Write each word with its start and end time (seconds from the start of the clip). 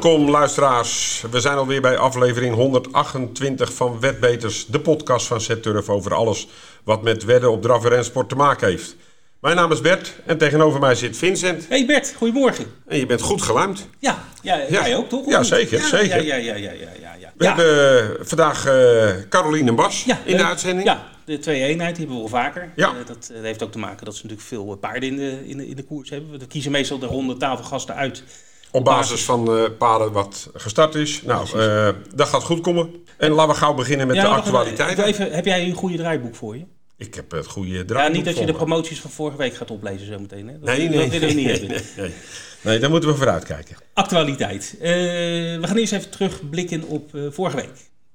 Welkom 0.00 0.30
luisteraars. 0.30 1.24
We 1.30 1.40
zijn 1.40 1.56
alweer 1.56 1.80
bij 1.80 1.96
aflevering 1.96 2.54
128 2.54 3.72
van 3.72 4.00
Wetbeters, 4.00 4.66
de 4.66 4.80
podcast 4.80 5.26
van 5.26 5.40
Z-Turf 5.40 5.88
over 5.88 6.14
alles 6.14 6.48
wat 6.84 7.02
met 7.02 7.24
wedden 7.24 7.50
op 7.50 7.62
draf 7.62 7.84
en 7.84 7.90
rensport 7.90 8.28
te 8.28 8.34
maken 8.34 8.68
heeft. 8.68 8.96
Mijn 9.40 9.56
naam 9.56 9.72
is 9.72 9.80
Bert 9.80 10.14
en 10.26 10.38
tegenover 10.38 10.80
mij 10.80 10.94
zit 10.94 11.16
Vincent. 11.16 11.68
Hey 11.68 11.86
Bert, 11.86 12.14
goedemorgen. 12.16 12.64
En 12.86 12.98
je 12.98 13.06
bent 13.06 13.20
goed 13.20 13.42
geluimd. 13.42 13.88
Ja, 13.98 14.24
ja, 14.42 14.60
jij 14.70 14.96
ook 14.96 15.08
toch? 15.08 15.26
Ja, 15.26 15.42
zeker, 15.42 15.78
ja, 15.78 15.86
zeker. 15.86 16.24
Ja, 16.24 16.34
ja, 16.34 16.54
ja, 16.54 16.54
ja, 16.54 16.72
ja, 16.72 17.14
ja. 17.20 17.32
We 17.36 17.44
ja. 17.44 17.54
hebben 17.54 18.26
vandaag 18.26 18.66
eh 18.66 19.14
Caroline 19.28 19.68
en 19.68 19.74
Bas 19.74 20.06
in 20.24 20.36
de 20.36 20.44
uitzending. 20.44 20.86
Ja, 20.86 21.08
de 21.24 21.38
twee-eenheid 21.38 21.96
die 21.96 22.06
hebben 22.06 22.24
we 22.24 22.30
wel 22.30 22.40
vaker. 22.42 22.72
Ja. 22.76 22.88
Eh, 22.88 23.06
dat 23.06 23.30
eh, 23.34 23.40
heeft 23.42 23.62
ook 23.62 23.72
te 23.72 23.78
maken 23.78 24.04
dat 24.04 24.14
ze 24.16 24.22
natuurlijk 24.22 24.48
veel 24.48 24.72
eh, 24.72 24.78
paarden 24.78 25.08
in 25.08 25.16
de, 25.16 25.48
in, 25.48 25.56
de, 25.56 25.68
in 25.68 25.76
de 25.76 25.84
koers 25.84 26.10
hebben. 26.10 26.38
We 26.38 26.46
kiezen 26.46 26.72
meestal 26.72 26.98
de 26.98 27.06
ronde 27.06 27.36
tafelgasten 27.36 27.94
uit. 27.94 28.22
Op 28.70 28.84
basis 28.84 29.24
van 29.24 29.56
eh 29.56 29.64
paden 29.78 30.12
wat 30.12 30.50
gestart 30.54 30.94
is. 30.94 31.22
Nou, 31.22 31.58
eh, 31.60 31.88
dat 32.14 32.28
gaat 32.28 32.42
goed 32.42 32.60
komen. 32.60 32.90
En 33.16 33.30
laten 33.32 33.52
we 33.54 33.58
gauw 33.60 33.74
beginnen 33.74 34.06
met 34.06 34.16
Ja, 34.16 34.22
de 34.22 34.28
actualiteiten. 34.28 35.04
Even, 35.04 35.32
heb 35.32 35.44
jij 35.44 35.64
een 35.64 35.74
goede 35.74 35.96
draaiboek 35.96 36.34
voor 36.34 36.56
je? 36.56 36.64
Ik 36.96 37.14
heb 37.14 37.30
het 37.30 37.46
goede 37.46 37.70
Ja, 37.70 37.84
draaiboek 37.84 38.16
niet 38.16 38.24
dat 38.24 38.38
je 38.38 38.46
de 38.46 38.52
promoties 38.52 39.00
van 39.00 39.10
vorige 39.10 39.36
week 39.36 39.54
gaat 39.54 39.70
oplezen 39.70 40.06
zo 40.06 40.18
meteen. 40.18 40.48
Hè? 40.48 40.58
Dat, 40.58 40.76
Nee, 40.76 40.88
nee. 40.88 40.98
Dat 40.98 41.08
willen 41.08 41.28
we 41.28 41.34
niet 41.34 41.44
nee, 41.46 41.58
hebben. 41.58 41.82
nee, 41.96 42.12
nee. 42.60 42.78
Daar 42.78 42.90
moeten 42.90 43.08
we 43.08 43.14
vooruit 43.16 43.44
kijken. 43.44 43.76
Actualiteit. 43.94 44.74
Eh, 44.80 44.88
we 44.90 45.60
gaan 45.62 45.76
eerst 45.76 45.92
even 45.92 46.10
terugblikken 46.10 46.82
op 46.82 47.10
vorige 47.30 47.56
week. 47.56 47.70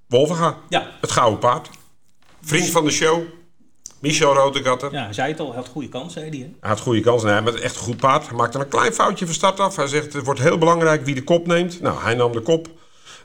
Wolvenga, 0.08 0.58
Ja, 0.70 0.92
het 1.02 1.12
gouden 1.12 1.40
paard. 1.40 1.70
Vriend 2.42 2.70
van 2.70 2.86
de 2.86 2.92
show. 2.92 3.22
Michel 4.04 4.34
Rotegatter. 4.34 4.92
ja, 4.92 5.04
hij 5.04 5.14
zei 5.14 5.32
het 5.32 5.40
al, 5.40 5.48
hij 5.48 5.56
had 5.56 5.68
goede 5.68 5.90
kans, 5.90 6.14
zei 6.14 6.30
hij. 6.30 6.38
Hè? 6.38 6.48
Hij 6.60 6.70
had 6.70 6.80
goede 6.80 7.02
kansen. 7.02 7.30
Nee, 7.30 7.42
met 7.42 7.60
echt 7.60 7.76
een 7.76 7.82
goed 7.82 7.98
paard. 7.98 8.28
Hij 8.28 8.38
maakte 8.38 8.60
een 8.60 8.68
klein 8.68 8.94
foutje 8.94 9.26
van 9.26 9.34
start 9.34 9.60
af. 9.60 9.76
Hij 9.76 9.88
zegt 9.88 10.14
het 10.14 10.26
wordt 10.26 10.40
heel 10.40 10.58
belangrijk 10.58 11.06
wie 11.06 11.16
de 11.16 11.24
kop 11.24 11.48
neemt. 11.48 11.82
Nou, 11.82 12.02
hij 12.02 12.16
nam 12.16 12.32
de 12.32 12.42
kop. 12.42 12.68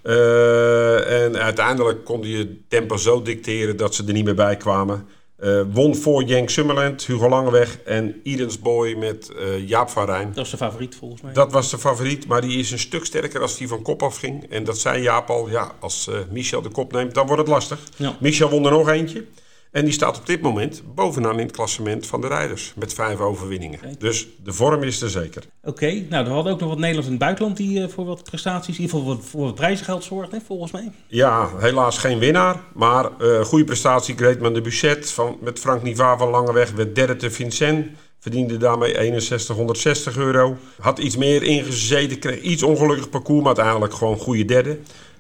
Eh, 0.03 1.25
en 1.25 1.37
uiteindelijk 1.39 2.05
kon 2.05 2.21
hij 2.21 2.31
het 2.31 2.49
tempo 2.69 2.97
zo 2.97 3.23
dicteren 3.23 3.77
dat 3.77 3.95
ze 3.95 4.05
er 4.05 4.13
niet 4.13 4.25
meer 4.25 4.35
bij 4.35 4.57
kwamen. 4.57 5.07
Eh, 5.37 5.61
won 5.73 5.97
voor 5.97 6.23
Jenk 6.23 6.51
Summerland, 6.51 7.07
Hugo 7.07 7.29
Langeweg 7.29 7.79
en 7.85 8.21
Edens 8.25 8.59
Boy 8.59 8.95
met 8.95 9.33
eh, 9.39 9.69
Jaap 9.69 9.89
van 9.89 10.05
Rijn. 10.05 10.33
Dat 10.35 10.45
is 10.45 10.51
de 10.51 10.57
favoriet 10.57 10.97
volgens 10.97 11.21
mij. 11.23 11.33
Dat 11.33 11.53
was 11.53 11.71
de 11.71 11.79
favoriet, 11.79 12.27
maar 12.27 12.41
die 12.41 12.59
is 12.59 12.71
een 12.71 12.79
stuk 12.79 13.05
sterker 13.05 13.41
als 13.41 13.57
die 13.57 13.69
van 13.69 13.83
kop 13.83 14.03
afging. 14.03 14.51
En 14.51 14.65
dat 14.65 14.79
zei 14.79 15.03
Jaap 15.03 15.31
al, 15.31 15.49
ja, 15.49 15.73
als 15.81 16.11
Michel 16.31 16.63
de 16.63 16.69
kop 16.69 16.93
neemt, 16.93 17.15
dan 17.15 17.27
wordt 17.27 17.43
het 17.43 17.51
lastig. 17.51 17.79
Ja. 17.97 18.17
Michel 18.21 18.51
won 18.51 18.65
er 18.65 18.71
nog 18.71 18.89
eentje. 18.89 19.25
En 19.71 19.85
die 19.85 19.93
staat 19.93 20.19
op 20.19 20.27
dit 20.27 20.41
moment 20.41 20.83
bovenaan 20.95 21.39
in 21.39 21.47
het 21.47 21.57
klassement 21.57 22.07
van 22.07 22.21
de 22.21 22.27
rijders. 22.27 22.73
Met 22.77 22.95
vijf 22.95 23.19
overwinningen. 23.19 23.81
Dus 23.99 24.29
de 24.45 24.53
vorm 24.53 24.83
is 24.83 25.01
er 25.01 25.11
zeker. 25.11 25.43
Oké, 25.63 26.05
nou, 26.09 26.27
er 26.27 26.33
hadden 26.33 26.53
ook 26.53 26.61
nog 26.61 26.69
wat 26.69 26.79
Nederlands 26.79 27.07
in 27.07 27.13
het 27.13 27.23
buitenland 27.23 27.57
die 27.57 27.83
eh, 27.83 27.89
voor 27.89 28.05
wat 28.05 28.25
prestaties, 28.25 28.77
in 28.77 28.83
ieder 28.83 28.99
geval 28.99 29.21
voor, 29.21 29.41
wat 29.41 29.55
prijzengeld 29.55 30.05
zorgden, 30.05 30.43
volgens 30.47 30.73
mij. 30.73 30.93
Ja, 31.07 31.49
helaas 31.59 31.99
geen 31.99 32.19
winnaar. 32.19 32.63
Maar 32.75 33.11
eh 33.19 33.41
goede 33.41 33.65
prestatie. 33.65 34.17
Greatman 34.17 34.55
de 34.55 34.61
Buchet 34.61 35.11
van, 35.11 35.37
met 35.41 35.59
Frank 35.59 35.83
Niva 35.83 36.17
van 36.17 36.29
Langeweg. 36.29 36.71
Werd 36.71 36.95
derde 36.95 37.17
te 37.17 37.31
Vincent. 37.31 37.87
Verdiende 38.19 38.57
daarmee 38.57 39.21
6160 39.21 40.17
euro. 40.17 40.57
Had 40.81 40.99
iets 40.99 41.17
meer 41.17 41.43
ingezeten. 41.43 42.19
Kreeg 42.19 42.41
iets 42.41 42.63
ongelukkig 42.63 43.11
parcours. 43.11 43.39
Maar 43.39 43.57
uiteindelijk 43.57 43.95
gewoon 43.95 44.19
goede 44.19 44.45
derde. 44.45 44.79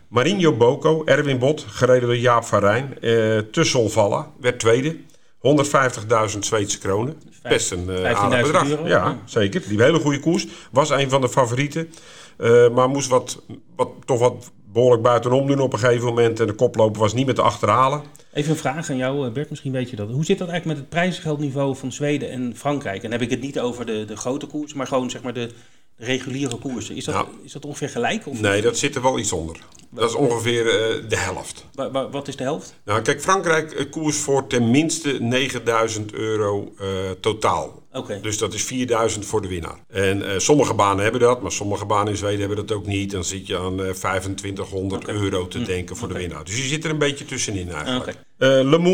Marinho 0.08 0.52
Boko, 0.52 1.02
Erwin 1.04 1.38
Bot, 1.38 1.64
gereden 1.68 2.08
door 2.08 2.16
Jaap 2.16 2.44
van 2.44 2.60
Rijn. 2.60 2.94
Eh 3.00 3.38
te 3.38 3.64
Solvalla, 3.64 4.30
werd 4.40 4.58
tweede. 4.58 4.96
150.000 5.38 6.38
Zweedse 6.38 6.78
kronen. 6.78 7.16
Best 7.42 7.70
een 7.70 7.86
15.000 7.86 8.02
aardig 8.04 8.42
bedrag. 8.42 8.68
euro. 8.68 8.86
Ja, 8.86 9.18
zeker. 9.24 9.62
Die 9.68 9.82
hele 9.82 9.98
goede 9.98 10.20
koers. 10.20 10.47
Was 10.72 10.91
een 10.91 11.10
van 11.10 11.20
de 11.20 11.28
favorieten. 11.28 11.88
Eh, 12.36 12.68
maar 12.68 12.88
moest 12.88 13.08
wat, 13.08 13.42
wat, 13.76 13.88
toch 14.04 14.18
wat 14.18 14.50
behoorlijk 14.72 15.02
buitenom 15.02 15.47
doen 15.47 15.60
op 15.60 15.72
een 15.72 15.78
gegeven 15.78 16.04
moment. 16.04 16.41
En 16.41 16.47
de 16.47 16.52
koploper 16.52 17.00
was 17.00 17.14
niet 17.14 17.26
meer 17.26 17.34
te 17.34 17.42
achterhalen. 17.42 18.02
Even 18.32 18.50
een 18.50 18.56
vraag 18.56 18.91
aan 18.91 18.97
jou, 18.97 19.30
Bert, 19.30 19.50
misschien 19.50 19.72
weet 19.72 19.91
je 19.91 19.97
dat. 19.97 20.10
Hoe 20.10 20.24
zit 20.24 20.38
dat 20.38 20.48
eigenlijk 20.48 20.78
met 20.78 20.86
het 20.88 20.98
prijzengeldniveau 20.98 21.76
van 21.76 21.92
Zweden 21.92 22.30
en 22.30 22.52
Frankrijk? 22.56 22.97
En 22.97 23.02
dan 23.10 23.12
heb 23.12 23.22
ik 23.22 23.30
het 23.30 23.41
niet 23.41 23.60
over 23.60 23.86
de, 23.86 24.04
de 24.04 24.16
grote 24.16 24.47
koers, 24.47 24.74
maar 24.74 24.86
gewoon 24.86 25.10
zeg 25.10 25.22
maar 25.22 25.32
de 25.32 25.50
reguliere 25.98 26.56
koersen. 26.56 26.97
Is 26.97 27.04
dat, 27.04 27.14
Nou. 27.14 27.26
is 27.44 27.53
dat 27.53 27.64
ongeveer 27.64 27.88
gelijk? 27.88 28.26
Of 28.26 28.41
Nee, 28.41 28.62
dat 28.62 28.78
zit 28.78 28.94
er 28.94 29.03
wel 29.03 29.19
iets 29.19 29.32
onder. 29.32 29.56
Dat 29.91 30.09
is 30.09 30.14
ongeveer 30.16 30.66
eh, 30.66 31.09
de 31.09 31.16
helft. 31.16 31.64
wa- 31.75 31.91
wa- 31.91 32.10
wat 32.10 32.28
is 32.28 32.36
de 32.36 32.42
helft? 32.42 32.75
Nou, 32.84 33.03
kijk, 33.03 33.20
Frankrijk 33.20 33.72
eh, 33.72 33.91
koers 33.91 34.16
voor 34.16 34.47
ten 34.47 34.70
minste 34.70 35.12
9000 35.20 36.12
euro 36.12 36.72
eh, 36.78 36.86
totaal. 37.20 37.82
Dus 38.22 38.38
dat 38.38 38.54
is 38.54 38.62
4000 38.64 39.26
voor 39.26 39.42
de 39.42 39.48
winnaar. 39.48 39.78
En 39.88 40.41
sommige 40.41 40.75
banen 40.75 41.03
hebben 41.03 41.20
dat, 41.20 41.42
maar 41.42 41.53
sommige 41.53 41.84
banen 41.84 42.09
in 42.12 42.16
Zweden 42.19 42.38
hebben 42.38 42.66
dat 42.66 42.76
ook 42.76 42.86
niet. 42.86 43.10
Dan 43.10 43.25
zit 43.25 43.47
je 43.47 43.59
aan 43.59 43.82
eh 43.84 43.91
2500 43.91 45.09
euro 45.09 45.48
te 45.48 45.62
denken 45.62 45.97
voor 45.97 46.09
de 46.09 46.15
winnaar. 46.15 46.44
Dus 46.44 46.56
je 46.56 46.62
zit 46.69 46.84
er 46.84 46.91
een 46.91 46.98
beetje 46.98 47.25
tussenin 47.25 47.70
eigenlijk. 47.70 48.16
Hm. 48.38 48.44
Oké. 48.44 48.86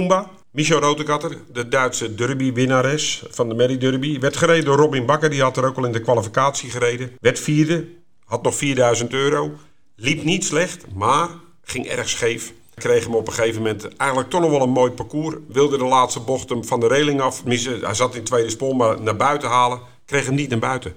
Michel 0.54 0.80
Rotegatter, 0.80 1.38
de 1.52 1.68
Duitse 1.68 2.14
derby-winnares 2.14 3.22
van 3.30 3.48
de 3.48 3.54
Merry 3.54 3.78
Derby. 3.78 4.18
Werd 4.20 4.36
gereden 4.36 4.64
door 4.64 4.76
Robin 4.76 5.06
Bakker, 5.06 5.30
die 5.30 5.42
had 5.42 5.56
er 5.56 5.64
ook 5.64 5.76
al 5.76 5.84
in 5.84 5.92
de 5.92 6.00
kwalificatie 6.00 6.70
gereden. 6.70 7.12
Werd 7.20 7.38
vierde, 7.38 7.88
had 8.24 8.42
nog 8.42 8.54
4000 8.54 9.12
euro. 9.12 9.52
Liep 9.96 10.24
niet 10.24 10.44
slecht, 10.44 10.84
maar 10.94 11.28
ging 11.64 11.86
erg 11.86 12.08
scheef. 12.08 12.52
Kreeg 12.74 13.04
hem 13.04 13.14
op 13.14 13.26
een 13.26 13.32
gegeven 13.32 13.62
moment 13.62 13.96
eigenlijk 13.96 14.30
toch 14.30 14.40
nog 14.40 14.50
wel 14.50 14.62
een 14.62 14.70
mooi 14.70 14.90
parcours. 14.90 15.36
Wilde 15.48 15.78
de 15.78 15.84
laatste 15.84 16.20
bocht 16.20 16.48
hem 16.48 16.64
van 16.64 16.80
de 16.80 16.86
reling 16.88 17.20
af. 17.20 17.38
tenminste, 17.38 17.78
Hij 17.82 17.94
zat 17.94 18.14
in 18.14 18.24
tweede 18.24 18.50
spoor, 18.50 18.76
maar 18.76 19.00
naar 19.00 19.16
buiten 19.16 19.48
halen. 19.48 19.80
Kreeg 20.06 20.26
hem 20.26 20.34
niet 20.34 20.50
naar 20.50 20.58
buiten. 20.58 20.94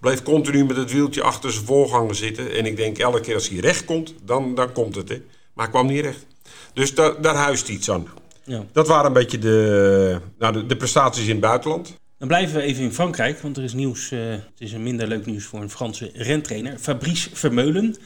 Bleef 0.00 0.22
continu 0.22 0.64
met 0.64 0.76
het 0.76 0.92
wieltje 0.92 1.22
achter 1.22 1.52
zijn 1.52 1.64
voorganger 1.64 2.14
zitten. 2.14 2.50
En 2.52 2.66
ik 2.66 2.76
denk 2.76 2.98
elke 2.98 3.20
keer 3.20 3.34
als 3.34 3.48
hij 3.48 3.58
recht 3.58 3.84
komt, 3.84 4.14
dan, 4.22 4.54
dan 4.54 4.72
komt 4.72 4.94
het. 4.94 5.08
Hè. 5.08 5.22
Maar 5.54 5.68
kwam 5.70 5.86
niet 5.86 6.00
recht. 6.04 6.26
Dus 6.74 6.94
da- 6.94 7.14
daar 7.20 7.34
huist 7.34 7.68
iets 7.68 7.90
aan. 7.90 8.06
Ja. 8.44 8.64
Dat 8.72 8.88
waren 8.88 9.06
een 9.06 9.12
beetje 9.12 9.38
de, 9.38 10.20
nou, 10.38 10.52
de, 10.52 10.66
de 10.66 10.76
prestaties 10.76 11.24
in 11.24 11.30
het 11.30 11.40
buitenland. 11.40 11.98
Dan 12.18 12.28
blijven 12.28 12.56
we 12.56 12.62
even 12.62 12.82
in 12.82 12.92
Frankrijk, 12.92 13.38
want 13.38 13.56
er 13.56 13.62
is 13.62 13.72
nieuws. 13.72 14.10
eh, 14.10 14.30
het 14.30 14.58
is 14.58 14.72
een 14.72 14.82
minder 14.82 15.08
leuk 15.08 15.26
nieuws 15.26 15.44
voor 15.44 15.60
een 15.60 15.70
Franse 15.70 16.10
rentrainer. 16.14 16.78
Fabrice 16.78 17.30
Vermeulen. 17.32 17.96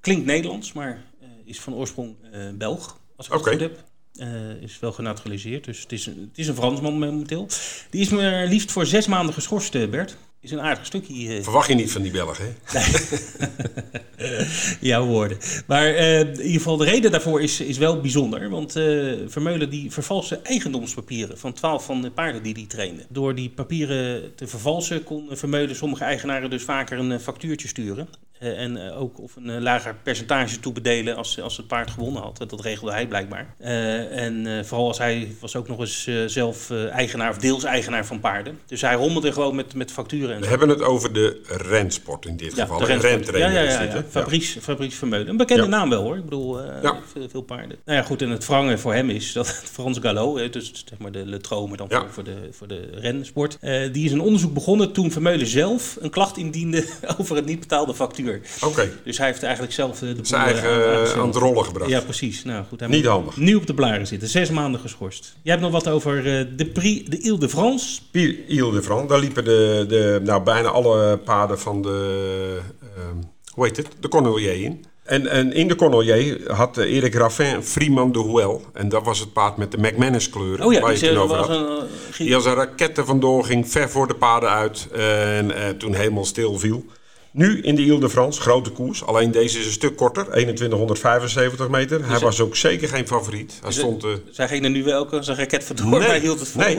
Klinkt 0.00 0.26
Nederlands, 0.26 0.72
maar 0.72 1.02
eh, 1.20 1.28
is 1.44 1.60
van 1.60 1.74
oorsprong 1.74 2.16
eh, 2.32 2.40
Belg, 2.54 2.98
als 3.16 3.26
ik 3.26 3.32
het 3.32 3.46
goed 3.46 3.60
heb. 3.60 3.84
Is 4.60 4.78
wel 4.80 4.92
genaturaliseerd, 4.92 5.64
dus 5.64 5.80
het 5.80 5.92
is, 5.92 6.06
een, 6.06 6.28
het 6.28 6.38
is 6.38 6.48
een 6.48 6.54
Fransman 6.54 6.98
momenteel. 6.98 7.48
Die 7.90 8.00
is 8.00 8.08
maar 8.08 8.46
liefst 8.46 8.72
voor 8.72 8.86
zes 8.86 9.06
maanden 9.06 9.34
geschorst, 9.34 9.90
Bert. 9.90 10.16
Is 10.44 10.50
een 10.50 10.60
aardig 10.60 10.86
stukje. 10.86 11.36
eh, 11.36 11.42
Verwacht 11.42 11.68
je 11.68 11.74
niet 11.74 11.92
van 11.92 12.02
die 12.02 12.10
Belgen, 12.12 12.56
hè? 12.64 12.80
jouw 14.80 15.04
woorden. 15.04 15.38
Maar 15.66 15.86
eh, 15.86 16.20
in 16.20 16.30
ieder 16.36 16.52
geval, 16.52 16.76
de 16.76 16.84
reden 16.84 17.10
daarvoor 17.10 17.42
is, 17.42 17.60
is 17.60 17.78
wel 17.78 18.00
bijzonder. 18.00 18.50
Want 18.50 18.76
eh, 18.76 19.12
Vermeulen 19.26 19.70
die 19.70 19.90
vervalste 19.90 20.40
eigendomspapieren 20.42 21.38
van 21.38 21.52
12 21.52 21.84
van 21.84 22.02
de 22.02 22.10
paarden 22.10 22.42
die 22.42 22.52
hij 22.54 22.64
trainde. 22.68 23.06
Door 23.08 23.34
die 23.34 23.50
papieren 23.50 24.34
te 24.34 24.46
vervalsen 24.46 25.04
kon 25.04 25.28
Vermeulen 25.30 25.76
sommige 25.76 26.04
eigenaren 26.04 26.50
dus 26.50 26.62
vaker 26.62 26.98
een 26.98 27.20
factuurtje 27.20 27.68
sturen. 27.68 28.08
Eh, 28.38 28.60
en 28.60 28.86
eh, 28.86 29.00
ook 29.00 29.20
of 29.20 29.36
een 29.36 29.50
eh, 29.50 29.60
lager 29.60 29.94
percentage 30.02 30.60
toebedelen 30.60 31.16
als, 31.16 31.40
als 31.40 31.56
het 31.56 31.66
paard 31.66 31.90
gewonnen 31.90 32.22
had. 32.22 32.38
Dat 32.38 32.60
regelde 32.60 32.92
hij 32.92 33.06
blijkbaar. 33.06 33.54
En 33.58 34.64
vooral 34.64 34.86
als 34.86 34.98
hij 34.98 35.34
was 35.40 35.56
ook 35.56 35.68
nog 35.68 35.78
eens 35.78 36.08
zelf 36.26 36.70
eigenaar 36.70 37.30
of 37.30 37.38
deels 37.38 37.64
eigenaar 37.64 38.06
van 38.06 38.20
paarden. 38.20 38.58
Dus 38.66 38.80
hij 38.80 38.94
rommelde 38.94 39.32
gewoon 39.32 39.54
met, 39.54 39.74
met 39.74 39.92
facturen 39.92 40.34
en 40.34 40.38
We 40.38 40.44
zo. 40.44 40.50
hebben 40.50 40.68
het 40.68 40.82
over 40.82 41.12
de 41.12 41.40
rensport 41.46 42.26
in 42.26 42.36
dit 42.36 42.54
geval. 42.54 42.78
de 42.78 42.84
rentrainer 42.84 43.70
ja, 43.70 43.86
dit? 43.86 44.04
Fabrice, 44.08 44.60
Fabrice 44.60 44.96
Vermeulen. 44.96 45.28
Een 45.28 45.36
bekende 45.36 45.66
naam 45.66 45.90
wel 45.90 46.02
hoor. 46.02 46.16
Ik 46.16 46.24
bedoel, 46.24 46.58
veel, 47.12 47.28
veel 47.28 47.42
paarden. 47.42 47.78
Nou 47.84 47.98
ja, 47.98 48.04
goed. 48.04 48.22
En 48.22 48.30
het 48.30 48.46
wrange 48.46 48.78
voor 48.78 48.94
hem 48.94 49.10
is 49.10 49.32
dat 49.32 49.48
Frans 49.72 49.98
Gallo, 49.98 50.48
dus 50.50 50.84
zeg 50.88 50.98
maar 50.98 51.12
de 51.12 51.26
Le 51.26 51.38
Trot, 51.38 51.68
maar 51.68 51.76
dan 51.76 51.90
voor, 51.90 52.06
voor, 52.10 52.24
de, 52.24 52.48
voor 52.50 52.68
de 52.68 52.90
rensport. 52.94 53.58
die 53.92 54.04
is 54.04 54.12
een 54.12 54.20
onderzoek 54.20 54.54
begonnen 54.54 54.92
toen 54.92 55.10
Vermeulen 55.10 55.46
zelf 55.46 55.96
een 56.00 56.10
klacht 56.10 56.36
indiende 56.36 56.84
over 57.18 57.36
het 57.36 57.46
niet 57.46 57.60
betaalde 57.60 57.94
factuur. 57.94 58.23
Oké, 58.64 58.90
Dus 59.04 59.18
hij 59.18 59.26
heeft 59.26 59.42
eigenlijk 59.42 59.72
zelf 59.74 60.02
eh, 60.02 60.08
de 60.08 60.14
boel, 60.14 60.24
zijn 60.26 60.40
eh, 60.46 60.52
eigen 60.52 60.70
aan- 60.70 60.80
eh, 60.80 60.96
aangesteld. 60.96 61.20
aan 61.20 61.26
het 61.28 61.36
rollen 61.36 61.64
gebracht. 61.64 61.90
Ja, 61.90 62.00
precies. 62.00 62.44
Nou 62.44 62.64
goed, 62.68 62.80
hij 62.80 62.88
Niet 62.88 63.06
handig. 63.06 63.36
nu 63.36 63.54
op 63.54 63.66
de 63.66 63.74
blaren 63.74 64.06
zitten. 64.06 64.28
Zes 64.28 64.50
maanden 64.50 64.80
geschorst. 64.80 65.34
Jij 65.42 65.52
hebt 65.52 65.64
nog 65.64 65.72
wat 65.72 65.88
over 65.88 66.16
eh, 66.38 66.44
de 66.56 66.66
Prix 66.66 67.08
de 67.10 67.18
Ile 67.18 67.38
de 67.38 67.48
France. 67.48 68.00
Ile 68.48 68.72
de 68.72 68.82
France, 68.82 69.06
daar 69.06 69.18
liepen 69.20 69.44
de, 69.44 69.84
de, 69.88 70.20
nou, 70.22 70.42
bijna 70.42 70.68
alle 70.68 71.16
paarden 71.24 71.58
van 71.60 71.82
de, 71.82 72.58
ehm, 72.96 73.16
hoe 73.52 73.64
heet 73.64 73.76
het, 73.76 73.88
de 74.00 74.08
Cornelier 74.08 74.62
in. 74.62 74.84
En, 75.04 75.26
en 75.26 75.52
in 75.52 75.68
de 75.68 75.74
Cornelier 75.74 76.52
had 76.52 76.78
eh, 76.78 76.94
Erik 76.96 77.14
Raffin 77.14 77.62
Freeman 77.62 78.12
de 78.12 78.18
Huel. 78.22 78.62
En 78.72 78.88
dat 78.88 79.04
was 79.04 79.18
het 79.18 79.32
paard 79.32 79.56
met 79.56 79.70
de 79.70 79.78
McManus 79.78 80.30
kleuren 80.30 80.66
Oh 80.66 80.72
ja, 80.72 80.80
waar 80.80 80.92
je 80.92 80.98
die 80.98 81.08
het 81.08 81.18
over 81.18 81.36
had. 81.36 81.48
een, 81.48 81.66
eh, 81.66 82.18
Die 82.18 82.34
als 82.34 82.44
een 82.44 82.54
raket 82.54 83.00
vandoor 83.04 83.44
ging, 83.44 83.68
ver 83.70 83.90
voor 83.90 84.06
de 84.08 84.14
paarden 84.14 84.50
uit. 84.50 84.88
En 84.92 85.50
eh, 85.56 85.68
toen 85.68 85.94
helemaal 85.94 86.24
stil 86.24 86.58
viel. 86.58 86.84
Nu 87.36 87.60
in 87.60 87.74
de 87.74 87.82
Ile 87.82 87.98
de 87.98 88.10
France, 88.10 88.40
grote 88.40 88.70
koers. 88.70 89.04
Alleen 89.04 89.30
deze 89.30 89.58
is 89.58 89.66
een 89.66 89.72
stuk 89.72 89.96
korter, 89.96 90.24
2175 90.24 91.68
meter. 91.68 92.08
Hij 92.08 92.18
was 92.18 92.40
ook 92.40 92.56
zeker 92.56 92.88
geen 92.88 93.06
favoriet. 93.06 93.58
Hij 93.62 93.72
stond... 93.72 94.04
Uh... 94.04 94.10
Zij 94.30 94.48
ging 94.48 94.64
er 94.64 94.70
nu 94.70 94.84
wel 94.84 95.12
een 95.12 95.34
raket 95.34 95.64
vandoor, 95.64 95.98
nee, 95.98 96.08
hij 96.08 96.18
hield 96.18 96.38
het 96.40 96.48
vol. 96.48 96.62
Nee, 96.62 96.76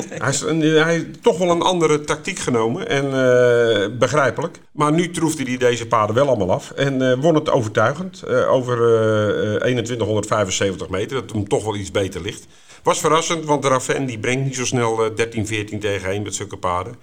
hij 0.70 0.94
heeft 0.94 1.24
toch 1.24 1.38
wel 1.38 1.50
een 1.50 1.62
andere 1.62 2.02
tactiek 2.02 2.40
genomen. 2.40 2.88
En 2.88 3.06
uh, 3.06 3.98
begrijpelijk. 3.98 4.60
Maar 4.72 4.92
nu 4.92 5.12
troefde 5.12 5.44
hij 5.44 5.58
deze 5.58 5.88
paarden 5.88 6.16
wel 6.16 6.28
allemaal 6.28 6.52
af. 6.52 6.72
En 6.72 7.02
uh, 7.02 7.14
won 7.20 7.36
het 7.36 7.50
overtuigend. 7.50 8.28
over 8.28 8.78
2175 9.60 10.90
meter. 10.90 11.22
Dat 11.22 11.32
hem 11.32 11.48
toch 11.48 11.64
wel 11.64 11.76
iets 11.76 11.92
beter 11.92 12.22
ligt. 12.22 12.48
Was 12.84 13.00
verrassend, 13.00 13.46
want 13.46 13.62
de 13.62 13.68
Raven 13.68 14.06
die 14.06 14.20
brengt 14.20 14.46
niet 14.46 14.56
zo 14.56 14.66
snel 14.66 15.16
13, 15.16 15.48
14 15.48 15.80
tegen 15.80 16.10
1 16.10 16.22
met 16.22 16.36
zulke 16.36 16.58
paarden. 16.58 16.96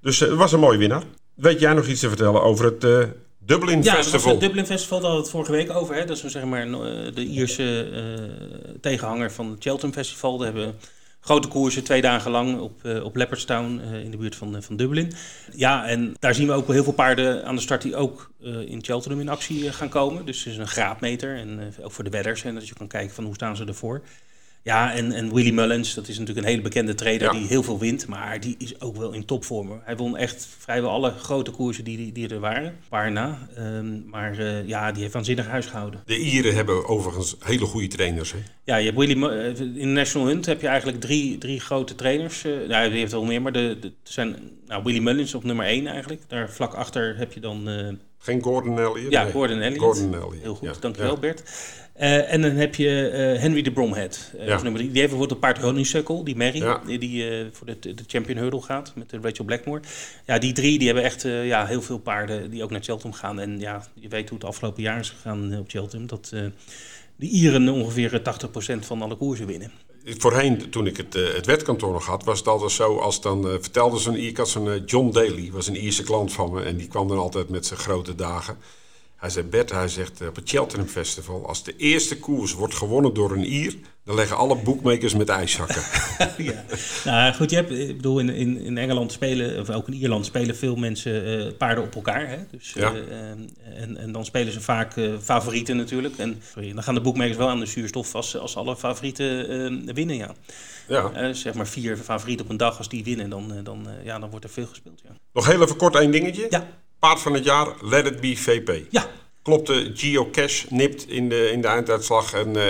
Dus 0.00 0.20
het 0.20 0.34
was 0.34 0.52
een 0.52 0.60
mooie 0.60 0.78
winnaar. 0.78 1.02
Weet 1.38 1.60
jij 1.60 1.72
nog 1.72 1.86
iets 1.86 2.00
te 2.00 2.08
vertellen 2.08 2.42
over 2.42 2.64
het 2.64 2.84
uh, 2.84 3.04
Dublin 3.38 3.82
ja, 3.82 3.94
Festival? 3.94 4.26
Ja, 4.26 4.30
het 4.30 4.40
Dublin 4.40 4.66
Festival, 4.66 5.00
daar 5.00 5.10
hadden 5.10 5.30
we 5.30 5.38
het 5.38 5.48
vorige 5.48 5.66
week 5.66 5.80
over. 5.80 5.94
Hè? 5.94 6.04
Dat 6.04 6.24
is 6.24 6.32
zeg 6.32 6.44
maar, 6.44 6.62
eh, 6.62 7.14
de 7.14 7.24
Ierse 7.24 7.90
uh, 7.90 8.74
tegenhanger 8.80 9.32
van 9.32 9.50
het 9.50 9.62
Cheltenham 9.62 9.92
Festival. 9.92 10.38
Daar 10.38 10.46
hebben 10.46 10.74
grote 11.20 11.48
koersen 11.48 11.84
twee 11.84 12.00
dagen 12.00 12.30
lang 12.30 12.60
op, 12.60 12.80
uh, 12.82 13.04
op 13.04 13.16
Leopardstown 13.16 13.80
uh, 13.84 14.04
in 14.04 14.10
de 14.10 14.16
buurt 14.16 14.36
van, 14.36 14.62
van 14.62 14.76
Dublin. 14.76 15.12
Ja, 15.54 15.86
en 15.86 16.14
daar 16.18 16.34
zien 16.34 16.46
we 16.46 16.52
ook 16.52 16.66
wel 16.66 16.74
heel 16.74 16.84
veel 16.84 16.92
paarden 16.92 17.44
aan 17.44 17.54
de 17.54 17.60
start 17.60 17.82
die 17.82 17.96
ook 17.96 18.30
in 18.66 18.84
Cheltenham 18.84 19.20
in 19.20 19.28
actie 19.28 19.72
gaan 19.72 19.88
komen. 19.88 20.26
Dus 20.26 20.44
het 20.44 20.52
is 20.52 20.58
een 20.58 20.68
graadmeter 20.68 21.36
en 21.36 21.74
ook 21.82 21.92
voor 21.92 22.04
de 22.04 22.10
wedders. 22.10 22.44
En 22.44 22.54
dat 22.54 22.68
je 22.68 22.74
kan 22.74 22.86
kijken 22.86 23.14
van 23.14 23.24
hoe 23.24 23.34
staan 23.34 23.56
ze 23.56 23.64
ervoor. 23.64 24.02
Ja, 24.68 24.92
en, 24.92 25.12
en 25.12 25.34
Willy 25.34 25.50
Mullins, 25.50 25.94
dat 25.94 26.08
is 26.08 26.18
natuurlijk 26.18 26.46
een 26.46 26.52
hele 26.52 26.62
bekende 26.62 26.94
trader 26.94 27.30
die 27.30 27.46
heel 27.46 27.62
veel 27.62 27.78
wint. 27.78 28.06
Maar 28.06 28.40
die 28.40 28.54
is 28.58 28.80
ook 28.80 28.96
wel 28.96 29.12
in 29.12 29.24
topvorm. 29.24 29.80
Hij 29.84 29.96
won 29.96 30.16
echt 30.16 30.48
vrijwel 30.58 30.90
alle 30.90 31.10
grote 31.10 31.50
koersen 31.50 31.84
die, 31.84 32.12
die 32.12 32.28
er 32.28 32.40
waren. 32.40 32.76
Paar 32.88 33.12
na. 33.12 33.48
Um, 33.58 34.04
maar 34.06 34.38
uh, 34.38 34.68
ja, 34.68 34.92
die 34.92 35.00
heeft 35.00 35.14
waanzinnig 35.14 35.46
huis 35.46 35.66
gehouden. 35.66 36.02
De 36.06 36.18
Ieren 36.18 36.54
hebben 36.54 36.88
overigens 36.88 37.36
hele 37.40 37.64
goede 37.64 37.88
trainers. 37.88 38.32
Hè? 38.32 38.38
Ja, 38.64 38.76
je 38.76 38.84
hebt 38.84 38.98
Willy, 38.98 39.16
uh, 39.16 39.76
in 39.82 39.92
National 39.92 40.26
Hunt 40.26 40.46
heb 40.46 40.60
je 40.60 40.66
eigenlijk 40.66 41.00
drie, 41.00 41.38
drie 41.38 41.60
grote 41.60 41.94
trainers. 41.94 42.44
Uh, 42.44 42.68
nou, 42.68 42.88
die 42.90 42.98
heeft 42.98 43.12
wel 43.12 43.24
meer, 43.24 43.42
maar 43.42 43.52
de, 43.52 43.76
de, 43.80 43.92
zijn 44.02 44.36
nou, 44.66 44.82
Willy 44.82 45.00
Mullins 45.00 45.34
op 45.34 45.44
nummer 45.44 45.66
één 45.66 45.86
eigenlijk. 45.86 46.22
Daar 46.26 46.50
vlak 46.50 46.74
achter 46.74 47.16
heb 47.16 47.32
je 47.32 47.40
dan... 47.40 47.68
Geen 48.28 48.42
Gordon 48.42 48.78
Elliott? 48.78 49.12
Ja, 49.12 49.24
Gordon 49.24 49.60
Elliott. 49.60 49.82
Gordon 49.82 50.14
Elliott. 50.14 50.42
Heel 50.42 50.54
goed, 50.54 50.82
dankjewel. 50.82 51.18
Bert. 51.18 51.42
Uh, 52.00 52.32
en 52.32 52.42
dan 52.42 52.50
heb 52.50 52.74
je 52.74 53.10
uh, 53.34 53.40
Henry 53.40 53.62
de 53.62 53.72
Bromhead. 53.72 54.32
Uh, 54.36 54.46
ja. 54.46 54.62
nummer 54.62 54.80
drie. 54.80 54.90
Die 54.90 55.00
heeft 55.00 55.10
bijvoorbeeld 55.10 55.30
een 55.30 55.38
paard 55.38 55.58
Honeysuckle, 55.58 56.24
die 56.24 56.36
Mary, 56.36 56.62
ja. 56.62 56.80
die 56.86 57.46
voor 57.52 57.66
de, 57.66 57.78
de 57.94 58.02
Champion 58.06 58.38
Hurdle 58.38 58.62
gaat 58.62 58.92
met 58.94 59.12
Rachel 59.22 59.44
Blackmore. 59.44 59.80
Ja, 60.26 60.38
die 60.38 60.52
drie 60.52 60.78
die 60.78 60.86
hebben 60.86 61.04
echt 61.04 61.22
ja, 61.22 61.66
heel 61.66 61.82
veel 61.82 61.98
paarden 61.98 62.50
die 62.50 62.62
ook 62.62 62.70
naar 62.70 62.82
Cheltenham 62.82 63.18
gaan. 63.18 63.40
En 63.40 63.60
ja, 63.60 63.86
je 63.94 64.08
weet 64.08 64.28
hoe 64.28 64.38
het 64.38 64.48
afgelopen 64.48 64.82
jaar 64.82 64.98
is 64.98 65.10
gegaan 65.10 65.58
op 65.58 65.70
Cheltenham. 65.70 66.06
Dat 66.06 66.28
de 67.16 67.26
Ieren 67.26 67.68
ongeveer 67.68 68.20
80% 68.20 68.78
van 68.78 69.02
alle 69.02 69.16
koersen 69.16 69.46
winnen. 69.46 69.70
Voorheen, 70.04 70.70
toen 70.70 70.86
ik 70.86 70.96
het, 70.96 71.14
het 71.14 71.46
wetkantoor 71.46 71.92
nog 71.92 72.06
had, 72.06 72.24
was 72.24 72.38
het 72.38 72.48
altijd 72.48 72.70
zo 72.70 72.98
als 72.98 73.20
dan 73.20 73.42
vertelde 73.42 73.98
zo'n 73.98 74.16
Ik 74.16 74.36
had 74.36 74.48
zo'n 74.48 74.82
John 74.86 75.10
Daly, 75.10 75.50
was 75.52 75.66
een 75.66 75.76
Ierse 75.76 76.02
klant 76.02 76.32
van 76.32 76.52
me. 76.52 76.62
En 76.62 76.76
die 76.76 76.88
kwam 76.88 77.08
dan 77.08 77.18
altijd 77.18 77.48
met 77.48 77.66
zijn 77.66 77.80
grote 77.80 78.14
dagen. 78.14 78.58
Hij 79.18 79.30
zei, 79.30 79.46
Bert, 79.46 79.70
hij 79.70 79.88
zegt 79.88 80.28
op 80.28 80.36
het 80.36 80.48
Cheltenham 80.48 80.88
Festival... 80.88 81.46
als 81.46 81.64
de 81.64 81.76
eerste 81.76 82.18
koers 82.18 82.52
wordt 82.52 82.74
gewonnen 82.74 83.14
door 83.14 83.32
een 83.32 83.52
Ier... 83.52 83.74
dan 84.04 84.14
leggen 84.14 84.36
alle 84.36 84.56
boekmakers 84.56 85.14
met 85.14 85.28
ijszakken. 85.28 85.82
ja. 86.52 86.64
Nou 87.04 87.34
goed, 87.34 87.50
je 87.50 87.56
hebt, 87.56 87.70
ik 87.70 87.96
bedoel, 87.96 88.18
in, 88.18 88.28
in, 88.28 88.60
in 88.60 88.78
Engeland 88.78 89.12
spelen... 89.12 89.60
of 89.60 89.70
ook 89.70 89.86
in 89.86 89.94
Ierland 89.94 90.26
spelen 90.26 90.56
veel 90.56 90.76
mensen 90.76 91.46
uh, 91.46 91.52
paarden 91.56 91.84
op 91.84 91.94
elkaar. 91.94 92.28
Hè? 92.28 92.36
Dus, 92.50 92.72
ja. 92.72 92.92
uh, 92.92 93.30
en, 93.82 93.96
en 93.96 94.12
dan 94.12 94.24
spelen 94.24 94.52
ze 94.52 94.60
vaak 94.60 94.96
uh, 94.96 95.14
favorieten 95.20 95.76
natuurlijk. 95.76 96.18
En 96.18 96.42
sorry, 96.52 96.72
dan 96.72 96.82
gaan 96.82 96.94
de 96.94 97.00
boekmakers 97.00 97.36
wel 97.36 97.48
aan 97.48 97.60
de 97.60 97.66
zuurstof... 97.66 98.14
als, 98.14 98.36
als 98.36 98.56
alle 98.56 98.76
favorieten 98.76 99.94
winnen, 99.94 100.16
ja. 100.16 100.34
Ja. 100.88 101.32
zeg 101.32 101.54
maar 101.54 101.68
vier 101.68 101.96
favorieten 101.96 102.44
op 102.44 102.50
een 102.50 102.56
dag, 102.56 102.78
als 102.78 102.88
die 102.88 103.04
winnen... 103.04 103.30
dan, 103.30 103.52
dan, 103.62 103.86
ja, 104.04 104.18
dan 104.18 104.30
wordt 104.30 104.44
er 104.44 104.50
veel 104.50 104.66
gespeeld, 104.66 105.00
ja. 105.04 105.10
Nog 105.32 105.46
heel 105.46 105.62
even 105.62 105.76
kort 105.76 105.94
één 105.94 106.10
dingetje. 106.10 106.46
Ja. 106.50 106.66
Paard 106.98 107.20
van 107.20 107.34
het 107.34 107.44
jaar, 107.44 107.68
Let 107.80 108.06
It 108.06 108.20
Be 108.20 108.36
VP. 108.36 108.86
Ja. 108.90 109.06
Klopte 109.42 109.90
Geocache 109.94 110.66
nipt 110.70 111.08
in 111.08 111.28
de, 111.28 111.50
in 111.50 111.60
de 111.60 111.68
einduitslag. 111.68 112.32
En 112.32 112.56
uh, 112.56 112.64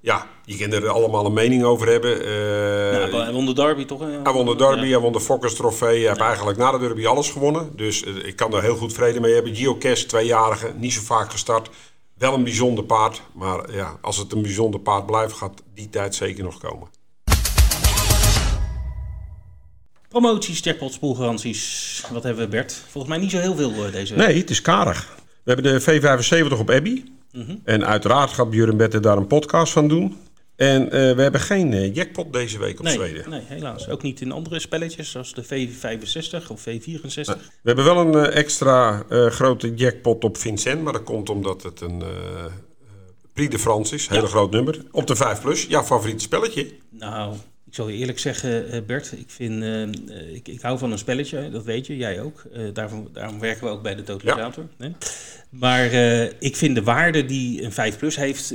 ja, 0.00 0.26
je 0.44 0.56
kan 0.56 0.72
er 0.72 0.88
allemaal 0.88 1.26
een 1.26 1.32
mening 1.32 1.64
over 1.64 1.88
hebben. 1.88 2.22
Uh, 2.22 2.92
ja, 2.92 3.18
hij 3.18 3.32
won 3.32 3.46
de 3.46 3.54
derby 3.54 3.84
toch? 3.84 4.00
Hij 4.00 4.32
won 4.32 4.46
de 4.46 4.56
derby, 4.56 4.84
ja. 4.84 4.90
hij 4.90 4.98
won 4.98 5.12
de 5.12 5.20
Fokkers 5.20 5.54
trofee. 5.54 5.98
Hij 5.98 6.08
heeft 6.08 6.20
eigenlijk 6.20 6.58
na 6.58 6.70
de 6.70 6.78
derby 6.78 7.06
alles 7.06 7.30
gewonnen. 7.30 7.70
Dus 7.76 8.04
uh, 8.04 8.26
ik 8.26 8.36
kan 8.36 8.54
er 8.54 8.62
heel 8.62 8.76
goed 8.76 8.92
vrede 8.92 9.20
mee 9.20 9.34
hebben. 9.34 9.56
Geocache, 9.56 10.06
tweejarige, 10.06 10.72
niet 10.76 10.92
zo 10.92 11.00
vaak 11.00 11.30
gestart. 11.30 11.70
Wel 12.18 12.34
een 12.34 12.44
bijzonder 12.44 12.84
paard. 12.84 13.22
Maar 13.32 13.74
ja, 13.74 13.98
als 14.00 14.16
het 14.16 14.32
een 14.32 14.42
bijzonder 14.42 14.80
paard 14.80 15.06
blijft, 15.06 15.32
gaat 15.32 15.62
die 15.74 15.90
tijd 15.90 16.14
zeker 16.14 16.44
nog 16.44 16.58
komen. 16.58 16.88
Promoties, 20.12 20.60
jackpots, 20.60 20.98
poolgaranties. 20.98 22.04
Wat 22.10 22.22
hebben 22.22 22.44
we, 22.44 22.50
Bert? 22.50 22.72
Volgens 22.72 23.12
mij 23.14 23.22
niet 23.22 23.30
zo 23.30 23.38
heel 23.38 23.56
veel 23.56 23.70
uh, 23.70 23.92
deze 23.92 24.14
week. 24.14 24.26
Nee, 24.26 24.38
het 24.38 24.50
is 24.50 24.62
karig. 24.62 25.14
We 25.44 25.52
hebben 25.52 25.72
de 25.72 25.80
V75 25.80 26.58
op 26.58 26.70
Abbey. 26.70 27.04
Mm 27.32 27.44
-hmm. 27.44 27.60
En 27.64 27.86
uiteraard 27.86 28.30
gaat 28.30 28.50
Björn 28.50 28.76
Bette 28.76 29.00
daar 29.00 29.16
een 29.16 29.26
podcast 29.26 29.72
van 29.72 29.88
doen. 29.88 30.16
En 30.56 30.84
uh, 30.84 30.90
we 30.90 31.22
hebben 31.22 31.40
geen 31.40 31.72
uh, 31.72 31.94
jackpot 31.94 32.32
deze 32.32 32.58
week 32.58 32.78
op 32.78 32.84
nee, 32.84 32.94
Zweden. 32.94 33.30
Nee, 33.30 33.42
helaas. 33.44 33.88
Ook 33.88 34.02
niet 34.02 34.20
in 34.20 34.32
andere 34.32 34.60
spelletjes, 34.60 35.10
zoals 35.10 35.34
de 35.34 35.44
V65 35.44 36.46
of 36.48 36.60
V64. 36.60 37.24
we 37.62 37.62
hebben 37.62 37.84
wel 37.84 37.98
een 37.98 38.30
extra 38.30 39.04
grote 39.08 39.74
jackpot 39.74 40.24
op 40.24 40.36
Vincent. 40.36 40.82
Maar 40.82 40.92
dat 40.92 41.02
komt 41.02 41.30
omdat 41.30 41.62
het 41.62 41.80
een 41.80 42.02
Prix 43.32 43.50
de 43.50 43.58
France 43.58 43.94
is. 43.94 44.08
Hele 44.08 44.22
ja. 44.22 44.28
groot 44.28 44.50
nummer. 44.50 44.84
Op 44.90 45.06
de 45.06 45.16
5 45.16 45.40
plus. 45.40 45.66
Ja, 45.66 45.84
favoriet 45.84 46.22
spelletje. 46.22 46.72
Nou, 46.90 47.34
ik 47.72 47.78
zal 47.78 47.88
je 47.88 47.96
eerlijk 47.96 48.18
zeggen, 48.18 48.86
Bert, 48.86 49.12
ik, 49.12 49.30
vind, 49.30 49.62
uh, 49.62 50.34
ik, 50.34 50.48
ik 50.48 50.60
hou 50.60 50.78
van 50.78 50.92
een 50.92 50.98
spelletje, 50.98 51.50
dat 51.50 51.64
weet 51.64 51.86
je, 51.86 51.96
jij 51.96 52.20
ook. 52.20 52.44
Uh, 52.56 52.74
daarom, 52.74 53.08
daarom 53.12 53.40
werken 53.40 53.64
we 53.64 53.70
ook 53.70 53.82
bij 53.82 53.94
de 53.94 54.02
totalisator. 54.02 54.68
Ja. 54.78 54.92
Maar 55.48 55.92
uh, 55.92 56.24
ik 56.24 56.56
vind 56.56 56.74
de 56.74 56.82
waarde 56.82 57.24
die 57.24 57.62
een 57.62 57.72
5 57.72 57.98
plus 57.98 58.16
heeft, 58.16 58.54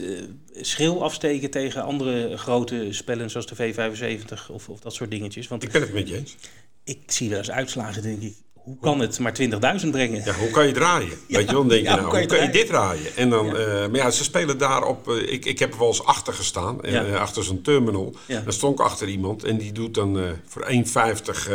schil 0.53 1.03
afsteken 1.03 1.49
tegen 1.49 1.83
andere 1.83 2.37
grote 2.37 2.87
spellen 2.89 3.29
zoals 3.29 3.47
de 3.47 3.55
V75 3.55 4.51
of, 4.51 4.69
of 4.69 4.79
dat 4.79 4.93
soort 4.93 5.11
dingetjes. 5.11 5.47
Want 5.47 5.63
ik 5.63 5.71
ben 5.71 5.81
het 5.81 5.93
met 5.93 6.09
je 6.09 6.15
eens. 6.15 6.35
Ik 6.83 6.99
zie 7.05 7.29
wel 7.29 7.37
eens 7.37 7.51
uitslagen, 7.51 8.01
denk 8.01 8.21
ik, 8.21 8.35
hoe 8.67 8.77
kan 8.81 8.99
het 8.99 9.19
maar 9.19 9.35
20.000 9.81 9.89
brengen? 9.91 10.23
Ja, 10.25 10.33
hoe 10.33 10.49
kan 10.49 10.67
je 10.67 10.73
draaien? 10.73 11.09
Ja, 11.27 11.37
Weet 11.37 11.47
je 11.47 11.51
wel, 11.51 11.61
dan 11.61 11.67
denk 11.67 11.83
je, 11.83 11.89
nou, 11.89 12.01
hoe 12.01 12.09
kan 12.09 12.21
je, 12.21 12.27
hoe 12.27 12.37
kan 12.37 12.45
je 12.45 12.51
dit 12.51 12.67
draaien? 12.67 13.15
En 13.15 13.29
dan. 13.29 13.45
Uh, 13.45 13.53
maar 13.63 13.95
ja, 13.95 14.11
ze 14.11 14.23
spelen 14.23 14.57
daarop. 14.57 15.09
Uh, 15.09 15.31
ik, 15.31 15.45
ik 15.45 15.59
heb 15.59 15.73
er 15.73 15.79
wel 15.79 15.87
eens 15.87 16.03
achter 16.03 16.33
gestaan, 16.33 16.77
uh, 16.81 17.15
achter 17.15 17.43
zo'n 17.43 17.61
terminal. 17.61 18.15
Ja. 18.25 18.41
Dan 18.41 18.53
stond 18.53 18.79
ik 18.79 18.85
achter 18.85 19.07
iemand 19.07 19.43
en 19.43 19.57
die 19.57 19.71
doet 19.71 19.93
dan 19.93 20.19
voor 20.45 20.67
1,50 20.71 21.51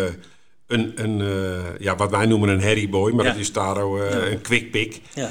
een, 0.67 0.93
een 0.95 1.23
ja, 1.79 1.97
wat 1.97 2.11
wij 2.11 2.27
noemen 2.27 2.49
een 2.49 2.61
herryboy, 2.61 3.13
maar 3.13 3.25
dat 3.25 3.37
is 3.37 3.51
Taro 3.51 4.01
een 4.01 4.41
quick 4.41 4.71
pick. 4.71 5.01
Ja. 5.15 5.31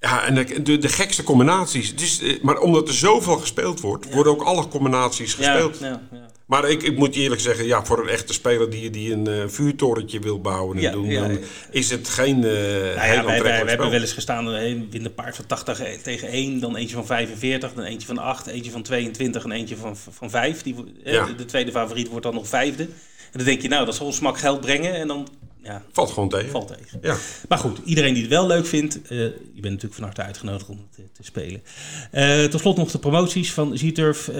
Ja, 0.00 0.24
en 0.26 0.34
de, 0.34 0.62
de, 0.62 0.78
de 0.78 0.88
gekste 0.88 1.22
combinaties. 1.22 1.96
Dus, 1.96 2.22
maar 2.42 2.58
omdat 2.58 2.88
er 2.88 2.94
zoveel 2.94 3.36
gespeeld 3.36 3.80
wordt, 3.80 4.12
worden 4.12 4.32
ook 4.32 4.42
alle 4.42 4.68
combinaties 4.68 5.34
gespeeld. 5.34 5.78
Ja, 5.78 6.00
ja, 6.12 6.25
maar 6.46 6.68
ik, 6.70 6.82
ik 6.82 6.96
moet 6.96 7.14
je 7.14 7.20
eerlijk 7.20 7.40
zeggen, 7.40 7.66
ja, 7.66 7.84
voor 7.84 7.98
een 8.02 8.08
echte 8.08 8.32
speler 8.32 8.70
die, 8.70 8.90
die 8.90 9.12
een 9.12 9.28
uh, 9.28 9.42
vuurtorentje 9.46 10.18
wil 10.18 10.40
bouwen 10.40 10.76
en 10.76 10.82
ja, 10.82 10.90
doen, 10.90 11.06
ja, 11.06 11.20
dan 11.20 11.38
is 11.70 11.90
het 11.90 12.08
geen 12.08 12.36
uh, 12.36 12.42
nou 12.42 12.52
ja, 12.52 13.24
wij, 13.24 13.42
wij, 13.42 13.62
we 13.64 13.68
hebben 13.68 13.90
wel 13.90 14.00
eens 14.00 14.12
gestaan, 14.12 14.46
een 14.46 14.88
een 14.92 15.14
paard 15.14 15.36
van 15.36 15.46
80 15.46 16.02
tegen 16.02 16.28
1, 16.28 16.60
dan 16.60 16.76
eentje 16.76 16.96
van 16.96 17.06
45, 17.06 17.72
dan 17.72 17.84
eentje 17.84 18.06
van 18.06 18.18
8, 18.18 18.46
eentje 18.46 18.70
van 18.70 18.82
22 18.82 19.44
en 19.44 19.52
eentje 19.52 19.76
van, 19.76 19.96
van 19.96 20.30
5. 20.30 20.62
Die, 20.62 20.74
De 21.36 21.44
tweede 21.46 21.70
favoriet 21.70 22.08
wordt 22.08 22.24
dan 22.24 22.34
nog 22.34 22.48
vijfde. 22.48 22.82
En 22.82 23.32
dan 23.32 23.44
denk 23.44 23.62
je, 23.62 23.68
nou, 23.68 23.84
dat 23.84 23.94
zal 23.94 24.06
een 24.06 24.12
smak 24.12 24.38
geld 24.38 24.60
brengen 24.60 24.94
en 24.94 25.08
dan 25.08 25.28
ja, 25.66 25.82
valt 25.92 26.10
gewoon 26.10 26.28
tegen. 26.28 26.50
Valt 26.50 26.68
tegen. 26.68 26.98
Ja. 27.02 27.16
Maar 27.48 27.58
goed, 27.58 27.78
iedereen 27.84 28.12
die 28.12 28.22
het 28.22 28.32
wel 28.32 28.46
leuk 28.46 28.66
vindt, 28.66 28.98
uh, 29.02 29.10
je 29.18 29.32
bent 29.52 29.64
natuurlijk 29.64 29.94
van 29.94 30.04
harte 30.04 30.22
uitgenodigd 30.22 30.68
om 30.68 30.76
het 30.76 30.92
te, 30.92 31.02
te 31.12 31.22
spelen. 31.22 31.62
Uh, 32.12 32.44
tot 32.44 32.60
slot 32.60 32.76
nog 32.76 32.90
de 32.90 32.98
promoties 32.98 33.52
van 33.52 33.78
Z-Turf. 33.78 34.28
Uh, 34.28 34.34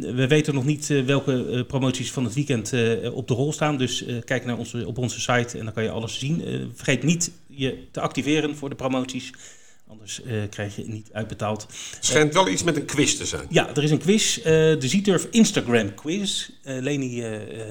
we 0.00 0.26
weten 0.28 0.54
nog 0.54 0.64
niet 0.64 0.86
welke 0.86 1.64
promoties 1.68 2.12
van 2.12 2.24
het 2.24 2.34
weekend 2.34 2.72
op 3.12 3.28
de 3.28 3.34
rol 3.34 3.52
staan. 3.52 3.76
Dus 3.76 4.04
kijk 4.24 4.44
naar 4.44 4.58
onze, 4.58 4.86
op 4.86 4.98
onze 4.98 5.20
site 5.20 5.58
en 5.58 5.64
dan 5.64 5.74
kan 5.74 5.82
je 5.82 5.90
alles 5.90 6.18
zien. 6.18 6.42
vergeet 6.74 7.02
niet 7.02 7.30
je 7.46 7.86
te 7.90 8.00
activeren 8.00 8.56
voor 8.56 8.68
de 8.68 8.74
promoties. 8.74 9.32
Anders 9.88 10.20
uh, 10.24 10.42
krijg 10.50 10.76
je 10.76 10.82
het 10.82 10.90
niet 10.90 11.08
uitbetaald. 11.12 11.62
Het 11.62 12.04
schijnt 12.04 12.34
wel 12.34 12.48
iets 12.48 12.62
met 12.62 12.76
een 12.76 12.84
quiz 12.84 13.16
te 13.16 13.26
zijn. 13.26 13.46
Ja, 13.48 13.68
er 13.74 13.82
is 13.82 13.90
een 13.90 13.98
quiz. 13.98 14.38
Uh, 14.38 14.44
de 14.44 14.88
Zieturf 14.88 15.26
Instagram 15.30 15.94
quiz. 15.94 16.48
Uh, 16.64 16.80
Leni 16.80 17.22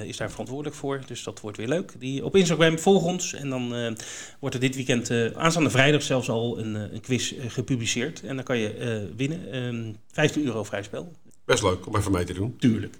is 0.07 0.17
daar 0.17 0.31
verantwoordelijk 0.31 0.75
voor, 0.75 1.01
dus 1.07 1.23
dat 1.23 1.39
wordt 1.39 1.57
weer 1.57 1.67
leuk. 1.67 1.93
Die, 1.99 2.25
op 2.25 2.35
Instagram 2.35 2.79
volg 2.79 3.03
ons 3.03 3.33
en 3.33 3.49
dan 3.49 3.95
wordt 4.39 4.55
er 4.55 4.61
dit 4.61 4.75
weekend, 4.75 5.11
aanstaande 5.35 5.69
vrijdag 5.69 6.01
zelfs 6.01 6.29
al, 6.29 6.59
een, 6.59 6.75
een 6.75 7.01
quiz 7.01 7.33
gepubliceerd. 7.47 8.21
En 8.23 8.35
dan 8.35 8.45
kan 8.45 8.57
je 8.57 9.09
winnen. 9.15 9.55
Um, 9.55 9.95
15 10.11 10.45
euro 10.45 10.63
vrij 10.63 10.83
spel. 10.83 11.11
Best 11.45 11.63
leuk 11.63 11.87
om 11.87 11.95
even 11.95 12.11
mee 12.11 12.23
te 12.23 12.33
doen. 12.33 12.55
Tuurlijk. 12.59 12.95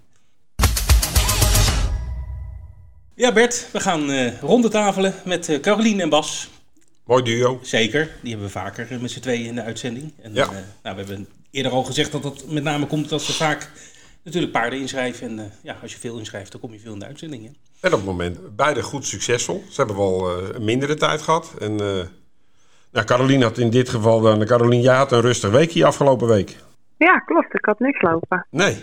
Ja 3.15 3.34
Bert, 3.34 3.67
we 3.72 3.79
gaan 3.79 4.29
ronde 4.39 4.69
tafelen 4.69 5.13
met 5.25 5.60
Caroline 5.62 6.01
en 6.01 6.10
Bas. 6.10 6.50
Mooi 7.06 7.24
duo. 7.24 7.60
Zeker, 7.62 8.10
die 8.22 8.30
hebben 8.30 8.48
we 8.48 8.54
vaker 8.54 8.88
met 9.02 9.12
z'n 9.12 9.20
tweeën 9.20 9.46
in 9.46 9.56
de 9.56 9.62
uitzending. 9.64 10.14
En, 10.22 10.34
Ja. 10.34 10.44
eh, 10.44 10.50
nou, 10.84 10.96
we 10.96 11.04
hebben 11.04 11.28
eerder 11.52 11.72
al 11.72 11.84
gezegd 11.84 12.12
dat 12.12 12.24
dat 12.24 12.46
met 12.48 12.64
name 12.64 12.86
komt 12.88 13.12
als 13.12 13.26
ze 13.26 13.34
vaak 13.34 13.70
natuurlijk 14.24 14.54
paarden 14.54 14.80
inschrijven. 14.80 15.28
En 15.28 15.40
eh, 15.40 15.46
ja, 15.62 15.78
als 15.82 15.92
je 15.94 16.00
veel 16.00 16.18
inschrijft, 16.18 16.52
dan 16.52 16.62
kom 16.62 16.74
je 16.74 16.80
veel 16.80 16.94
in 16.94 17.00
de 17.00 17.06
uitzending. 17.06 17.44
Hè? 17.44 17.50
En 17.80 17.92
op 17.94 17.98
het 17.98 18.06
moment 18.06 18.56
beide 18.56 18.84
goed 18.84 19.06
succesvol. 19.06 19.64
Ze 19.70 19.76
hebben 19.76 19.96
wel 19.98 20.30
eh, 20.38 20.48
een 20.56 20.64
mindere 20.64 20.96
tijd 20.96 21.22
gehad. 21.22 21.54
En 21.60 21.80
eh 21.80 22.06
nou, 22.92 23.06
Carolien 23.08 23.42
had 23.42 23.58
in 23.58 23.70
dit 23.70 23.90
geval 23.90 24.22
dan... 24.22 24.46
Carolien, 24.46 24.82
jij 24.82 24.96
had 24.96 25.12
een 25.12 25.22
rustig 25.22 25.52
weekje 25.52 25.86
afgelopen 25.86 26.28
week. 26.28 26.56
Ja, 26.98 27.20
klopt. 27.20 27.54
Ik 27.54 27.66
had 27.66 27.80
niks 27.80 28.02
lopen. 28.02 28.46
Nee. 28.50 28.78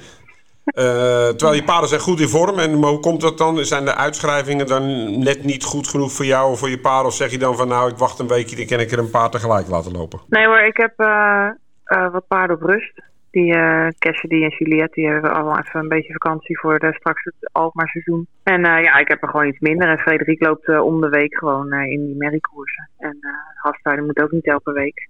Eh, 0.65 1.29
terwijl 1.29 1.55
je 1.55 1.65
paarden 1.65 1.89
zijn 1.89 2.01
goed 2.01 2.21
in 2.21 2.29
vorm. 2.29 2.59
En 2.59 2.73
hoe 2.73 3.01
komt 3.01 3.21
dat 3.21 3.39
dan? 3.39 3.65
Zijn 3.65 3.85
de 3.85 3.95
uitschrijvingen 3.95 4.67
dan 4.67 4.85
net 5.19 5.45
niet 5.45 5.65
goed 5.65 5.89
genoeg 5.89 6.13
voor 6.13 6.25
jou 6.25 6.51
of 6.51 6.59
voor 6.59 6.71
je 6.71 6.79
paard? 6.79 7.07
Of 7.07 7.15
zeg 7.15 7.31
je 7.31 7.39
dan 7.39 7.57
van 7.57 7.69
nou, 7.69 7.91
ik 7.91 7.97
wacht 7.97 8.19
een 8.19 8.29
weekje, 8.29 8.57
dan 8.57 8.67
kan 8.67 8.81
ik 8.81 8.91
er 8.91 8.99
een 8.99 9.11
paar 9.11 9.31
tegelijk 9.31 9.69
laten 9.69 9.93
lopen? 9.93 10.21
Nee 10.29 10.47
hoor, 10.47 10.61
ik 10.61 10.77
heb 10.77 10.93
eh, 10.97 11.49
eh, 11.85 12.13
wat 12.13 12.27
paarden 12.27 12.57
op 12.57 12.63
rust. 12.63 13.03
Die 13.31 13.55
eh 13.55 13.89
Cassidy 13.99 14.43
en 14.43 14.55
Juliette, 14.59 15.01
die 15.01 15.09
hebben 15.09 15.33
allemaal 15.35 15.59
even 15.59 15.81
een 15.81 15.89
beetje 15.89 16.13
vakantie 16.13 16.59
voor 16.59 16.79
de, 16.79 16.95
straks 16.95 17.25
het 17.25 17.53
Alkmaar 17.53 17.89
seizoen. 17.89 18.27
En 18.43 18.61
ja, 18.61 18.99
ik 18.99 19.09
heb 19.09 19.23
er 19.23 19.29
gewoon 19.29 19.47
iets 19.47 19.61
minder. 19.61 19.89
En 19.89 19.99
Frederik 19.99 20.43
loopt 20.43 20.69
eh, 20.69 20.85
om 20.85 21.01
de 21.01 21.09
week 21.09 21.39
gewoon 21.39 21.73
in 21.73 22.07
die 22.07 22.17
merriekoersen. 22.17 22.89
En 22.99 23.19
Hasthouden 23.55 24.07
moet 24.07 24.23
ook 24.23 24.31
niet 24.31 24.47
elke 24.47 24.73
week. 24.73 25.09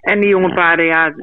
En 0.00 0.20
die 0.20 0.28
jonge 0.28 0.54
paarden, 0.54 0.84
ja, 0.84 1.14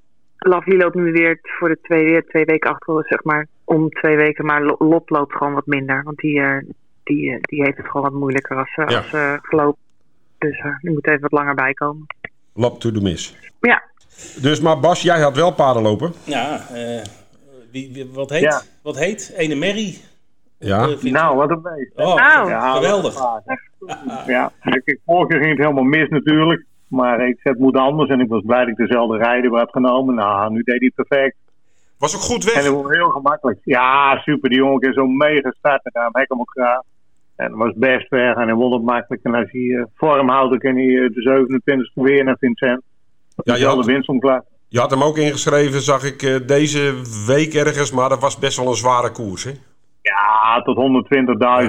Lovely 0.48 0.78
loopt 0.78 0.96
nu 0.96 1.12
weer 1.12 1.40
voor 1.42 1.70
de 1.70 1.80
twee, 1.82 2.04
weer 2.06 2.26
twee 2.26 2.46
weken 2.46 2.70
achter, 2.70 3.06
zeg 3.08 3.24
maar, 3.24 3.48
om 3.64 3.90
twee 3.90 4.16
weken. 4.16 4.46
Maar 4.46 4.64
Lo- 4.64 4.76
Lot 4.80 5.10
loopt 5.10 5.34
gewoon 5.36 5.54
wat 5.54 5.66
minder. 5.66 6.04
Want 6.04 6.18
die, 6.18 6.42
eh, 6.42 6.58
die, 7.04 7.32
eh, 7.32 7.38
die 7.42 7.64
heeft 7.64 7.78
het 7.78 7.86
gewoon 7.88 8.02
wat 8.12 8.20
moeilijker 8.20 8.58
als, 8.58 8.74
ze 8.74 8.82
Ja. 8.88 8.98
als 8.98 9.10
ze 9.10 9.38
gelopen. 9.42 9.80
Dus 10.38 10.58
eh, 10.60 10.80
die 10.80 10.92
moet 10.92 11.08
even 11.08 11.22
wat 11.22 11.32
langer 11.32 11.56
bijkomen. 11.56 12.06
Lap 12.54 12.80
to 12.80 12.92
the 12.92 13.02
miss. 13.02 13.36
Ja, 13.60 13.84
Dus, 14.42 14.62
maar 14.62 14.80
Bas, 14.80 15.02
jij 15.02 15.20
had 15.20 15.36
wel 15.36 15.54
paarden 15.54 15.82
lopen. 15.84 16.14
Ja, 16.24 16.68
eh, 16.74 17.02
wie, 17.72 17.90
wie- 17.94 18.10
wat, 18.14 18.30
heet, 18.30 18.42
Ja. 18.42 18.62
wat 18.84 19.00
heet? 19.00 19.34
Ene 19.38 19.56
Merrie. 19.56 20.02
Ja. 20.60 20.88
Eh, 20.88 21.02
Nou, 21.12 21.36
wat 21.38 21.50
een 21.50 21.62
beest. 21.62 21.92
Oh, 21.96 22.16
Nou. 22.16 22.50
Ja, 22.50 22.74
geweldig. 22.76 23.16
een 23.16 23.22
paard. 23.22 24.28
Ja, 24.28 24.52
vorige 25.06 25.28
keer 25.28 25.40
ging 25.40 25.50
het 25.50 25.60
helemaal 25.60 25.84
mis 25.84 26.10
natuurlijk. 26.10 26.66
Maar 26.88 27.28
ik 27.28 27.40
zei, 27.40 27.54
het 27.54 27.64
moet 27.64 27.78
anders. 27.78 28.10
En 28.10 28.20
ik 28.20 28.30
was 28.30 28.44
blij 28.46 28.60
dat 28.60 28.68
ik 28.68 28.76
dezelfde 28.76 29.18
rijder 29.18 29.58
had 29.58 29.72
genomen. 29.72 30.16
Nou, 30.16 30.52
nu 30.52 30.62
deed 30.62 30.80
hij 30.80 30.92
perfect. 30.96 31.36
Was 31.98 32.16
ook 32.16 32.22
goed 32.22 32.46
En 32.46 32.54
weg. 32.54 32.64
dat 32.64 32.84
was 32.84 32.96
heel 32.96 33.10
gemakkelijk. 33.10 33.60
Ja, 33.64 34.18
super. 34.18 34.50
Die 34.50 34.58
jongen 34.58 34.90
is 34.90 34.96
zo 34.96 35.08
mega 35.08 35.54
starten. 35.58 35.92
Ik 36.12 36.26
hem 36.28 36.40
ook 36.40 36.52
graag. 36.52 36.82
En 37.36 37.50
dat 37.50 37.58
was 37.58 37.74
best 37.76 38.10
weg. 38.10 38.36
En 38.36 38.48
hij 38.48 38.54
won 38.54 38.74
het 38.74 38.84
makkelijk. 38.84 39.24
En 39.24 39.36
als 39.36 39.52
hij 39.52 39.62
eh, 39.62 39.84
vorm 39.96 40.30
houdt, 40.30 40.50
dan 40.50 40.60
kan 40.60 40.76
hij 40.76 41.04
eh, 41.04 41.10
de 41.14 41.48
27e 41.94 41.94
weer 41.94 42.24
naar 42.24 42.38
Vincent. 42.40 42.82
Ja, 43.44 43.56
je 43.56 43.66
had, 43.66 43.86
winst 43.86 44.10
omklaar. 44.10 44.44
je 44.68 44.80
had 44.80 44.92
hem 44.92 45.04
ook 45.04 45.18
ingeschreven, 45.18 45.82
zag 45.82 46.04
ik 46.04 46.22
eh, 46.22 46.36
deze 46.46 46.94
week 47.28 47.54
ergens. 47.54 47.92
Maar 47.92 48.10
dat 48.10 48.22
was 48.22 48.40
best 48.40 48.58
wel 48.58 48.68
een 48.68 48.76
zware 48.76 49.12
koers, 49.12 49.44
hè? 49.44 49.52
Ja, 50.02 50.62
tot 50.62 50.78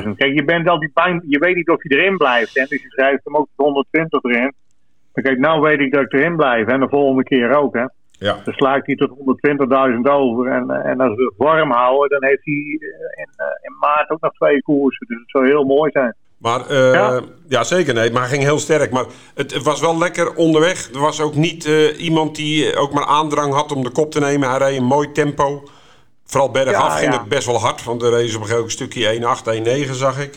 120.000. 0.04 0.16
Kijk, 0.16 0.35
je 0.35 0.44
bent 0.44 0.68
al 0.68 0.78
die 0.78 0.90
bang, 0.94 1.23
je 1.26 1.38
weet 1.38 1.54
niet 1.54 1.68
of 1.68 1.82
je 1.82 1.88
erin 1.88 2.16
blijft. 2.16 2.54
Hè? 2.54 2.64
Dus 2.64 2.82
je 2.82 2.88
schrijft 2.88 3.25
hem 3.25 3.37
ook 3.37 3.49
tot 3.56 3.66
120 3.66 4.23
erin. 4.23 4.52
Kijk, 5.23 5.38
nou 5.38 5.61
weet 5.61 5.80
ik 5.80 5.92
dat 5.92 6.02
ik 6.02 6.12
erin 6.12 6.37
blijf. 6.37 6.66
En 6.66 6.80
de 6.80 6.88
volgende 6.88 7.23
keer 7.23 7.56
ook. 7.56 7.75
Hè? 7.75 7.85
Ja. 8.18 8.37
Dan 8.44 8.54
sla 8.54 8.75
ik 8.75 8.87
hij 8.87 8.96
tot 8.96 9.11
120.000 9.11 10.11
over. 10.11 10.46
En, 10.46 10.70
eh, 10.70 10.90
en 10.90 11.00
als 11.00 11.16
we 11.16 11.25
het 11.25 11.35
warm 11.37 11.70
houden, 11.70 12.20
dan 12.20 12.28
heeft 12.28 12.44
hij 12.44 12.54
eh, 12.54 13.23
in, 13.23 13.30
eh, 13.37 13.46
in 13.62 13.76
maart 13.80 14.11
ook 14.11 14.20
nog 14.20 14.32
twee 14.32 14.62
koersen. 14.62 15.06
Dus 15.06 15.18
het 15.18 15.30
zou 15.30 15.46
heel 15.46 15.64
mooi 15.64 15.90
zijn. 15.90 16.14
Maar 16.38 16.75
ja. 16.75 17.20
Ja. 17.49 17.64
zeker 17.64 17.94
nee. 17.94 18.11
Maar 18.11 18.20
hij 18.20 18.30
ging 18.30 18.42
heel 18.42 18.58
sterk. 18.58 18.90
Maar 18.90 19.04
het, 19.35 19.54
het 19.54 19.62
was 19.62 19.80
wel 19.80 19.99
lekker 19.99 20.35
onderweg. 20.35 20.90
Er 20.94 21.00
was 21.00 21.20
ook 21.20 21.35
niet 21.35 21.64
iemand 21.99 22.37
die 22.37 22.76
ook 22.76 22.92
maar 22.92 23.06
aandrang 23.06 23.54
had 23.54 23.73
om 23.73 23.82
de 23.82 23.90
kop 23.90 24.11
te 24.11 24.20
nemen. 24.20 24.49
Hij 24.49 24.58
reed 24.58 24.78
een 24.78 24.85
mooi 24.85 25.12
tempo. 25.12 25.62
Vooral 26.25 26.50
bergaf 26.50 26.92
Ja, 26.92 26.96
ging 26.96 27.12
ja. 27.12 27.18
het 27.20 27.28
best 27.28 27.46
wel 27.46 27.61
hard. 27.61 27.85
Want 27.85 28.02
er 28.02 28.11
reed 28.11 28.30
ze 28.30 28.37
op 28.37 28.42
een 28.42 28.49
gegeven 28.49 28.70
stukje 28.70 29.20
1,8, 29.20 29.87
1,9 29.87 29.90
zag 29.90 30.23
ik. 30.23 30.35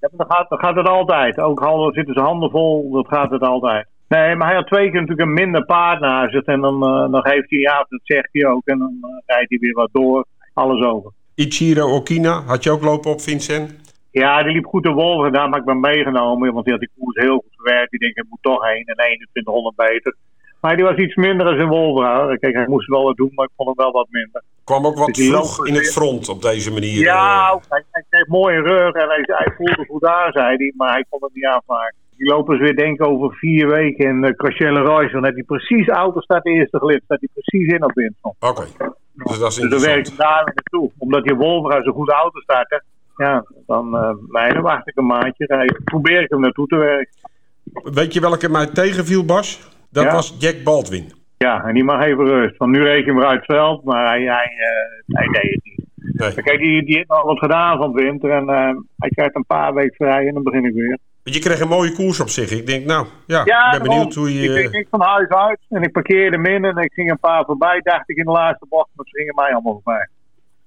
Ja, 0.00 0.08
maar 0.12 0.26
dan, 0.26 0.36
gaat, 0.36 0.60
gaat 0.60 0.76
het 0.76 0.88
altijd. 0.88 1.38
Ook 1.38 1.60
al 1.60 1.92
zitten 1.92 2.14
zijn 2.14 2.26
handen 2.26 2.50
vol, 2.50 2.90
dat 2.90 3.08
gaat 3.08 3.30
het 3.30 3.42
altijd. 3.42 3.86
Nee, 4.14 4.36
maar 4.36 4.46
hij 4.46 4.56
had 4.56 4.66
twee 4.66 4.90
keer 4.90 5.00
natuurlijk 5.00 5.28
een 5.28 5.34
minder 5.42 5.64
paard 5.64 6.00
naast 6.00 6.32
zich. 6.32 6.44
En 6.44 6.60
dan, 6.60 6.74
eh, 6.82 7.12
dan 7.12 7.22
geeft 7.22 7.50
hij, 7.50 7.58
ja, 7.58 7.86
dat 7.88 8.00
zegt 8.02 8.28
hij 8.32 8.46
ook. 8.46 8.66
En 8.66 8.78
dan 8.78 8.98
eh, 9.02 9.08
rijdt 9.26 9.50
hij 9.50 9.58
weer 9.58 9.74
wat 9.74 9.88
door. 9.92 10.24
Alles 10.54 10.84
over. 10.84 11.10
Ichiro 11.34 11.94
Okina 11.96 12.42
had 12.46 12.64
je 12.64 12.70
ook 12.70 12.82
lopen 12.82 13.10
op 13.10 13.20
Vincent. 13.20 13.74
Ja, 14.10 14.42
die 14.42 14.52
liep 14.52 14.66
goed 14.66 14.82
de 14.82 14.90
wolven. 14.90 15.32
Daarom 15.32 15.52
heb 15.52 15.62
ik 15.62 15.68
hem 15.68 15.80
meegenomen. 15.80 16.52
Want 16.52 16.64
die 16.64 16.72
had 16.72 16.82
die 16.82 16.90
koers 16.98 17.16
heel 17.16 17.38
goed 17.38 17.54
verwerkt. 17.56 17.90
Die 17.90 18.00
denk 18.00 18.14
ik, 18.16 18.24
moet 18.28 18.42
toch 18.42 18.62
heen. 18.64 18.84
En 18.84 18.94
2100 18.94 19.76
meter. 19.76 20.16
Maar 20.60 20.76
die 20.76 20.84
was 20.84 20.96
iets 20.96 21.14
minder 21.14 21.46
dan 21.46 21.56
zijn 21.56 21.68
wolven. 21.68 22.38
Kijk, 22.38 22.54
hij 22.54 22.66
moest 22.68 22.88
wel 22.88 23.04
wat 23.04 23.16
doen, 23.16 23.30
maar 23.34 23.46
ik 23.46 23.52
vond 23.56 23.68
hem 23.68 23.84
wel 23.84 23.92
wat 23.92 24.06
minder. 24.10 24.42
Kwam 24.64 24.86
ook 24.86 24.98
wat 24.98 25.14
Dus 25.14 25.26
vroeg 25.26 25.66
in 25.66 25.74
het 25.74 25.92
front 25.92 26.28
op 26.28 26.42
deze 26.42 26.72
manier. 26.72 27.00
Ja, 27.00 27.50
eh. 27.50 27.56
hij, 27.68 27.84
hij 27.90 28.04
kreeg 28.10 28.26
mooie 28.26 28.60
rug 28.60 28.94
en 28.94 29.08
hij, 29.08 29.22
hij 29.26 29.52
voelde 29.56 29.84
goed 29.88 30.04
aan, 30.04 30.32
zei 30.32 30.56
hij. 30.56 30.72
Maar 30.76 30.92
hij 30.92 31.04
kon 31.08 31.22
het 31.22 31.34
niet 31.34 31.46
afmaken. 31.46 32.01
Die 32.16 32.26
lopen 32.30 32.56
ze 32.56 32.62
weer 32.62 32.76
denken 32.76 33.06
over 33.06 33.34
vier 33.36 33.68
weken 33.68 34.06
in 34.08 34.24
uh, 34.24 34.30
Crochet 34.30 34.76
Royce. 34.76 35.12
Dan 35.12 35.22
hij 35.22 35.42
precies 35.46 35.88
auto 35.88 36.20
staat 36.20 36.42
de 36.42 36.50
eerste 36.50 36.78
glip. 36.78 37.02
Staat 37.04 37.20
hij 37.20 37.28
precies 37.32 37.72
in 37.72 37.84
op 37.84 37.92
Winston. 37.94 38.34
Oké. 38.40 38.64
Dus 39.12 39.38
dat 39.38 39.48
is 39.50 39.56
Dus 39.56 39.70
dan 39.70 39.80
werkt 39.80 40.16
daar 40.16 40.44
naartoe. 40.44 40.90
Omdat 40.98 41.24
die 41.24 41.34
Wolverine 41.34 41.82
zo'n 41.82 41.92
goede 41.94 42.12
auto 42.12 42.40
staat. 42.40 42.66
Hè. 42.68 42.78
Ja, 43.24 43.44
dan, 43.66 43.96
eh 43.96 44.52
dan 44.52 44.62
wacht 44.62 44.88
ik 44.88 44.96
een 44.96 45.06
maandje. 45.06 45.46
Dan 45.46 45.78
probeer 45.84 46.20
ik 46.22 46.30
hem 46.30 46.40
naartoe 46.40 46.66
te 46.66 46.76
werken. 46.76 47.14
Weet 47.94 48.12
je 48.14 48.20
welke 48.20 48.48
mij 48.48 48.66
tegenviel, 48.66 49.24
Bas? 49.24 49.70
Dat 49.90 50.04
Ja. 50.04 50.12
was 50.12 50.36
Jack 50.38 50.56
Baldwin. 50.64 51.12
Ja, 51.38 51.64
en 51.64 51.74
die 51.74 51.84
mag 51.84 52.04
even 52.04 52.24
rust. 52.24 52.56
Want 52.56 52.72
nu 52.72 52.82
reken 52.82 53.14
je 53.14 53.20
hem 53.20 53.28
uit 53.28 53.36
het 53.46 53.56
veld, 53.56 53.84
maar 53.84 54.06
hij, 54.06 54.20
hij, 54.22 54.52
eh, 54.58 55.16
hij 55.16 55.26
deed 55.26 55.52
het 55.52 55.60
niet. 55.64 55.80
Nee. 56.20 56.42
Kijk, 56.44 56.58
die, 56.58 56.84
die 56.84 56.96
heeft 56.96 57.08
nog 57.08 57.22
wat 57.22 57.38
gedaan 57.38 57.78
van 57.78 57.92
het 57.92 58.02
winter. 58.02 58.30
En 58.30 58.48
eh, 58.48 58.70
hij 58.96 59.08
krijgt 59.10 59.36
een 59.36 59.46
paar 59.46 59.74
weken 59.74 59.94
vrij 59.94 60.26
en 60.26 60.34
dan 60.34 60.42
begin 60.42 60.64
ik 60.64 60.74
weer. 60.74 60.98
Je 61.24 61.38
kreeg 61.38 61.60
een 61.60 61.68
mooie 61.68 61.92
koers 61.92 62.20
op 62.20 62.28
zich. 62.28 62.50
Ik 62.50 62.66
denk, 62.66 62.84
nou, 62.86 63.06
ja, 63.26 63.42
Ja, 63.44 63.72
ik 63.72 63.78
ben 63.82 63.88
benieuwd 63.88 64.14
hoe 64.14 64.28
Ik 64.28 64.34
je... 64.34 64.52
ging 64.52 64.70
niks 64.70 64.88
van 64.90 65.00
huis 65.00 65.28
uit 65.28 65.58
en 65.68 65.82
ik 65.82 65.92
parkeerde 65.92 66.36
hem 66.36 66.46
in 66.46 66.64
en 66.64 66.76
ik 66.76 66.92
ging 66.92 67.10
een 67.10 67.18
paar 67.18 67.44
voorbij. 67.44 67.80
Dacht 67.82 68.10
ik 68.10 68.16
in 68.16 68.24
de 68.24 68.30
laatste 68.30 68.66
bocht, 68.68 68.88
maar 68.94 69.06
ze 69.06 69.16
gingen 69.18 69.34
mij 69.34 69.52
allemaal 69.52 69.72
voorbij. 69.72 70.08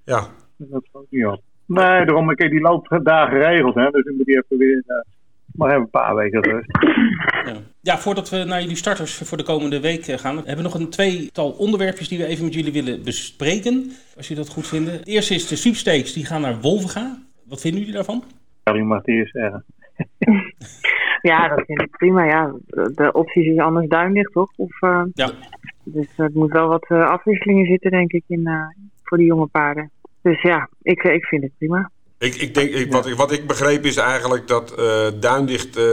Ja, 0.04 0.28
Dat 0.58 0.82
is 0.84 0.90
ook 0.92 1.06
niet 1.10 1.26
op. 1.26 1.42
Nee, 1.66 2.06
daarom, 2.06 2.32
ik 2.32 2.40
heb 2.40 2.52
die 2.52 2.62
loopt 2.62 3.06
daar 3.06 3.28
geregeld. 3.28 3.76
Hè, 3.76 3.90
dus 3.90 4.06
ik 4.06 4.14
moet 4.16 4.26
die 4.26 4.36
even 4.44 4.58
weer... 4.58 4.84
eh, 4.88 4.96
maar 5.54 5.70
even 5.70 5.82
een 5.82 5.90
paar 5.90 6.16
weken 6.16 6.44
rust. 6.44 6.70
Ja. 7.46 7.56
ja, 7.82 7.98
voordat 7.98 8.30
we 8.30 8.44
naar 8.44 8.62
jullie 8.62 8.76
starters 8.76 9.18
voor 9.18 9.38
de 9.38 9.44
komende 9.44 9.80
week 9.80 10.08
eh, 10.08 10.18
gaan, 10.18 10.36
hebben 10.36 10.56
we 10.56 10.62
nog 10.62 10.74
een 10.74 10.90
tweetal 10.90 11.52
onderwerpjes 11.52 12.08
die 12.08 12.18
we 12.18 12.26
even 12.26 12.44
met 12.46 12.54
jullie 12.54 12.72
willen 12.72 13.04
bespreken. 13.04 13.92
Als 14.18 14.28
jullie 14.28 14.44
dat 14.44 14.54
goed 14.54 14.68
vinden. 14.68 14.94
Het 14.94 15.08
eerste 15.08 15.34
is 15.34 15.48
de 15.48 15.56
sweepstakes, 15.56 16.14
die 16.14 16.26
gaan 16.26 16.42
naar 16.42 16.60
Wolvenga. 16.62 17.18
Wat 17.44 17.62
vinden 17.62 17.80
jullie 17.80 17.96
daarvan? 17.96 18.24
Ja, 18.64 18.74
mag 18.84 18.98
het 18.98 19.08
eerst 19.08 19.32
zeggen. 19.34 19.66
Ja, 21.22 21.48
dat 21.48 21.66
vind 21.66 21.82
ik 21.82 21.98
prima. 21.98 22.24
Ja, 22.26 22.54
de 22.96 23.10
opties 23.14 23.46
is 23.46 23.58
anders 23.58 23.88
duinlicht, 23.88 24.32
toch? 24.32 24.52
Of, 24.56 24.82
eh, 24.82 25.04
Ja. 25.14 25.32
Dus 25.84 26.18
er 26.18 26.30
moet 26.34 26.52
wel 26.52 26.68
wat 26.68 26.86
eh, 26.88 27.10
afwisselingen 27.10 27.66
zitten, 27.66 27.92
denk 27.92 28.12
ik, 28.12 28.24
in, 28.28 28.48
eh, 28.48 28.68
voor 29.04 29.18
die 29.18 29.28
jonge 29.28 29.48
paarden. 29.48 29.92
Dus 30.22 30.42
ja, 30.42 30.70
ik, 30.82 31.04
ik 31.04 31.26
vind 31.26 31.44
het 31.44 31.52
prima. 31.58 31.92
Ik, 32.18 32.36
ik 32.36 32.54
denk, 32.54 32.70
ik, 32.70 32.92
wat, 32.92 33.06
ik, 33.06 33.16
wat 33.16 33.32
ik 33.32 33.48
begreep 33.48 33.84
is 33.86 33.98
eigenlijk 33.98 34.48
dat 34.48 34.72
eh 34.72 35.08
Duindicht, 35.20 35.78
eh, 35.78 35.84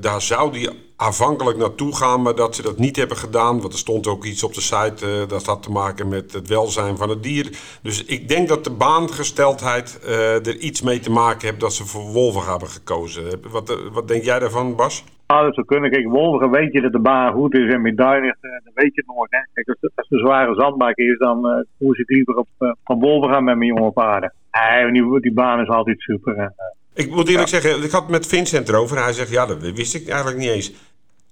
daar 0.00 0.22
zou 0.22 0.52
die 0.52 0.68
aanvankelijk 0.96 1.58
naartoe 1.58 1.96
gaan, 1.96 2.22
maar 2.22 2.34
dat 2.34 2.54
ze 2.54 2.62
dat 2.62 2.78
niet 2.78 2.96
hebben 2.96 3.16
gedaan. 3.16 3.60
Want 3.60 3.72
er 3.72 3.78
stond 3.78 4.06
ook 4.06 4.24
iets 4.24 4.42
op 4.42 4.54
de 4.54 4.60
site 4.60 5.06
eh, 5.06 5.28
dat 5.28 5.46
had 5.46 5.62
te 5.62 5.70
maken 5.70 6.08
met 6.08 6.32
het 6.32 6.48
welzijn 6.48 6.96
van 6.96 7.08
het 7.08 7.22
dier. 7.22 7.78
Dus 7.82 8.04
ik 8.04 8.28
denk 8.28 8.48
dat 8.48 8.64
de 8.64 8.70
baangesteldheid 8.70 10.00
er 10.46 10.56
iets 10.56 10.82
mee 10.82 11.00
te 11.00 11.10
maken 11.10 11.48
heeft 11.48 11.60
dat 11.60 11.72
ze 11.72 11.86
voor 11.86 12.12
Wolven 12.12 12.50
hebben 12.50 12.68
gekozen. 12.68 13.22
Wat, 13.50 13.78
wat 13.92 14.08
denk 14.08 14.24
jij 14.24 14.38
daarvan, 14.38 14.76
Bas? 14.76 15.04
Ja, 15.26 15.42
dat 15.42 15.54
zou 15.54 15.66
kunnen. 15.66 15.90
Kijk, 15.90 16.08
Wolverine 16.08 16.58
weet 16.58 16.72
je 16.72 16.80
dat 16.80 16.92
de 16.92 16.98
baan 16.98 17.32
goed 17.32 17.54
is 17.54 17.72
en 17.72 17.82
met 17.82 17.96
Duinlicht, 17.96 18.38
eh, 18.40 18.50
dan 18.50 18.72
weet 18.74 18.94
je 18.94 19.02
het 19.04 19.16
nooit. 19.16 19.30
Hè. 19.30 19.38
Kijk, 19.52 19.68
als 19.68 19.76
het, 19.80 20.06
een 20.10 20.18
zware 20.18 20.54
zandbak 20.54 20.96
is, 20.96 21.18
dan 21.18 21.66
koers 21.78 21.98
ik 21.98 22.08
liever 22.08 22.36
op 22.36 22.48
van 22.84 23.00
Wolverine 23.00 23.40
met 23.40 23.56
mijn 23.56 23.74
jonge 23.74 23.90
paarden. 23.90 24.32
Nee, 24.52 24.92
die, 24.92 25.20
die 25.20 25.32
baan 25.32 25.60
is 25.60 25.68
altijd 25.68 26.00
super. 26.00 26.36
En, 26.36 26.54
eh, 26.56 27.04
Ik 27.04 27.10
moet 27.10 27.28
eerlijk 27.28 27.48
zeggen, 27.48 27.82
ik 27.82 27.90
had 27.90 28.02
het 28.02 28.10
met 28.10 28.26
Vincent 28.26 28.68
erover. 28.68 29.02
Hij 29.02 29.12
zegt, 29.12 29.30
ja, 29.30 29.46
dat 29.46 29.58
wist 29.60 29.94
ik 29.94 30.08
eigenlijk 30.08 30.38
niet 30.38 30.50
eens. 30.50 30.72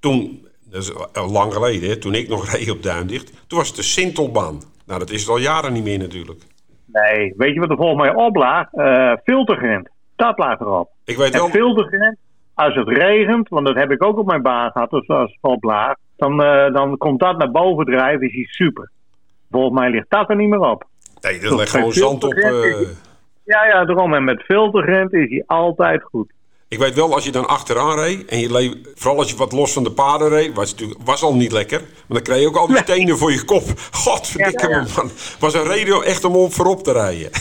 Toen, 0.01 0.47
dat 0.71 0.83
is 0.83 0.95
al 1.15 1.31
lang 1.31 1.53
geleden, 1.53 1.89
hè, 1.89 1.97
toen 1.97 2.15
ik 2.15 2.29
nog 2.29 2.51
reed 2.53 2.71
op 2.71 2.83
Duindicht, 2.83 3.33
toen 3.47 3.59
was 3.59 3.67
het 3.69 3.77
de 3.77 3.83
Sintelbaan. 3.83 4.61
Nou, 4.87 4.99
dat 4.99 5.11
is 5.11 5.21
het 5.21 5.31
al 5.31 5.39
jaren 5.39 5.73
niet 5.73 5.85
meer 5.85 5.99
natuurlijk. 5.99 6.43
nee, 6.87 7.35
weet 7.37 7.55
je 7.55 7.61
wat 7.61 7.71
er 7.71 7.77
volgens 7.77 8.01
mij 8.07 8.15
op 8.15 8.37
laag? 8.37 8.73
Eh, 8.73 9.13
filtergrint. 9.25 9.89
Dat 10.17 10.39
laag 10.39 10.61
erop. 10.61 10.91
Ik 11.05 11.17
weet 11.17 11.33
En 11.33 11.39
wel, 11.39 11.49
filtergrint, 11.49 12.17
als 12.55 12.75
het 12.75 12.89
regent, 12.89 13.49
want 13.49 13.67
dat 13.67 13.77
heb 13.77 13.91
ik 13.91 14.05
ook 14.05 14.19
op 14.19 14.27
mijn 14.27 14.43
baan 14.43 14.71
gehad, 14.71 14.91
dus 14.91 15.09
als 15.09 15.31
het 15.31 15.51
op 15.53 15.63
dan, 16.17 16.43
eh, 16.43 16.73
dan 16.73 16.97
komt 16.97 17.21
dat 17.21 17.39
naar 17.39 17.51
boven 17.51 17.85
drijven, 17.85 18.27
is 18.27 18.35
hij 18.35 18.45
super. 18.45 18.91
Volgens 19.51 19.81
mij 19.81 19.91
ligt 19.91 20.07
dat 20.09 20.31
er 20.31 20.37
niet 20.37 20.49
meer 20.49 20.61
op. 20.61 20.85
nee, 21.21 21.41
er 21.41 21.57
ligt 21.57 21.71
gewoon 21.71 21.93
zand 21.93 22.25
op. 22.25 22.33
eh, 22.33 22.75
Ja, 23.51 23.67
ja, 23.67 23.85
daarom. 23.85 24.15
En 24.15 24.25
met 24.25 24.43
filtergrint 24.43 25.13
is 25.13 25.29
hij 25.31 25.43
altijd 25.47 26.03
goed. 26.03 26.33
Ik 26.69 26.79
weet 26.79 26.95
wel, 26.95 27.15
als 27.15 27.25
je 27.25 27.33
dan 27.33 27.47
achteraan 27.49 27.99
reed, 27.99 28.25
en 28.25 28.39
je 28.39 28.53
leed, 28.53 28.77
vooral 28.95 29.19
als 29.19 29.31
je 29.31 29.37
wat 29.37 29.53
los 29.53 29.73
van 29.73 29.85
de 29.85 29.93
paden 29.93 30.29
reed, 30.29 30.55
was, 30.55 30.71
het 30.71 30.81
natuurlijk, 30.81 31.07
was 31.07 31.23
al 31.23 31.35
niet 31.35 31.53
lekker. 31.53 31.81
Maar 31.81 32.19
dan 32.19 32.23
kreeg 32.23 32.41
je 32.41 32.47
ook 32.47 32.57
al 32.57 32.67
die 32.67 32.77
stenen 32.77 33.19
voor 33.19 33.33
je 33.33 33.45
kop. 33.45 33.63
Godverdikke 34.05 34.69
Ja, 34.69 34.77
ja, 34.77 34.83
me, 34.83 34.89
man. 34.97 35.11
Was 35.41 35.55
een 35.55 35.65
reden 35.65 36.03
echt 36.05 36.25
om 36.25 36.37
op 36.37 36.53
voorop 36.53 36.83
te 36.83 36.93
rijden. 36.93 37.31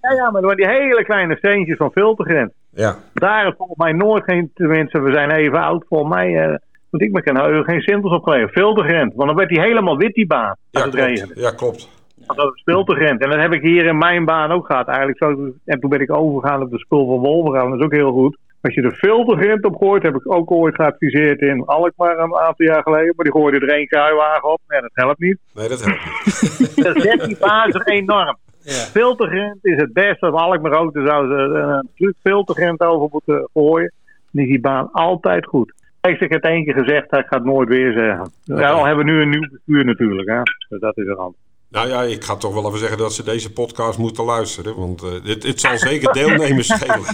Ja, 0.00 0.12
ja, 0.12 0.30
maar 0.30 0.42
door 0.42 0.56
die 0.56 0.66
hele 0.68 1.04
kleine 1.04 1.36
steentjes 1.36 1.76
van 1.76 1.90
filtergrens. 1.92 2.50
Ja, 2.70 2.98
Daar 3.14 3.46
is 3.46 3.54
volgens 3.56 3.78
mij 3.78 3.92
nooit 3.92 4.24
geen, 4.24 4.50
tenminste, 4.54 5.00
we 5.00 5.12
zijn 5.12 5.30
even 5.30 5.58
oud, 5.58 5.84
volgens 5.88 6.14
mij, 6.14 6.42
eh 6.42 6.54
moet 6.90 7.02
ik 7.02 7.12
me 7.12 7.22
kan 7.22 7.64
geen 7.64 7.80
sintels 7.80 8.12
opgeleverd. 8.12 8.52
Filtergrens. 8.52 9.14
Want 9.14 9.28
dan 9.28 9.36
werd 9.38 9.48
die 9.48 9.60
helemaal 9.60 9.96
wit, 9.96 10.14
die 10.14 10.26
baan, 10.26 10.48
als 10.48 10.56
ja 10.70 10.80
het 10.80 10.90
klopt. 10.94 11.06
regende. 11.06 11.40
Ja, 11.40 11.50
klopt. 11.50 11.88
Dat 12.34 12.54
is 12.54 12.62
filtergrens. 12.62 13.20
En 13.20 13.30
dat 13.30 13.40
heb 13.40 13.52
ik 13.52 13.62
hier 13.62 13.86
in 13.86 13.98
mijn 13.98 14.24
baan 14.24 14.50
ook 14.50 14.66
gehad. 14.66 14.86
Eigenlijk 14.86 15.18
zo, 15.18 15.52
en 15.64 15.80
toen 15.80 15.90
ben 15.90 16.00
ik 16.00 16.16
overgegaan 16.16 16.62
op 16.62 16.70
de 16.70 16.78
spul 16.78 17.06
van 17.06 17.18
Wolverhampton. 17.18 17.70
Dat 17.70 17.78
is 17.78 17.84
ook 17.84 18.00
heel 18.00 18.12
goed. 18.12 18.36
Als 18.60 18.74
je 18.74 18.82
de 18.82 18.92
filtergrens 18.92 19.60
op 19.60 19.76
gooit, 19.76 20.02
heb 20.02 20.14
ik 20.14 20.32
ook 20.32 20.50
ooit 20.50 20.74
geadviseerd 20.74 21.40
in 21.40 21.64
Alkmaar 21.64 22.18
een 22.18 22.36
aantal 22.36 22.66
jaar 22.66 22.82
geleden. 22.82 23.12
Maar 23.16 23.24
die 23.24 23.32
gooide 23.32 23.66
er 23.66 23.74
één 23.74 23.86
kruiwagen 23.86 24.52
op. 24.52 24.60
Ja, 24.68 24.80
dat 24.80 24.90
helpt 24.92 25.18
niet. 25.18 25.38
Nee, 25.54 25.68
dat 25.68 25.84
helpt 25.84 26.02
niet. 26.04 26.84
Dat 26.84 27.02
zet 27.02 27.24
die 27.24 27.36
baan 27.38 27.72
zich 27.72 27.86
enorm. 27.86 28.36
Ja. 28.62 28.72
Filtergrens 28.72 29.58
is 29.62 29.76
het 29.76 29.92
beste. 29.92 30.26
Als 30.26 30.40
Alkmaar 30.40 30.72
ook, 30.72 30.94
dan 30.94 31.06
zou 31.06 31.28
ze 31.28 31.34
een 31.34 31.88
truc 31.96 32.14
filtergrens 32.22 32.80
over 32.80 33.08
moeten 33.10 33.48
gooien. 33.52 33.92
Dan 34.30 34.42
is 34.44 34.50
die 34.50 34.60
baan 34.60 34.88
altijd 34.92 35.46
goed. 35.46 35.72
Ik 36.00 36.20
heb 36.20 36.30
het 36.30 36.44
één 36.44 36.64
keer 36.64 36.74
gezegd, 36.74 37.04
ik 37.04 37.26
ga 37.26 37.36
het 37.36 37.44
nooit 37.44 37.68
weer 37.68 37.92
zeggen. 37.92 38.30
Ja, 38.44 38.70
al 38.70 38.84
hebben 38.84 39.04
we 39.04 39.10
nu 39.10 39.20
een 39.20 39.30
nieuw 39.30 39.48
bestuur 39.50 39.84
natuurlijk. 39.84 40.28
Hè. 40.28 40.42
Dus 40.68 40.80
dat 40.80 40.96
is 40.96 41.06
er 41.06 41.20
aan. 41.20 41.34
Nou 41.70 41.88
ja, 41.88 42.02
ik 42.02 42.24
ga 42.24 42.36
toch 42.36 42.54
wel 42.54 42.66
even 42.66 42.78
zeggen 42.78 42.98
dat 42.98 43.12
ze 43.14 43.22
deze 43.22 43.50
podcast 43.52 43.98
moeten 43.98 44.24
luisteren. 44.24 44.76
Want 44.76 45.02
eh, 45.02 45.08
het, 45.24 45.42
het 45.42 45.60
zal 45.60 45.78
zeker 45.78 46.12
deelnemers 46.12 46.66
schelen. 46.76 47.04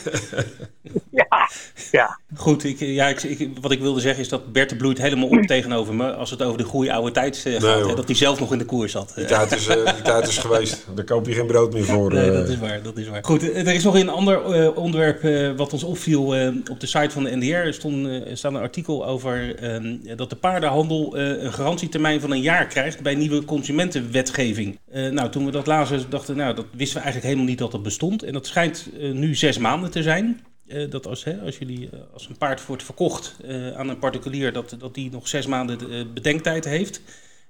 Ja, 1.10 1.50
ja. 1.90 2.18
Goed, 2.36 2.64
ik, 2.64 2.76
ja, 2.80 3.06
ik, 3.08 3.22
ik- 3.22 3.50
wat 3.60 3.70
ik 3.72 3.80
wilde 3.80 4.00
zeggen 4.00 4.22
is 4.22 4.28
dat 4.28 4.52
Bert 4.52 4.68
de 4.68 4.76
bloeit 4.76 4.98
helemaal 4.98 5.28
op 5.28 5.42
tegenover 5.42 5.94
me 5.94 6.14
als 6.14 6.30
het 6.30 6.42
over 6.42 6.58
de 6.58 6.64
goede 6.64 6.92
oude 6.92 7.10
tijd 7.10 7.42
eh, 7.46 7.52
gaat. 7.52 7.84
Nee, 7.84 7.94
dat 7.94 8.06
hij 8.06 8.14
zelf 8.16 8.40
nog 8.40 8.52
in 8.52 8.58
de 8.58 8.64
koers 8.64 8.92
zat. 8.92 9.12
Die 9.16 9.24
tijd 9.24 9.52
is, 9.52 9.66
eh, 9.66 9.94
die 9.94 10.02
tijd 10.02 10.28
is 10.28 10.38
geweest. 10.38 10.84
Daar 10.94 11.04
koop 11.04 11.26
je 11.26 11.32
geen 11.32 11.46
brood 11.46 11.72
meer 11.72 11.84
voor. 11.84 12.12
Nee, 12.12 12.26
eh. 12.30 12.32
dat 12.32 12.48
is 12.48 12.58
waar, 12.58 12.82
dat 12.82 12.96
is 12.96 13.08
waar. 13.08 13.24
Goed, 13.24 13.50
eh, 13.52 13.66
er 13.66 13.74
is 13.74 13.84
nog 13.84 13.94
een 13.94 14.08
ander 14.08 14.42
eh, 14.44 14.76
onderwerp 14.76 15.24
eh, 15.24 15.50
wat 15.56 15.72
ons 15.72 15.84
opviel. 15.84 16.34
eh, 16.34 16.48
op 16.70 16.80
de 16.80 16.86
site 16.86 17.10
van 17.10 17.24
de 17.24 17.36
NDR 17.36 17.72
stond, 17.72 18.06
eh, 18.06 18.20
staat 18.32 18.52
een 18.52 18.60
artikel 18.60 19.06
over 19.06 19.54
eh, 19.54 20.16
dat 20.16 20.30
de 20.30 20.36
paardenhandel 20.36 21.16
eh, 21.16 21.42
een 21.42 21.52
garantietermijn 21.52 22.20
van 22.20 22.30
een 22.30 22.40
jaar 22.40 22.66
krijgt 22.66 23.00
bij 23.02 23.14
nieuwe 23.14 23.44
consumentenwetgeving. 23.44 24.45
Eh, 24.54 25.10
nou, 25.10 25.30
toen 25.30 25.44
we 25.44 25.50
dat 25.50 25.66
lazen, 25.66 26.10
dachten 26.10 26.36
nou, 26.36 26.54
dat 26.54 26.66
wisten 26.72 26.96
we 26.96 27.02
eigenlijk 27.02 27.26
helemaal 27.26 27.50
niet 27.50 27.58
dat 27.58 27.72
dat 27.72 27.82
bestond. 27.82 28.22
En 28.22 28.32
dat 28.32 28.46
schijnt 28.46 28.90
eh, 29.00 29.12
nu 29.12 29.34
zes 29.34 29.58
maanden 29.58 29.90
te 29.90 30.02
zijn. 30.02 30.40
Eh, 30.66 30.90
dat 30.90 31.06
als, 31.06 31.24
hè, 31.24 31.40
als, 31.40 31.58
jullie, 31.58 31.90
als 32.12 32.28
een 32.28 32.38
paard 32.38 32.66
wordt 32.66 32.82
verkocht 32.82 33.36
aan 33.76 33.88
een 33.88 33.98
particulier, 33.98 34.52
dat, 34.52 34.76
dat 34.78 34.94
die 34.94 35.10
nog 35.10 35.28
zes 35.28 35.46
maanden 35.46 35.78
bedenktijd 36.14 36.64
heeft. 36.64 37.02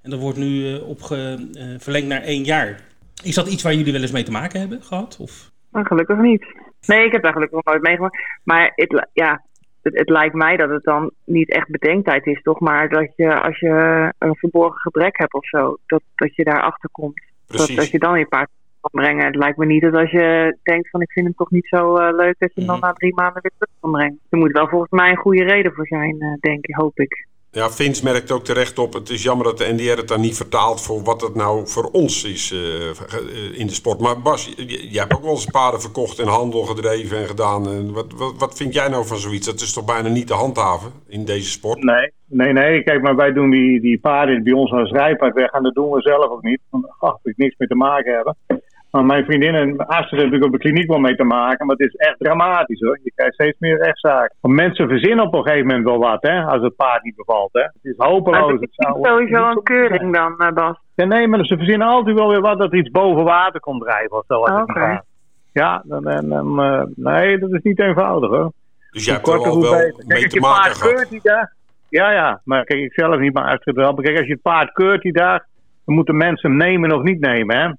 En 0.06 0.12
dat 0.12 0.20
wordt 0.20 0.38
nu 0.38 0.74
eh, 0.74 0.80
verlengd 1.78 2.08
naar 2.08 2.22
één 2.22 2.44
jaar. 2.44 2.80
Is 3.22 3.34
dat 3.34 3.48
iets 3.48 3.62
waar 3.62 3.74
jullie 3.74 3.92
wel 3.92 4.02
eens 4.02 4.10
mee 4.10 4.22
te 4.22 4.30
maken 4.30 4.60
hebben 4.60 4.82
gehad? 4.82 5.16
Of? 5.20 5.50
Nou, 5.70 5.86
gelukkig 5.86 6.18
niet. 6.18 6.46
Nee, 6.86 7.04
ik 7.04 7.12
heb 7.12 7.22
daar 7.22 7.32
gelukkig 7.32 7.56
nog 7.56 7.64
nooit 7.64 7.82
meegemaakt. 7.82 8.18
Maar 8.44 8.72
het, 8.74 9.08
ja, 9.12 9.45
het, 9.86 9.98
het 9.98 10.08
lijkt 10.10 10.34
mij 10.34 10.56
dat 10.56 10.70
het 10.70 10.82
dan 10.84 11.10
niet 11.24 11.50
echt 11.50 11.68
bedenktijd 11.70 12.26
is, 12.26 12.42
toch? 12.42 12.60
Maar 12.60 12.88
dat 12.88 13.12
je 13.16 13.40
als 13.40 13.58
je 13.58 13.68
een 14.18 14.36
verborgen 14.36 14.80
gebrek 14.80 15.18
hebt 15.18 15.34
of 15.34 15.46
zo, 15.46 15.76
dat, 15.86 16.02
dat 16.14 16.34
je 16.34 16.44
daarachter 16.44 16.88
komt. 16.92 17.22
Dat, 17.46 17.68
dat 17.76 17.90
je 17.90 17.98
dan 17.98 18.18
je 18.18 18.26
paard 18.26 18.48
kan 18.80 19.02
brengen. 19.02 19.26
Het 19.26 19.36
lijkt 19.36 19.56
me 19.58 19.66
niet 19.66 19.82
dat 19.82 19.94
als 19.94 20.10
je 20.10 20.56
denkt 20.62 20.90
van 20.90 21.00
ik 21.00 21.10
vind 21.12 21.26
hem 21.26 21.34
toch 21.34 21.50
niet 21.50 21.66
zo 21.66 21.96
eh, 21.96 22.16
leuk, 22.16 22.34
dat 22.38 22.54
je 22.54 22.60
hem 22.60 22.66
dan 22.66 22.76
Mhm. 22.78 22.86
na 22.86 22.92
drie 22.92 23.14
maanden 23.14 23.42
weer 23.42 23.52
terug 23.58 23.74
kan 23.80 23.90
brengen. 23.90 24.18
Er 24.30 24.38
moet 24.38 24.52
wel 24.52 24.68
volgens 24.68 24.90
mij 24.90 25.10
een 25.10 25.16
goede 25.16 25.44
reden 25.44 25.72
voor 25.72 25.86
zijn, 25.86 26.20
eh, 26.20 26.34
denk 26.40 26.66
ik, 26.66 26.74
hoop 26.74 26.98
ik. 26.98 27.26
Ja, 27.56 27.70
Vince 27.70 28.04
merkt 28.04 28.30
ook 28.30 28.44
terecht 28.44 28.78
op. 28.78 28.92
Het 28.92 29.10
is 29.10 29.22
jammer 29.22 29.46
dat 29.46 29.58
de 29.58 29.72
NDR 29.72 29.96
het 29.96 30.08
dan 30.08 30.20
niet 30.20 30.36
vertaalt 30.36 30.82
voor 30.82 31.02
wat 31.02 31.20
het 31.20 31.34
nou 31.34 31.66
voor 31.66 31.84
ons 31.92 32.24
is 32.24 32.52
eh, 32.52 32.88
eh, 32.90 33.58
in 33.58 33.66
de 33.66 33.72
sport. 33.72 34.00
Maar 34.00 34.20
Bas, 34.20 34.52
jij 34.66 35.00
hebt 35.00 35.14
ook 35.14 35.22
wel 35.22 35.30
eens 35.30 35.44
paarden 35.44 35.80
verkocht 35.80 36.18
en 36.18 36.26
handel 36.26 36.62
gedreven 36.62 37.18
en 37.18 37.26
gedaan. 37.26 37.68
En 37.68 37.92
wat, 37.92 38.12
wat, 38.16 38.34
wat 38.38 38.56
vind 38.56 38.74
jij 38.74 38.88
nou 38.88 39.06
van 39.06 39.16
zoiets? 39.16 39.46
Dat 39.46 39.60
is 39.60 39.72
toch 39.72 39.84
bijna 39.84 40.08
niet 40.08 40.26
te 40.26 40.34
handhaven 40.34 40.92
in 41.08 41.24
deze 41.24 41.50
sport? 41.50 41.82
Nee, 41.82 42.12
nee, 42.26 42.52
nee. 42.52 42.82
Kijk, 42.82 43.02
maar 43.02 43.16
wij 43.16 43.32
doen 43.32 43.50
die, 43.50 43.80
die 43.80 43.98
paarden 43.98 44.42
bij 44.42 44.52
ons 44.52 44.72
als 44.72 44.90
rijpaard 44.90 45.34
weg. 45.34 45.50
En 45.50 45.62
dat 45.62 45.74
doen 45.74 45.90
we 45.90 46.00
zelf 46.00 46.30
ook 46.30 46.42
niet. 46.42 46.60
Want 46.70 46.86
ach, 46.98 47.18
ik 47.22 47.36
niks 47.36 47.54
mee 47.58 47.68
te 47.68 47.74
maken 47.74 48.14
hebben. 48.14 48.36
Maar 48.90 49.04
mijn 49.04 49.24
vriendin 49.24 49.54
en 49.54 49.76
Astrid 49.76 49.98
hebben 49.98 50.18
natuurlijk 50.18 50.44
op 50.44 50.52
de 50.52 50.58
kliniek 50.58 50.88
wel 50.88 50.98
mee 50.98 51.16
te 51.16 51.24
maken. 51.24 51.66
Maar 51.66 51.76
het 51.76 51.86
is 51.86 51.94
echt 51.94 52.18
dramatisch 52.18 52.80
hoor. 52.80 52.98
Je 53.02 53.12
krijgt 53.14 53.34
steeds 53.34 53.58
meer 53.58 53.82
rechtszaken. 53.82 54.36
Want 54.40 54.54
mensen 54.54 54.88
verzinnen 54.88 55.24
op 55.24 55.34
een 55.34 55.42
gegeven 55.42 55.66
moment 55.66 55.84
wel 55.84 55.98
wat, 55.98 56.22
hè. 56.22 56.42
Als 56.44 56.62
het 56.62 56.76
paard 56.76 57.02
niet 57.02 57.16
bevalt, 57.16 57.52
hè. 57.52 57.60
Het 57.60 57.72
is 57.82 57.94
hopeloos. 57.96 58.52
het 58.52 58.60
Het 58.60 58.70
is 58.70 59.08
sowieso 59.08 59.50
een 59.50 59.62
keuring 59.62 60.12
dan, 60.12 60.38
eh, 60.38 60.52
Bas. 60.52 60.78
Ja, 60.94 61.04
nee, 61.04 61.28
maar 61.28 61.44
ze 61.44 61.56
verzinnen 61.56 61.86
altijd 61.86 62.16
wel 62.16 62.28
weer 62.28 62.40
wat 62.40 62.58
dat 62.58 62.72
er 62.72 62.78
iets 62.78 62.90
boven 62.90 63.24
water 63.24 63.60
komt 63.60 63.82
drijven 63.82 64.16
of 64.16 64.24
zo. 64.26 64.34
als 64.34 64.60
het 64.60 64.70
Oké. 64.70 64.80
gaat. 64.80 65.04
Ja, 65.52 65.82
dan, 65.84 66.02
dan, 66.02 66.28
dan, 66.28 66.62
eh, 66.62 66.82
nee, 66.94 67.38
dat 67.38 67.52
is 67.52 67.62
niet 67.62 67.80
eenvoudig 67.80 68.30
hoor. 68.30 68.52
Dus 68.90 69.04
jij 69.04 69.14
hebt 69.14 69.26
er 69.28 69.34
al 69.34 69.60
wel 69.60 69.70
beter. 69.70 69.92
Kijk, 69.94 70.06
mee 70.06 70.22
als 70.22 70.32
te 70.32 70.34
je 70.34 70.40
maken 70.40 70.62
paard 70.62 70.76
gehad. 70.76 70.94
keurt 70.94 71.08
die 71.10 71.20
dag. 71.22 71.48
Ja, 71.88 72.10
ja, 72.12 72.40
maar 72.44 72.64
kijk, 72.64 72.80
ik 72.80 72.92
zelf 72.92 73.18
niet, 73.18 73.32
maar 73.34 73.60
wel. 73.64 73.92
Maar 73.92 74.04
kijk, 74.04 74.18
als 74.18 74.26
je 74.26 74.32
het 74.32 74.42
paard 74.42 74.72
keurt 74.72 75.02
die 75.02 75.12
dag, 75.12 75.42
dan 75.84 75.94
moeten 75.94 76.16
mensen 76.16 76.50
hem 76.50 76.58
nemen 76.58 76.92
of 76.92 77.02
niet 77.02 77.20
nemen, 77.20 77.56
hè. 77.56 77.70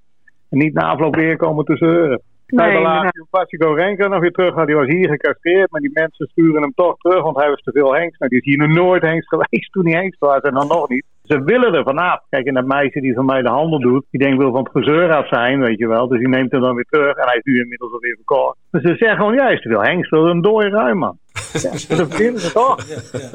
En 0.50 0.58
niet 0.58 0.74
na 0.74 0.82
afloop 0.88 1.16
weer 1.16 1.38
komen 1.38 1.66
te 1.66 1.76
zeuren. 1.76 2.22
Nee, 2.48 2.68
Nee, 2.68 2.78
inderdaad. 2.78 3.04
laat 3.04 3.28
Patrico 3.30 3.74
Renko 3.74 4.08
nog 4.08 4.20
weer 4.20 4.32
terug 4.32 4.54
had. 4.54 4.66
Die 4.68 4.76
was 4.76 4.88
hier 4.88 5.10
gecastreerd, 5.10 5.72
maar 5.72 5.82
die 5.82 5.90
mensen 5.94 6.28
sturen 6.28 6.62
hem 6.62 6.74
toch 6.76 6.98
terug, 6.98 7.24
want 7.24 7.38
hij 7.38 7.50
was 7.50 7.62
te 7.62 7.72
veel 7.72 7.94
hengst. 7.96 8.20
Nou, 8.20 8.32
die 8.32 8.40
is 8.40 8.46
hier 8.46 8.68
nog 8.68 8.78
nooit 8.78 9.02
hengst 9.02 9.28
geweest 9.34 9.72
toen 9.72 9.86
hij 9.88 10.00
hengst 10.00 10.20
was 10.20 10.42
en 10.42 10.54
dan 10.54 10.68
nog 10.68 10.90
niet. 10.90 11.06
Ze 11.24 11.44
willen 11.44 11.74
er 11.74 11.84
vanaf. 11.84 12.20
Kijk, 12.30 12.46
en 12.46 12.54
dat 12.54 12.66
meisje 12.66 13.02
die 13.02 13.14
van 13.14 13.26
mij 13.26 13.42
de 13.42 13.50
handel 13.50 13.80
doet, 13.80 14.06
die 14.12 14.22
denkt 14.22 14.38
wil 14.38 14.52
van 14.52 14.64
het 14.64 14.72
gezeur 14.72 15.12
af 15.14 15.28
zijn, 15.28 15.60
weet 15.60 15.78
je 15.78 15.88
wel. 15.88 16.08
Dus 16.08 16.20
die 16.20 16.28
neemt 16.28 16.52
hem 16.52 16.62
dan 16.62 16.76
weer 16.76 16.86
terug 16.90 17.16
en 17.16 17.28
hij 17.28 17.36
is 17.38 17.44
nu 17.44 17.60
inmiddels 17.62 17.92
alweer 17.92 18.16
verkocht. 18.16 18.58
Dus 18.72 18.82
ze 18.82 18.88
zeggen 18.96 19.18
gewoon, 19.18 19.34
ja, 19.34 19.44
hij 19.44 19.54
is 19.54 19.62
te 19.62 19.70
veel 19.70 19.84
hengst, 19.84 20.10
wil 20.12 20.28
een 20.28 20.42
dooie 20.42 20.70
ruim, 20.70 20.98
man. 20.98 21.18
Ja, 21.88 21.96
dat 21.96 22.16
vinden 22.16 22.42
ze 22.42 22.52
toch? 22.52 22.76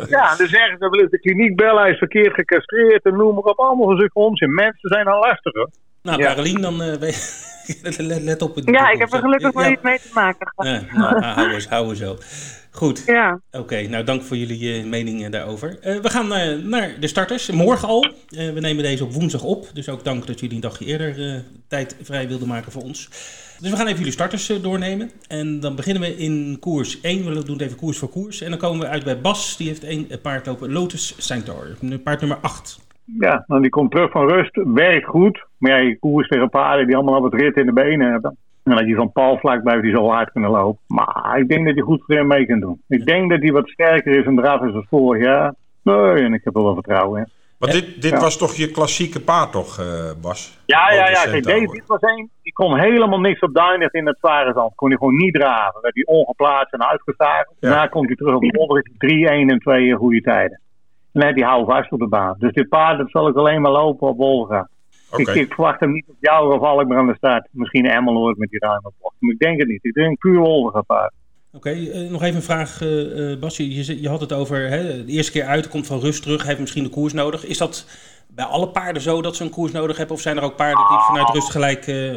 Ja, 0.09 0.31
en 0.31 0.37
dan 0.39 0.47
zeggen 0.47 0.73
ze, 0.73 0.77
dan 0.79 0.91
willen 0.91 1.09
ze 1.11 1.17
de 1.17 1.21
kliniek 1.21 1.57
bellen, 1.57 1.83
hij 1.83 1.91
is 1.91 1.99
verkeerd 1.99 2.35
gecastreerd 2.35 3.05
en 3.05 3.17
noem 3.17 3.35
maar 3.35 3.45
op. 3.45 3.59
Allemaal 3.59 3.89
gezegd 3.89 4.15
onzin. 4.15 4.55
Mensen 4.55 4.89
zijn 4.89 5.07
al 5.07 5.21
lastiger. 5.21 5.69
Nou, 6.03 6.19
Ja. 6.21 6.27
Carolien, 6.27 6.61
dan 6.61 6.83
eh, 6.83 6.95
weet- 6.95 7.51
let, 7.99 8.23
let 8.23 8.43
op. 8.43 8.55
het- 8.55 8.69
Ja, 8.71 8.91
ik 8.91 8.99
heb 8.99 9.13
er 9.13 9.19
gelukkig 9.21 9.53
nog 9.53 9.63
Ja. 9.63 9.69
niet 9.69 9.83
mee 9.83 9.99
te 9.99 10.11
maken 10.15 10.53
gehad. 10.55 10.81
Nee, 10.83 10.91
nou, 10.93 11.23
hou 11.25 11.51
eens, 11.53 11.69
hou 11.69 11.89
eens 11.89 11.99
zo. 11.99 12.19
Goed, 12.71 13.03
Ja. 13.07 13.41
oké. 13.51 13.81
nou, 13.89 14.05
dank 14.05 14.23
voor 14.23 14.37
jullie 14.37 14.75
eh, 14.79 14.85
mening 14.85 15.25
eh, 15.25 15.31
daarover. 15.31 15.79
Eh, 15.81 15.97
we 16.01 16.09
gaan 16.11 16.33
eh, 16.35 16.59
naar 16.59 16.95
de 17.01 17.07
starters. 17.07 17.51
Morgen 17.51 17.89
al. 17.89 18.05
Eh, 18.29 18.51
we 18.53 18.61
nemen 18.61 18.83
deze 18.85 19.05
op 19.05 19.13
woensdag 19.13 19.43
op. 19.43 19.67
Dus 19.75 19.89
ook 19.89 20.05
dank 20.05 20.27
dat 20.27 20.41
jullie 20.41 20.55
een 20.55 20.61
dagje 20.61 20.85
eerder 20.85 21.29
eh, 21.35 21.41
tijd 21.69 21.97
vrij 22.03 22.29
wilden 22.29 22.49
maken 22.49 22.73
voor 22.73 22.83
ons. 22.83 23.09
Dus 23.61 23.71
we 23.71 23.77
gaan 23.77 23.87
even 23.87 23.99
jullie 23.99 24.13
starters 24.13 24.47
doornemen. 24.47 25.11
En 25.29 25.61
dan 25.61 25.77
beginnen 25.77 26.03
we 26.03 26.17
in 26.17 26.57
koers 26.61 27.01
1. 27.01 27.25
We 27.35 27.45
doen 27.45 27.53
het 27.57 27.63
even 27.63 27.77
koers 27.77 27.99
voor 27.99 28.09
koers. 28.09 28.41
En 28.41 28.51
dan 28.51 28.59
komen 28.59 28.81
we 28.81 28.89
uit 28.89 29.05
bij 29.05 29.21
Bas. 29.21 29.57
Die 29.57 29.69
heeft 29.69 29.85
één 29.85 30.09
paard 30.23 30.47
lopen. 30.47 30.73
Lotus 30.73 31.15
Centaur. 31.19 31.77
Paard 32.05 32.21
nummer 32.21 32.39
8. 32.41 32.81
Ja, 33.19 33.45
dan 33.47 33.61
die 33.61 33.71
komt 33.71 33.91
terug 33.91 34.11
van 34.11 34.29
rust, 34.29 34.61
werkt 34.65 35.07
goed. 35.07 35.45
Maar 35.63 35.71
ja, 35.71 35.77
je 35.77 35.99
koers 35.99 36.29
tegen 36.29 36.49
paarden 36.49 36.87
die 36.87 36.97
allemaal 36.97 37.21
wat 37.21 37.35
rit 37.35 37.57
in 37.57 37.67
de 37.67 37.73
benen 37.73 38.11
hebben. 38.11 38.37
En 38.65 38.73
als 38.73 38.87
je 38.87 38.95
van 38.95 39.13
Paul 39.13 39.39
vlak 39.39 39.63
blijft, 39.63 39.83
die 39.83 39.95
zo 39.95 40.09
hard 40.09 40.33
kunnen 40.33 40.51
lopen. 40.51 40.81
Maar 40.87 41.39
ik 41.39 41.49
denk 41.49 41.67
dat 41.67 41.75
hij 41.75 41.83
goed 41.83 42.03
voor 42.07 42.15
hem 42.15 42.27
mee 42.27 42.47
kan 42.47 42.61
doen. 42.61 42.81
Ik 42.89 43.05
denk 43.07 43.31
dat 43.31 43.41
hij 43.41 43.53
wat 43.53 43.69
sterker 43.69 44.19
is 44.19 44.25
en 44.27 44.37
draf 44.37 44.63
is 44.63 44.73
dan 44.73 44.87
vorig 44.89 45.23
jaar. 45.23 45.55
Nee, 45.83 46.15
en 46.15 46.35
ik 46.35 46.41
heb 46.45 46.57
er 46.57 46.63
wel 46.63 46.75
vertrouwen 46.75 47.21
in. 47.21 47.27
Maar 47.59 47.71
dit, 47.71 48.03
dit 48.03 48.11
Ja. 48.11 48.21
was 48.21 48.37
toch 48.39 48.55
je 48.55 48.71
klassieke 48.71 49.21
paard 49.21 49.53
toch, 49.53 49.79
eh, 49.79 50.11
Bas? 50.23 50.59
Ja, 50.67 50.93
ja, 50.93 51.09
ja. 51.09 51.23
Kijk, 51.25 51.45
deze, 51.45 51.73
dit 51.73 51.87
was 51.87 52.01
één. 52.01 52.31
Die 52.43 52.53
kon 52.53 52.79
helemaal 52.79 53.21
niks 53.21 53.41
op 53.41 53.55
duinig 53.55 53.93
in 53.93 54.07
het 54.07 54.17
zware 54.19 54.53
zand. 54.53 54.75
Kon 54.75 54.89
hij 54.89 54.99
gewoon 54.99 55.17
niet 55.17 55.35
draven. 55.35 55.81
Werd 55.81 55.95
hij 55.95 56.05
ongeplaatst 56.05 56.73
en 56.73 56.89
uitgeslagen. 56.89 57.55
Ja. 57.61 57.69
Daarna 57.69 57.87
komt 57.87 58.07
hij 58.07 58.17
terug 58.17 58.35
op 58.35 58.41
de 58.41 58.59
modder. 58.59 58.87
3, 58.99 59.29
1 59.29 59.49
en 59.51 59.59
2 59.59 59.93
goede 59.93 60.21
tijden. 60.21 60.61
En 61.13 61.21
dan 61.21 61.33
hij 61.35 61.43
hou 61.43 61.65
vast 61.65 61.93
op 61.93 61.99
de 61.99 62.09
baan. 62.09 62.35
Dus 62.39 62.53
dit 62.53 62.69
paard 62.69 62.99
dat 62.99 63.11
zal 63.11 63.29
ik 63.29 63.37
alleen 63.37 63.61
maar 63.61 63.73
lopen 63.73 64.09
op 64.09 64.17
Wolga. 64.17 64.69
Oké. 65.13 65.31
Ik, 65.31 65.37
ik 65.37 65.53
verwacht 65.53 65.81
hem 65.81 65.93
niet 65.93 66.09
op 66.09 66.17
jou 66.21 66.55
of 66.55 66.61
Alkmaar 66.61 66.99
aan 66.99 67.07
de 67.07 67.15
start. 67.15 67.49
Misschien 67.51 67.87
Emmeloord 67.87 68.39
met 68.39 68.51
die 68.51 68.61
ruime 68.61 68.93
bocht. 69.01 69.15
Maar 69.19 69.33
ik 69.33 69.39
denk 69.39 69.59
het 69.59 69.69
niet. 69.69 69.85
Ik 69.85 69.95
denk 69.95 70.19
puur 70.19 70.83
paard. 70.87 71.13
Oké, 71.53 71.71
eh, 71.71 72.11
nog 72.11 72.23
even 72.23 72.37
een 72.37 72.43
vraag, 72.43 72.81
eh 72.83 73.33
eh, 73.33 73.39
Bas. 73.41 73.57
Je, 73.57 74.01
je, 74.03 74.09
had 74.09 74.21
het 74.21 74.33
over 74.33 74.69
hè, 74.69 75.05
de 75.05 75.13
eerste 75.13 75.33
keer 75.33 75.45
uit, 75.45 75.69
komt 75.69 75.87
van 75.87 76.01
rust 76.01 76.23
terug, 76.23 76.47
heeft 76.47 76.61
misschien 76.61 76.83
de 76.83 76.89
koers 76.91 77.13
nodig. 77.13 77.47
Is 77.47 77.59
dat 77.59 77.87
bij 78.29 78.45
alle 78.45 78.69
paarden 78.69 79.03
zo 79.03 79.23
dat 79.23 79.37
ze 79.37 79.45
een 79.45 79.51
koers 79.51 79.73
nodig 79.73 79.97
hebben? 79.97 80.17
Of 80.17 80.23
zijn 80.23 80.37
er 80.37 80.43
ook 80.43 80.57
paarden 80.57 80.87
die 80.89 80.99
vanuit 80.99 81.29
rust 81.29 81.51
gelijk... 81.51 81.87
eh, 81.87 82.15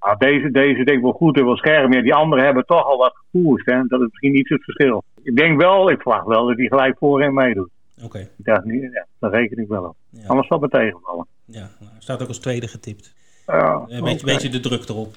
Nou, 0.00 0.16
deze, 0.18 0.50
deze 0.50 0.84
denk 0.84 0.98
ik 0.98 1.02
wel 1.02 1.12
goed 1.12 1.36
en 1.36 1.44
wel 1.44 1.56
scherp. 1.56 1.92
Ja, 1.92 2.02
die 2.02 2.14
anderen 2.14 2.44
hebben 2.44 2.64
toch 2.66 2.84
al 2.84 2.96
wat 2.98 3.14
gekoerst. 3.14 3.66
Hè? 3.66 3.82
Dat 3.86 4.00
is 4.00 4.06
misschien 4.10 4.38
iets 4.38 4.50
het 4.50 4.64
verschil. 4.64 5.02
Ik 5.22 5.36
denk 5.36 5.60
wel, 5.60 5.90
ik 5.90 6.02
verwacht 6.02 6.26
wel 6.26 6.46
dat 6.46 6.56
hij 6.56 6.66
gelijk 6.66 6.96
voorin 6.98 7.34
meedoet. 7.34 7.70
Oké, 8.04 8.18
Ik 8.18 8.44
dacht 8.44 8.64
niet, 8.64 8.92
ja, 8.92 9.06
daar 9.18 9.30
reken 9.30 9.58
ik 9.58 9.68
wel 9.68 9.84
op. 9.84 9.96
ja, 10.10 10.26
Anders 10.26 10.48
zal 10.48 10.60
het 10.60 10.72
me 10.72 10.78
tegenvallen. 10.78 11.26
ja. 11.44 11.68
Nou, 11.80 11.92
staat 11.98 12.22
ook 12.22 12.28
als 12.28 12.38
tweede 12.38 12.68
getipt. 12.68 13.14
Ja, 13.46 13.84
Een 13.88 14.04
beetje, 14.04 14.26
beetje 14.26 14.48
de 14.48 14.60
druk 14.60 14.88
erop. 14.88 15.14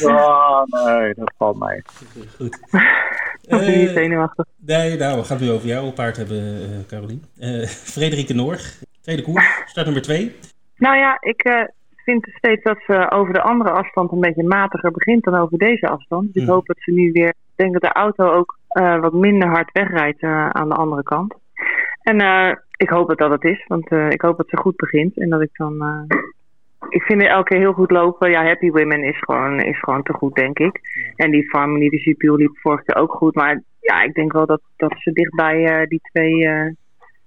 Ja, 0.00 0.66
nee, 0.66 1.14
dat 1.14 1.32
valt 1.38 1.58
mij. 1.58 1.82
Goed. 2.36 2.58
Of 3.48 3.58
ben 3.58 3.78
je 3.78 3.88
zenuwachtig? 3.88 4.44
Nee, 4.56 4.96
nou, 4.96 5.18
we 5.18 5.24
gaan 5.24 5.36
het 5.36 5.46
nu 5.46 5.52
over 5.52 5.66
jouw 5.68 5.92
paard 5.92 6.16
hebben, 6.16 6.36
uh, 6.60 6.86
Carolien. 6.86 7.22
Uh, 7.38 7.66
Frederike 7.94 8.34
Noor, 8.34 8.58
tweede 9.00 9.22
koers, 9.22 9.62
start 9.66 9.86
nummer 9.86 10.02
twee. 10.02 10.36
Nou 10.76 10.96
ja, 10.96 11.16
ik 11.20 11.44
uh, 11.48 11.62
vind 11.96 12.26
steeds 12.36 12.62
dat 12.62 12.78
ze 12.86 13.10
over 13.10 13.32
de 13.32 13.42
andere 13.42 13.70
afstand 13.70 14.12
een 14.12 14.20
beetje 14.20 14.42
matiger 14.42 14.90
begint 14.90 15.24
dan 15.24 15.34
over 15.34 15.58
deze 15.58 15.88
afstand. 15.88 16.32
Dus 16.34 16.42
ik 16.42 16.48
hoop 16.48 16.66
dat 16.66 16.76
ze 16.80 16.92
nu 16.92 17.12
weer, 17.12 17.28
ik 17.28 17.34
denk 17.56 17.72
dat 17.72 17.82
de 17.82 17.92
auto 17.92 18.30
ook 18.32 18.58
wat 19.00 19.12
minder 19.12 19.48
hard 19.48 19.72
wegrijdt 19.72 20.22
aan 20.52 20.68
de 20.68 20.74
andere 20.74 21.02
kant. 21.02 21.34
En 22.06 22.20
ik 22.76 22.88
hoop 22.88 23.08
dat 23.08 23.18
dat 23.18 23.30
het 23.30 23.44
is, 23.44 23.64
want 23.66 23.90
ik 23.90 24.20
hoop 24.20 24.36
dat 24.36 24.48
ze 24.48 24.56
goed 24.56 24.76
begint 24.76 25.18
en 25.18 25.28
dat 25.28 25.42
ik 25.42 25.50
dan 25.52 26.06
ik 26.88 27.02
vind 27.02 27.22
het 27.22 27.30
elke 27.30 27.48
keer 27.48 27.58
heel 27.58 27.72
goed 27.72 27.90
lopen. 27.90 28.30
Ja, 28.30 28.44
Happy 28.44 28.70
Women 28.70 29.04
is 29.04 29.18
gewoon, 29.18 29.60
is 29.60 29.78
gewoon 29.78 30.02
te 30.02 30.12
goed, 30.12 30.34
denk 30.34 30.58
ik. 30.58 30.80
En 31.16 31.30
die 31.30 31.48
Farmony, 31.48 31.88
die 31.88 32.00
Sipiel 32.00 32.36
liep 32.36 32.58
vorig 32.58 32.82
jaar 32.84 33.02
ook 33.02 33.12
goed. 33.12 33.34
Maar 33.34 33.62
ja, 33.80 34.02
ik 34.02 34.14
denk 34.14 34.32
wel 34.32 34.46
dat, 34.46 34.60
dat 34.76 34.94
ze 34.98 35.12
dichtbij 35.12 35.80
uh, 35.80 35.86
die 35.86 36.00
twee 36.12 36.34
uh, 36.34 36.70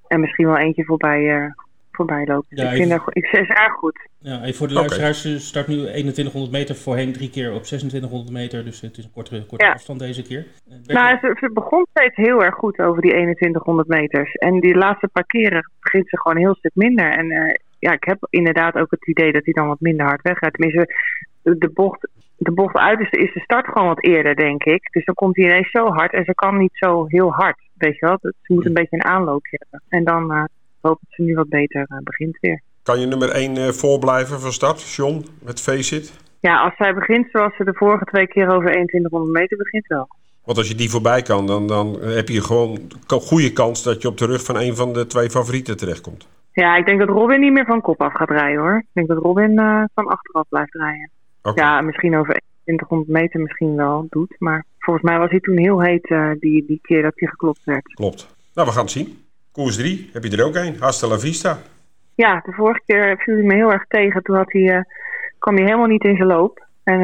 en 0.08 0.20
misschien 0.20 0.46
wel 0.46 0.58
eentje 0.58 0.86
voorbij, 0.86 1.22
uh, 1.22 1.52
voorbij 2.00 2.26
lopen. 2.26 2.58
Ja, 2.58 2.70
ik 2.70 2.76
vind 2.76 2.90
dat 2.90 3.02
ik, 3.10 3.26
ze 3.26 3.40
is 3.40 3.48
erg 3.48 3.74
goed. 3.74 4.00
Ja, 4.20 4.52
voor 4.52 4.68
de 4.68 4.74
luisteraars 4.74 5.26
okay. 5.26 5.38
start 5.38 5.68
nu 5.68 5.76
2100 5.76 6.54
meter, 6.54 6.76
voorheen 6.76 7.14
drie 7.14 7.30
keer 7.30 7.54
op 7.54 7.64
2600 7.64 8.32
meter. 8.32 8.64
Dus 8.64 8.82
het 8.82 8.98
is 8.98 9.04
een 9.04 9.12
kortere, 9.12 9.46
korte 9.46 9.66
ja. 9.66 9.72
afstand 9.72 10.00
deze 10.00 10.22
keer. 10.22 10.46
Nou, 10.86 11.18
ze, 11.22 11.36
ze, 11.40 11.50
begon 11.54 11.86
steeds 11.90 12.16
heel 12.16 12.44
erg 12.44 12.56
goed 12.56 12.80
over 12.80 13.02
die 13.02 13.12
2100 13.12 13.88
meters. 13.88 14.34
En 14.34 14.60
die 14.60 14.76
laatste 14.76 15.08
paar 15.08 15.26
keren 15.26 15.72
begint 15.80 16.10
ze 16.10 16.20
gewoon 16.20 16.38
een 16.38 16.44
heel 16.44 16.56
stuk 16.56 16.76
minder. 16.76 17.12
En 17.12 17.60
ja, 17.80 17.92
ik 17.92 18.04
heb 18.04 18.18
inderdaad 18.30 18.76
ook 18.76 18.92
het 18.92 19.08
idee 19.08 19.32
dat 19.32 19.46
hij 19.46 19.54
dan 19.54 19.68
wat 19.68 19.80
minder 19.80 20.06
hard 20.06 20.22
weggaat. 20.22 20.54
Tenminste, 20.54 20.96
de 21.42 21.70
bocht, 21.74 22.08
de 22.38 22.52
bocht 22.52 22.76
uit 22.76 23.00
is, 23.00 23.10
is 23.10 23.34
de 23.34 23.40
start 23.40 23.68
gewoon 23.68 23.88
wat 23.88 24.04
eerder, 24.04 24.36
denk 24.36 24.64
ik. 24.64 24.92
Dus 24.92 25.06
dan 25.06 25.16
komt 25.16 25.36
hij 25.36 25.46
ineens 25.46 25.72
zo 25.72 25.88
hard 25.88 26.14
en 26.14 26.26
ze 26.26 26.36
kan 26.36 26.58
niet 26.58 26.74
zo 26.74 27.06
heel 27.08 27.32
hard. 27.32 27.58
Weet 27.74 28.00
je 28.00 28.06
wel, 28.06 28.18
ze 28.22 28.54
moet 28.54 28.66
een 28.66 28.74
beetje 28.74 28.96
een 28.96 29.04
aanloopje 29.04 29.58
hebben. 29.60 29.88
En 29.90 30.04
dan 30.04 30.32
uh, 30.36 30.44
hoop 30.82 31.00
dat 31.02 31.13
ze 31.15 31.22
nu 31.22 31.34
wat 31.34 31.50
beter 31.50 31.82
uh, 31.89 31.98
begint 32.04 32.38
weer. 32.39 32.62
Kan 32.84 33.00
je 33.00 33.06
nummer 33.06 33.30
1 33.30 33.56
uh, 33.56 33.68
voorblijven 33.68 34.39
van 34.39 34.52
start, 34.52 34.82
John, 34.96 35.26
met 35.44 35.62
Faceit? 35.62 36.13
Ja, 36.39 36.62
als 36.62 36.76
zij 36.78 36.94
begint 36.94 37.28
zoals 37.32 37.56
ze 37.56 37.63
de 37.63 37.74
vorige 37.74 38.06
twee 38.06 38.28
keer 38.28 38.50
over 38.50 38.72
2100 38.72 39.32
meter 39.32 39.58
begint 39.58 39.88
wel. 39.88 40.08
Want 40.44 40.58
als 40.58 40.68
je 40.68 40.76
die 40.76 40.89
voorbij 40.89 41.22
kan, 41.22 41.48
dan, 41.48 41.68
dan 41.68 42.00
heb 42.02 42.28
je 42.28 42.42
gewoon 42.42 42.80
een 43.08 43.22
goede 43.22 43.54
kans 43.54 43.84
dat 43.84 44.02
je 44.02 44.08
op 44.08 44.18
de 44.18 44.26
rug 44.26 44.44
van 44.44 44.58
een 44.58 44.76
van 44.76 44.94
de 44.94 45.08
twee 45.08 45.30
favorieten 45.30 45.78
terechtkomt. 45.78 46.28
Ja, 46.52 46.76
ik 46.76 46.86
denk 46.86 47.00
dat 47.00 47.10
Robin 47.10 47.39
niet 47.39 47.52
meer 47.52 47.65
van 47.65 47.82
kop 47.82 48.02
af 48.02 48.13
gaat 48.13 48.30
rijden 48.30 48.62
hoor. 48.62 48.78
Ik 48.78 48.94
denk 48.94 49.08
dat 49.08 49.18
Robin 49.18 49.52
uh, 49.52 49.84
van 49.94 50.08
achteraf 50.08 50.48
blijft 50.50 50.74
rijden. 50.74 51.10
Okay. 51.42 51.65
Ja, 51.65 51.82
misschien 51.82 52.18
over 52.18 52.42
2100 52.63 53.10
meter 53.10 53.39
misschien 53.39 53.76
wel 53.76 54.08
doet. 54.10 54.36
Maar 54.39 54.65
volgens 54.80 55.06
mij 55.06 55.18
was 55.18 55.30
hij 55.30 55.39
toen 55.39 55.58
heel 55.58 55.82
heet 55.82 56.10
uh, 56.10 56.32
die, 56.39 56.65
die 56.65 56.80
keer 56.82 57.02
dat 57.02 57.13
hij 57.15 57.28
geklopt 57.28 57.63
werd. 57.63 57.94
Klopt. 57.94 58.36
Nou, 58.54 58.68
we 58.68 58.74
gaan 58.74 58.84
het 58.84 58.92
zien. 58.92 59.24
Koers 59.52 59.78
3, 59.78 60.10
heb 60.14 60.24
je 60.24 60.38
er 60.38 60.46
ook 60.46 60.56
een? 60.56 60.76
Hasta 60.80 61.08
la 61.08 61.20
vista. 61.20 61.58
Ja, 62.16 62.42
de 62.46 62.52
vorige 62.52 62.82
keer 62.86 63.18
viel 63.18 63.36
hij 63.36 63.44
me 63.44 63.54
heel 63.54 63.72
erg 63.72 63.86
tegen. 63.88 64.24
Toen 64.24 64.36
had 64.36 64.52
hij, 64.52 64.62
uh, 64.62 64.82
kwam 65.40 65.56
hij 65.56 65.64
helemaal 65.64 65.88
niet 65.88 66.04
in 66.04 66.16
zijn 66.16 66.28
loop. 66.28 66.66
En 66.84 67.00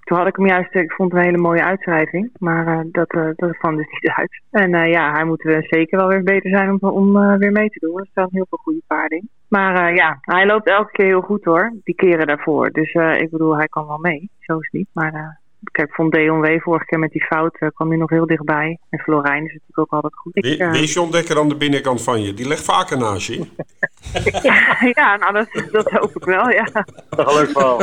toen 0.00 0.18
had 0.18 0.26
ik 0.26 0.36
hem 0.36 0.46
juist, 0.46 0.74
ik 0.74 0.92
vond 0.92 1.12
het 1.12 1.20
een 1.20 1.26
hele 1.26 1.42
mooie 1.42 1.64
uitschrijving. 1.64 2.30
Maar 2.38 2.66
uh, 2.66 2.80
dat, 2.92 3.10
dat 3.36 3.56
kwam 3.56 3.76
dus 3.76 3.86
niet 3.90 4.12
uit. 4.14 4.42
En 4.50 4.88
ja, 4.90 5.12
hij 5.12 5.24
moet 5.24 5.58
zeker 5.60 5.98
wel 5.98 6.08
weer 6.08 6.22
beter 6.22 6.50
zijn 6.50 6.70
om, 6.70 6.90
om 6.90 7.38
weer 7.38 7.52
mee 7.52 7.68
te 7.68 7.78
doen. 7.78 7.98
Er 7.98 8.06
staan 8.10 8.28
heel 8.30 8.46
veel 8.48 8.58
goede 8.62 8.82
paarden 8.86 9.18
in. 9.18 9.28
Maar 9.48 9.94
ja, 9.94 10.18
hij 10.20 10.46
loopt 10.46 10.68
elke 10.68 10.92
keer 10.92 11.06
heel 11.06 11.20
goed 11.20 11.44
hoor. 11.44 11.72
Die 11.84 11.94
keren 11.94 12.26
daarvoor. 12.26 12.70
Dus 12.70 12.92
ik 12.94 13.30
bedoel, 13.30 13.56
hij 13.56 13.68
kan 13.68 13.86
wel 13.86 13.98
mee. 13.98 14.30
Zo 14.40 14.58
is 14.58 14.70
niet. 14.70 14.88
Maar 14.92 15.40
Kijk, 15.72 15.88
ik 15.88 15.94
vond 15.94 16.14
W 16.14 16.60
vorige 16.60 16.84
keer 16.84 16.98
met 16.98 17.10
die 17.10 17.24
fout 17.24 17.56
uh, 17.60 17.68
kwam 17.74 17.88
hij 17.88 17.98
nog 17.98 18.10
heel 18.10 18.26
dichtbij. 18.26 18.78
En 18.90 18.98
Florijn 18.98 19.44
is 19.44 19.52
natuurlijk 19.52 19.78
ook 19.78 19.90
altijd 19.90 20.14
goed. 20.14 20.36
Ik, 20.36 20.60
uh... 20.60 20.70
Wie 20.70 20.82
is 20.82 20.92
John 20.92 21.10
Dekker 21.10 21.38
aan 21.38 21.48
de 21.48 21.56
binnenkant 21.56 22.02
van 22.02 22.22
je? 22.22 22.34
Die 22.34 22.48
legt 22.48 22.64
vaker 22.64 22.98
naast 22.98 23.26
je. 23.26 23.46
ja, 24.42 24.76
ja, 24.94 25.16
nou 25.16 25.32
dat, 25.32 25.48
dat 25.72 25.90
hoop 25.90 26.16
ik 26.16 26.24
wel, 26.24 26.50
ja. 26.50 26.68
Gelukkig 27.10 27.58
wel. 27.58 27.82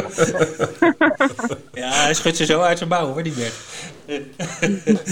ja, 1.74 1.90
hij 1.90 2.14
schudt 2.14 2.38
ze 2.38 2.46
zo 2.46 2.60
uit 2.60 2.78
zijn 2.78 2.90
bouw 2.90 3.14
hoor, 3.14 3.24
die 3.24 3.34
Bert. 3.34 3.54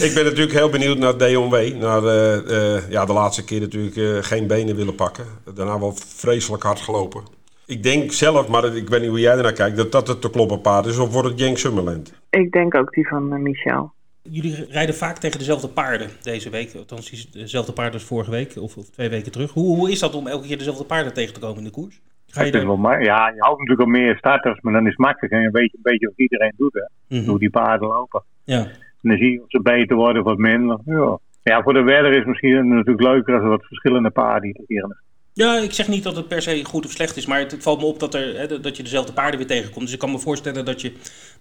ik 0.04 0.14
ben 0.14 0.24
natuurlijk 0.24 0.52
heel 0.52 0.70
benieuwd 0.70 0.98
naar 0.98 1.16
D&W. 1.16 1.76
Naar 1.76 2.02
de, 2.02 2.44
uh, 2.48 2.92
ja, 2.92 3.06
de 3.06 3.14
laatste 3.14 3.46
keer 3.46 3.60
natuurlijk 3.60 4.26
geen 4.26 4.48
benen 4.48 4.76
willen 4.76 4.96
pakken. 4.96 5.26
Daarna 5.54 5.80
wel 5.80 5.94
vreselijk 5.96 6.64
hard 6.64 6.80
gelopen. 6.80 7.39
Ik 7.70 7.84
denk 7.84 8.12
zelf, 8.12 8.48
maar 8.48 8.76
ik 8.76 8.90
weet 8.90 9.02
niet 9.02 9.10
hoe 9.10 9.20
jij 9.20 9.38
ernaar 9.38 9.54
kijkt, 9.54 9.78
dat 9.78 9.92
dat 9.92 10.08
het 10.08 10.22
te 10.22 10.30
kloppen 10.30 10.62
paard 10.62 10.86
is. 10.86 10.98
Of 10.98 11.14
wordt 11.14 11.28
het 11.30 11.40
Jenk 11.40 11.58
Summerland? 11.58 12.14
Ik 12.30 12.52
denk 12.52 12.76
ook 12.76 12.94
die 12.94 13.08
van 13.08 13.34
uh, 13.34 13.40
Michel. 13.40 13.92
Jullie 14.22 14.66
rijden 14.70 14.96
vaak 14.96 15.18
tegen 15.18 15.40
dezelfde 15.40 15.68
paarden 15.68 16.10
deze 16.22 16.50
week. 16.50 16.76
Althans, 16.76 17.32
dezelfde 17.32 17.74
paarden 17.74 17.94
als 17.94 18.04
vorige 18.04 18.32
week 18.32 18.56
of, 18.58 18.78
of, 18.78 18.90
twee 18.90 19.10
weken 19.10 19.32
terug. 19.32 19.52
Hoe, 19.52 19.76
hoe 19.76 19.92
is 19.92 20.00
dat 20.00 20.16
om 20.16 20.28
elke 20.28 20.48
keer 20.48 20.58
dezelfde 20.58 20.84
paarden 20.84 21.14
tegen 21.14 21.34
te 21.34 21.40
komen 21.40 21.58
in 21.58 21.64
de 21.64 21.70
koers? 21.70 22.02
Ga 22.28 22.44
je 22.44 22.52
wel 22.52 22.78
maar, 22.78 23.04
ja, 23.04 23.30
je 23.30 23.42
houdt 23.42 23.60
natuurlijk 23.60 23.88
al 23.88 24.00
meer 24.02 24.18
starters, 24.18 24.62
maar 24.62 24.74
dan 24.74 24.84
is 24.84 24.90
het 24.90 25.00
makkelijk. 25.00 25.34
En 25.34 25.42
je 25.42 25.52
weet 25.52 25.74
een 25.74 25.80
beetje 25.82 26.06
wat 26.08 26.20
iedereen 26.20 26.54
doet, 26.58 26.74
hè. 26.74 27.18
Mhm. 27.18 27.30
Hoe 27.30 27.40
die 27.40 27.50
paarden 27.50 27.88
lopen. 27.88 28.24
Ja. 28.44 28.60
En 29.02 29.10
dan 29.10 29.18
zie 29.18 29.32
je 29.32 29.42
of 29.42 29.50
ze 29.50 29.62
beter 29.62 29.96
worden 29.96 30.22
of 30.22 30.28
wat 30.28 30.38
minder. 30.38 30.80
Ja. 30.86 31.18
ja, 31.44 31.62
voor 31.62 31.74
de 31.74 31.84
wedder 31.84 32.12
is 32.12 32.18
het 32.18 32.28
misschien 32.28 32.68
natuurlijk 32.68 33.02
leuker 33.02 33.34
als 33.34 33.44
er 33.44 33.50
wat 33.50 33.66
verschillende 33.66 34.10
paarden 34.10 34.50
hier 34.68 34.84
in 34.84 34.88
de 34.88 34.96
ja, 35.40 35.58
ik 35.58 35.74
zeg 35.74 35.88
niet 35.88 36.04
dat 36.04 36.16
het 36.16 36.28
per 36.28 36.42
se 36.42 36.66
goed 36.66 36.86
of 36.86 36.92
slecht 36.92 37.18
is, 37.18 37.26
maar 37.26 37.40
het, 37.40 37.56
valt 37.60 37.80
me 37.80 37.86
op 37.86 38.00
dat, 38.00 38.14
er, 38.14 38.38
hè, 38.38 38.60
dat 38.60 38.78
je 38.78 38.84
dezelfde 38.84 39.14
paarden 39.14 39.40
weer 39.40 39.48
tegenkomt. 39.48 39.86
Dus 39.86 39.94
ik 39.94 40.00
kan 40.00 40.12
me 40.12 40.20
voorstellen 40.20 40.66
dat 40.66 40.82
je 40.82 40.92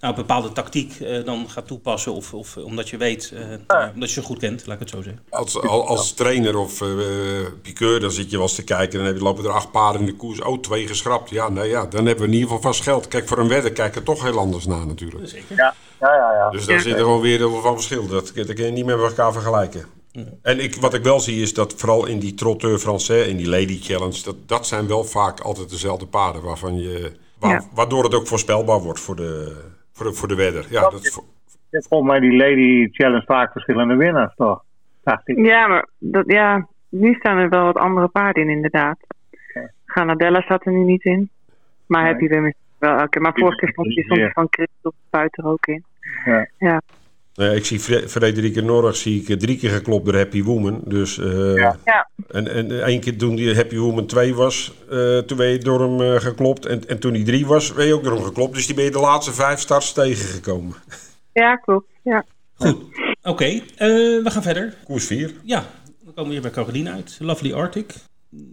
nou, 0.01 0.15
een 0.15 0.21
bepaalde 0.21 0.53
tactiek 0.53 1.01
uh, 1.01 1.25
dan 1.25 1.51
gaat 1.51 1.67
toepassen, 1.67 2.13
of, 2.13 2.35
of 2.35 2.57
omdat 2.57 2.89
je 2.89 2.97
weet, 2.97 3.33
uh, 3.35 3.41
ja. 3.69 3.91
omdat 3.95 4.09
je 4.09 4.21
ze 4.21 4.27
goed 4.27 4.39
kent, 4.39 4.67
laat 4.67 4.75
ik 4.75 4.81
het 4.81 4.91
zo 4.91 5.03
zeggen. 5.03 5.23
Als, 5.31 5.61
als 5.63 6.13
trainer 6.13 6.57
of 6.57 6.81
uh, 6.81 6.89
piqueur, 7.63 8.01
dan 8.01 8.11
zit 8.11 8.31
je 8.31 8.37
wel 8.37 8.47
eens 8.47 8.55
te 8.55 8.65
kijken 8.65 9.01
en 9.01 9.15
dan 9.15 9.23
lopen 9.23 9.45
er 9.45 9.51
acht 9.51 9.71
paarden 9.71 10.01
in 10.01 10.07
de 10.07 10.17
koers. 10.17 10.41
Oh, 10.41 10.61
twee 10.61 10.87
geschrapt. 10.87 11.31
Ja, 11.31 11.49
nou 11.49 11.67
ja, 11.67 11.87
dan 11.87 12.07
hebben 12.07 12.25
we 12.25 12.31
in 12.31 12.39
ieder 12.39 12.49
geval 12.49 12.73
vast 12.73 12.83
geld. 12.83 13.09
Kijk, 13.09 13.29
voor 13.29 13.39
een 13.39 13.49
wedder 13.49 13.73
kijken 13.73 14.03
toch 14.03 14.23
heel 14.23 14.39
anders 14.39 14.67
naar 14.67 14.87
natuurlijk. 14.87 15.29
Zeker. 15.29 15.57
Ja, 15.57 15.75
ja, 16.01 16.15
ja. 16.15 16.33
ja. 16.33 16.51
Dus 16.51 16.67
daar 16.67 16.81
zit 16.81 16.93
er 16.93 16.99
gewoon 16.99 17.21
weer 17.21 17.51
van 17.51 17.75
verschil. 17.75 18.07
Dat, 18.07 18.33
dat 18.35 18.53
kun 18.53 18.65
je 18.65 18.73
niet 18.73 18.85
meer 18.85 18.99
met 18.99 19.09
elkaar 19.09 19.33
vergelijken. 19.33 19.98
En 20.43 20.63
ik, 20.63 20.75
wat 20.75 20.95
ik 20.95 21.03
wel 21.03 21.21
zie 21.21 21.43
is 21.43 21.55
dat 21.55 21.75
vooral 21.75 22.07
in 22.07 22.19
die 22.19 22.35
trotteur 22.35 22.79
français, 22.79 23.29
in 23.29 23.37
die 23.37 23.49
Lady 23.49 23.79
Challenge, 23.81 24.23
dat, 24.25 24.37
dat 24.47 24.67
zijn 24.67 24.87
wel 24.87 25.05
vaak 25.05 25.41
altijd 25.41 25.71
dezelfde 25.71 26.07
paarden 26.07 26.43
waarvan 26.43 26.79
je, 26.79 27.13
waardoor 27.75 28.05
het 28.05 28.15
ook 28.15 28.27
voorspelbaar 28.27 28.81
wordt 28.81 29.01
voor 29.01 29.17
de, 29.17 29.57
voor 29.93 30.07
de, 30.07 30.13
voor 30.13 30.29
de 30.29 30.35
wedder. 30.35 30.67
Ja, 30.71 30.81
dat. 30.91 31.23
Volgens 31.71 32.11
mij 32.11 32.21
die 32.21 32.37
Lady 32.37 32.89
Challenge 32.93 33.25
vaak 33.27 33.53
verschillende 33.53 33.95
winnaars, 33.95 34.35
toch? 34.35 34.63
Ja, 35.25 35.67
maar 35.67 35.89
dat, 35.99 36.25
ja, 36.27 36.69
nu 36.89 37.15
staan 37.15 37.39
er 37.39 37.49
wel 37.49 37.65
wat 37.65 37.77
andere 37.77 38.09
paarden 38.09 38.43
in, 38.43 38.49
inderdaad. 38.49 38.99
Ganadella 39.85 40.41
staat 40.41 40.67
er 40.67 40.73
nu 40.73 40.85
niet 40.85 41.05
in. 41.05 41.31
Maar 41.87 42.03
nee. 42.03 42.13
heb 42.13 42.21
je 42.21 42.29
weer 42.29 42.55
wel 42.79 42.99
elke 42.99 43.21
Maar 43.21 43.33
vorige 43.35 43.57
keer 43.57 43.69
stond 43.69 43.95
je 43.95 44.03
soms 44.03 44.33
van 44.33 44.47
Christophe 44.51 44.99
buiten 45.11 45.45
ook 45.45 45.67
in. 45.67 45.85
Ja. 46.25 46.49
ja. 46.59 46.81
Nou 47.39 47.51
ja, 47.51 47.57
ik 47.57 47.65
zie 47.65 47.81
Frederike 48.09 48.61
Norg 48.61 48.97
zie 48.97 49.23
ik 49.23 49.39
drie 49.39 49.59
keer 49.59 49.71
geklopt 49.71 50.05
door 50.05 50.15
Happy 50.15 50.43
Woman. 50.43 50.81
Dus, 50.85 51.19
uh, 51.19 51.55
ja. 51.55 52.09
En, 52.31 52.49
en 52.49 52.85
één 52.85 53.01
keer 53.01 53.19
toen 53.19 53.35
die 53.35 53.55
Happy 53.55 53.77
Woman 53.77 54.07
2 54.07 54.35
was, 54.35 54.73
uh, 54.91 55.19
toen 55.19 55.37
ben 55.37 55.47
je 55.47 55.59
door 55.59 55.81
hem 55.81 56.01
uh, 56.01 56.21
geklopt. 56.21 56.67
En, 56.67 56.89
en 56.89 56.99
toen 56.99 57.13
die 57.13 57.25
3 57.25 57.47
was, 57.47 57.73
ben 57.73 57.87
je 57.87 57.95
ook 57.95 58.05
door 58.05 58.15
hem 58.15 58.25
geklopt. 58.25 58.55
Dus 58.55 58.67
die 58.67 58.75
ben 58.75 58.85
je 58.85 58.91
de 58.91 59.01
laatste 59.01 59.33
vijf 59.33 59.61
starts 59.61 59.93
tegengekomen. 59.93 60.75
Ja, 61.33 61.57
klopt. 61.57 61.87
Ja. 62.03 62.25
Goed. 62.55 62.77
Oké, 63.23 63.29
okay. 63.29 63.63
we 63.77 64.31
gaan 64.31 64.43
verder. 64.43 64.75
Koers 64.85 65.07
4. 65.07 65.35
Ja, 65.43 65.67
dan 66.05 66.15
komen 66.15 66.27
we 66.27 66.33
hier 66.33 66.43
bij 66.43 66.51
Caroline 66.51 66.91
uit. 66.91 67.17
Lovely 67.21 67.53
Arctic. 67.53 67.95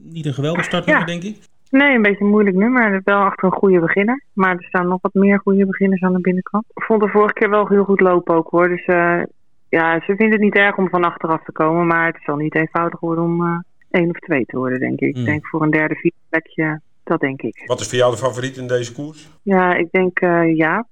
Niet 0.03 0.25
een 0.25 0.33
geweldig 0.33 0.65
startnummer, 0.65 1.07
ja. 1.07 1.19
denk 1.19 1.23
ik. 1.23 1.37
Nee, 1.69 1.95
een 1.95 2.01
beetje 2.01 2.23
een 2.23 2.29
moeilijk 2.29 2.55
nummer. 2.55 3.01
Wel 3.03 3.19
achter 3.19 3.43
een 3.43 3.59
goede 3.59 3.79
beginner. 3.79 4.23
Maar 4.33 4.55
er 4.55 4.63
staan 4.63 4.87
nog 4.87 5.01
wat 5.01 5.13
meer 5.13 5.39
goede 5.39 5.65
beginners 5.65 6.01
aan 6.01 6.13
de 6.13 6.21
binnenkant. 6.21 6.65
Ik 6.73 6.83
vond 6.83 7.01
de 7.01 7.07
vorige 7.07 7.33
keer 7.33 7.49
wel 7.49 7.67
heel 7.67 7.83
goed 7.83 7.99
lopen 7.99 8.35
ook 8.35 8.49
hoor. 8.49 8.67
Dus 8.67 8.87
uh, 8.87 9.21
ja, 9.69 9.99
ze 9.99 10.15
vinden 10.15 10.31
het 10.31 10.39
niet 10.41 10.55
erg 10.55 10.77
om 10.77 10.89
van 10.89 11.03
achteraf 11.03 11.43
te 11.43 11.51
komen. 11.51 11.87
Maar 11.87 12.05
het 12.05 12.23
zal 12.23 12.35
niet 12.35 12.55
eenvoudig 12.55 12.99
worden 12.99 13.23
om 13.23 13.41
uh, 13.41 13.59
één 13.91 14.09
of 14.09 14.19
twee 14.19 14.45
te 14.45 14.57
worden, 14.57 14.79
denk 14.79 14.99
ik. 14.99 15.13
Mm. 15.13 15.19
Ik 15.19 15.25
denk 15.25 15.47
voor 15.47 15.61
een 15.61 15.71
derde, 15.71 15.95
vierde 15.95 16.17
plekje, 16.29 16.81
dat 17.03 17.19
denk 17.19 17.41
ik. 17.41 17.63
Wat 17.65 17.79
is 17.79 17.89
voor 17.89 17.97
jou 17.97 18.11
de 18.11 18.17
favoriet 18.17 18.57
in 18.57 18.67
deze 18.67 18.93
koers? 18.93 19.29
Ja, 19.41 19.75
ik 19.75 19.91
denk 19.91 20.21
uh, 20.21 20.55
Jaap. 20.55 20.87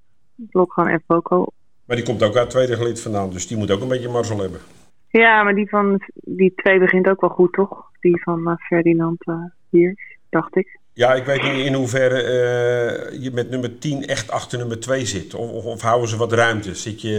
Lokgaan 0.52 1.00
F. 1.00 1.04
Boko. 1.06 1.46
Maar 1.86 1.96
die 1.96 2.06
komt 2.06 2.24
ook 2.24 2.36
uit 2.36 2.50
tweede 2.50 2.76
gelid 2.76 3.02
vandaan. 3.02 3.30
Dus 3.30 3.48
die 3.48 3.58
moet 3.58 3.72
ook 3.72 3.82
een 3.82 3.88
beetje 3.88 4.10
marzel 4.10 4.40
hebben. 4.40 4.60
Ja, 5.10 5.44
maar 5.44 5.56
die 5.56 5.70
van 5.70 6.02
die 6.14 6.54
twee 6.56 6.80
begint 6.80 7.08
ook 7.08 7.22
wel 7.22 7.30
goed, 7.30 7.54
toch? 7.54 7.92
Die 8.00 8.22
van 8.24 8.58
Ferdinand 8.60 9.24
hier 9.70 10.13
dacht 10.34 10.56
ik. 10.56 10.80
Ja, 10.94 11.14
ik 11.14 11.26
weet 11.26 11.44
niet 11.44 11.66
in 11.66 11.74
hoeverre 11.74 12.24
uh, 12.24 13.22
je 13.22 13.32
met 13.32 13.50
nummer 13.50 13.80
10 13.80 14.08
echt 14.08 14.32
achter 14.32 14.58
nummer 14.58 14.80
2 14.80 15.06
zit. 15.06 15.34
Of, 15.34 15.66
of, 15.66 15.82
houden 15.82 16.10
ze 16.10 16.18
wat 16.18 16.34
ruimte? 16.34 16.76
Zit 16.76 17.02
je, 17.02 17.10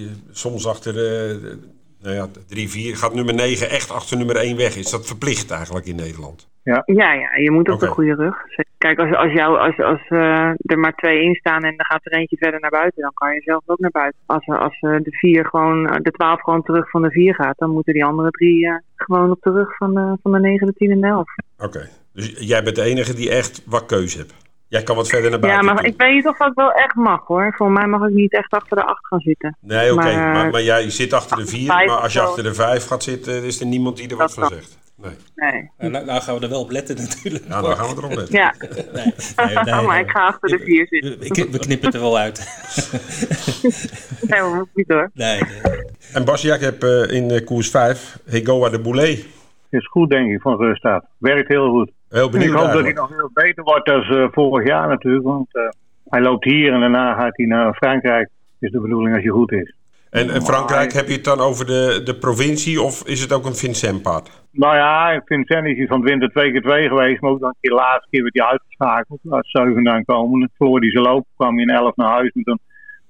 je 0.00 0.08
soms 0.32 0.66
achter 0.66 0.94
uh, 0.94 1.52
nou 2.00 2.14
ja, 2.14 2.28
3, 2.46 2.70
4, 2.70 2.96
gaat 2.96 3.14
nummer 3.14 3.34
9 3.34 3.70
echt 3.70 3.90
achter 3.90 4.16
nummer 4.16 4.36
1 4.36 4.56
weg? 4.56 4.76
Is 4.76 4.90
dat 4.90 5.06
verplicht 5.06 5.50
eigenlijk 5.50 5.86
in 5.86 5.96
Nederland? 5.96 6.48
Ja. 6.64 6.82
Ja, 6.84 7.12
ja, 7.12 7.36
je 7.36 7.50
moet 7.50 7.68
op 7.68 7.80
de 7.80 7.86
goede 7.86 8.14
rug. 8.14 8.36
Kijk, 8.78 8.98
als, 8.98 9.16
als, 9.16 9.32
jou, 9.32 9.58
als, 9.58 9.78
als 9.78 10.00
eh, 10.08 10.48
er 10.56 10.78
maar 10.78 10.94
twee 10.94 11.22
in 11.22 11.34
staan 11.34 11.62
en 11.64 11.76
er 11.76 11.86
gaat 11.86 12.04
er 12.04 12.12
eentje 12.12 12.36
verder 12.36 12.60
naar 12.60 12.70
buiten, 12.70 13.02
dan 13.02 13.12
kan 13.14 13.34
je 13.34 13.40
zelf 13.44 13.62
ook 13.66 13.78
naar 13.78 13.90
buiten. 13.90 14.20
Als, 14.26 14.46
als 14.46 14.78
eh, 14.80 14.90
de, 14.90 15.10
vier 15.10 15.46
gewoon, 15.46 15.88
eh, 15.88 15.96
de 16.02 16.10
twaalf 16.10 16.40
gewoon 16.40 16.62
terug 16.62 16.90
van 16.90 17.02
de 17.02 17.10
vier 17.10 17.34
gaat, 17.34 17.58
dan 17.58 17.70
moeten 17.70 17.92
die 17.92 18.04
andere 18.04 18.30
drie 18.30 18.72
gewoon 18.96 19.30
op 19.30 19.42
de 19.42 19.50
rug 19.50 19.76
van 19.76 19.94
de, 19.94 20.16
van 20.22 20.32
de 20.32 20.40
negen, 20.40 20.66
de 20.66 20.72
tien 20.72 20.90
en 20.90 21.00
de 21.00 21.06
elf. 21.06 21.28
Oké. 21.58 21.88
Dus 22.12 22.34
jij 22.38 22.62
bent 22.62 22.76
de 22.76 22.82
enige 22.82 23.14
die 23.14 23.30
echt 23.30 23.62
wat 23.66 23.86
keuze 23.86 24.18
hebt. 24.18 24.34
Jij 24.68 24.82
kan 24.82 24.96
wat 24.96 25.08
verder 25.08 25.30
naar 25.30 25.40
Ja, 25.40 25.46
buiten. 25.46 25.66
maar 25.66 25.76
toe. 25.76 25.86
ik 25.86 26.00
weet 26.00 26.14
niet 26.14 26.26
of 26.26 26.36
dat 26.36 26.54
wel 26.54 26.72
echt 26.72 26.94
mag 26.94 27.26
hoor. 27.26 27.54
Voor 27.56 27.70
mij 27.70 27.86
mag 27.86 28.08
ik 28.08 28.14
niet 28.14 28.32
echt 28.32 28.52
achter 28.52 28.76
de 28.76 28.84
acht 28.84 29.06
gaan 29.06 29.20
zitten. 29.20 29.56
Nee, 29.60 29.92
oké. 29.92 30.02
Maar, 30.02 30.32
Maar, 30.32 30.50
maar, 30.50 30.62
jij 30.62 30.90
zit 30.90 31.12
achter 31.12 31.36
de 31.36 31.46
vier. 31.46 31.66
Maar 31.66 31.88
als 31.88 32.12
je 32.12 32.20
achter 32.20 32.42
de 32.42 32.54
vijf 32.54 32.86
gaat 32.86 33.02
zitten, 33.02 33.44
is 33.44 33.60
er 33.60 33.66
niemand 33.66 33.96
die 33.96 34.08
er 34.08 34.16
wat 34.16 34.34
van 34.34 34.48
zegt. 34.48 34.78
Nee. 35.04 35.50
Nee. 35.50 35.70
Nou, 35.78 35.92
nou, 35.92 36.04
nou 36.04 36.20
gaan 36.20 36.34
we 36.34 36.40
er 36.40 36.48
wel 36.48 36.60
op 36.60 36.70
letten 36.70 36.96
natuurlijk. 36.96 37.44
Ja, 37.48 37.60
dan 37.60 37.76
gaan 37.76 37.94
we 37.94 37.96
erop 37.96 38.14
letten. 38.14 38.34
Ja, 38.34 38.54
Nee, 38.58 39.54
nee, 39.54 39.64
nee, 39.74 39.86
maar 39.86 40.00
ik 40.00 40.10
ga 40.10 40.26
achter 40.26 40.48
de 40.48 40.58
vier 40.58 40.86
zitten. 40.86 41.18
We, 41.50 41.58
knippen 41.58 41.86
het 41.86 41.94
er 41.94 42.00
wel 42.00 42.18
uit. 42.18 42.38
Nee, 44.30 44.40
hoeft 44.40 44.70
niet 44.74 44.88
hoor. 44.88 45.10
Nee, 45.14 45.40
nee. 45.40 45.82
En 46.12 46.24
Bas, 46.24 46.42
jij 46.42 46.56
hebt 46.56 46.84
eh, 46.84 47.16
in 47.16 47.30
eh, 47.30 47.44
koers 47.44 47.70
5 47.70 48.18
Hegoa 48.24 48.68
de 48.68 48.80
Boulet. 48.80 49.26
Is 49.70 49.86
goed, 49.86 50.10
denk 50.10 50.30
ik, 50.30 50.40
van 50.40 50.56
Rustad. 50.56 51.04
Werkt 51.18 51.48
heel 51.48 51.70
goed. 51.70 51.90
Heel 52.08 52.26
Ik 52.26 52.30
benieuwd 52.30 52.54
hoop 52.54 52.72
dat 52.72 52.82
hij 52.82 52.92
nog 52.92 53.08
veel 53.08 53.30
beter 53.32 53.64
wordt 53.64 53.86
dan 53.86 54.02
eh, 54.02 54.28
vorig 54.30 54.66
jaar 54.66 54.88
natuurlijk. 54.88 55.24
Want 55.24 55.54
eh, 55.54 55.62
hij 56.08 56.20
loopt 56.20 56.44
hier 56.44 56.72
en 56.72 56.80
daarna 56.80 57.14
gaat 57.14 57.36
hij 57.36 57.46
naar 57.46 57.74
Frankrijk. 57.74 58.28
Is 58.58 58.70
de 58.70 58.80
bedoeling 58.80 59.14
als 59.14 59.24
hij 59.24 59.32
goed 59.32 59.52
is. 59.52 59.74
En, 60.20 60.30
en 60.30 60.42
Frankrijk, 60.42 60.92
heb 60.92 61.06
je 61.06 61.12
het 61.12 61.24
dan 61.24 61.40
over 61.40 61.66
de, 61.66 62.00
de 62.04 62.16
provincie 62.16 62.82
of 62.82 63.06
is 63.06 63.20
het 63.20 63.32
ook 63.32 63.46
een 63.46 63.54
Vincent-paard? 63.54 64.30
Nou 64.50 64.74
ja, 64.76 65.22
Vincent 65.24 65.66
is 65.66 65.86
van 65.86 66.00
het 66.00 66.08
winter 66.08 66.30
twee 66.30 66.50
keer 66.52 66.62
twee 66.62 66.88
geweest. 66.88 67.20
Maar 67.20 67.30
ook 67.30 67.40
dan 67.40 67.48
een 67.48 67.56
keer 67.60 67.70
de 67.70 67.76
laatste 67.76 68.08
keer 68.10 68.22
werd 68.22 68.38
hij 68.38 68.46
uitgeschakeld. 68.46 69.20
Uit 69.30 69.46
zeven 69.46 69.84
dan 69.84 70.04
komen. 70.04 70.50
Verloor 70.56 70.80
hij 70.80 70.90
zijn 70.90 71.04
loop. 71.04 71.26
kwam 71.36 71.54
hij 71.54 71.62
in 71.62 71.70
elf 71.70 71.96
naar 71.96 72.10
huis. 72.10 72.30
En 72.32 72.42
toen, 72.42 72.58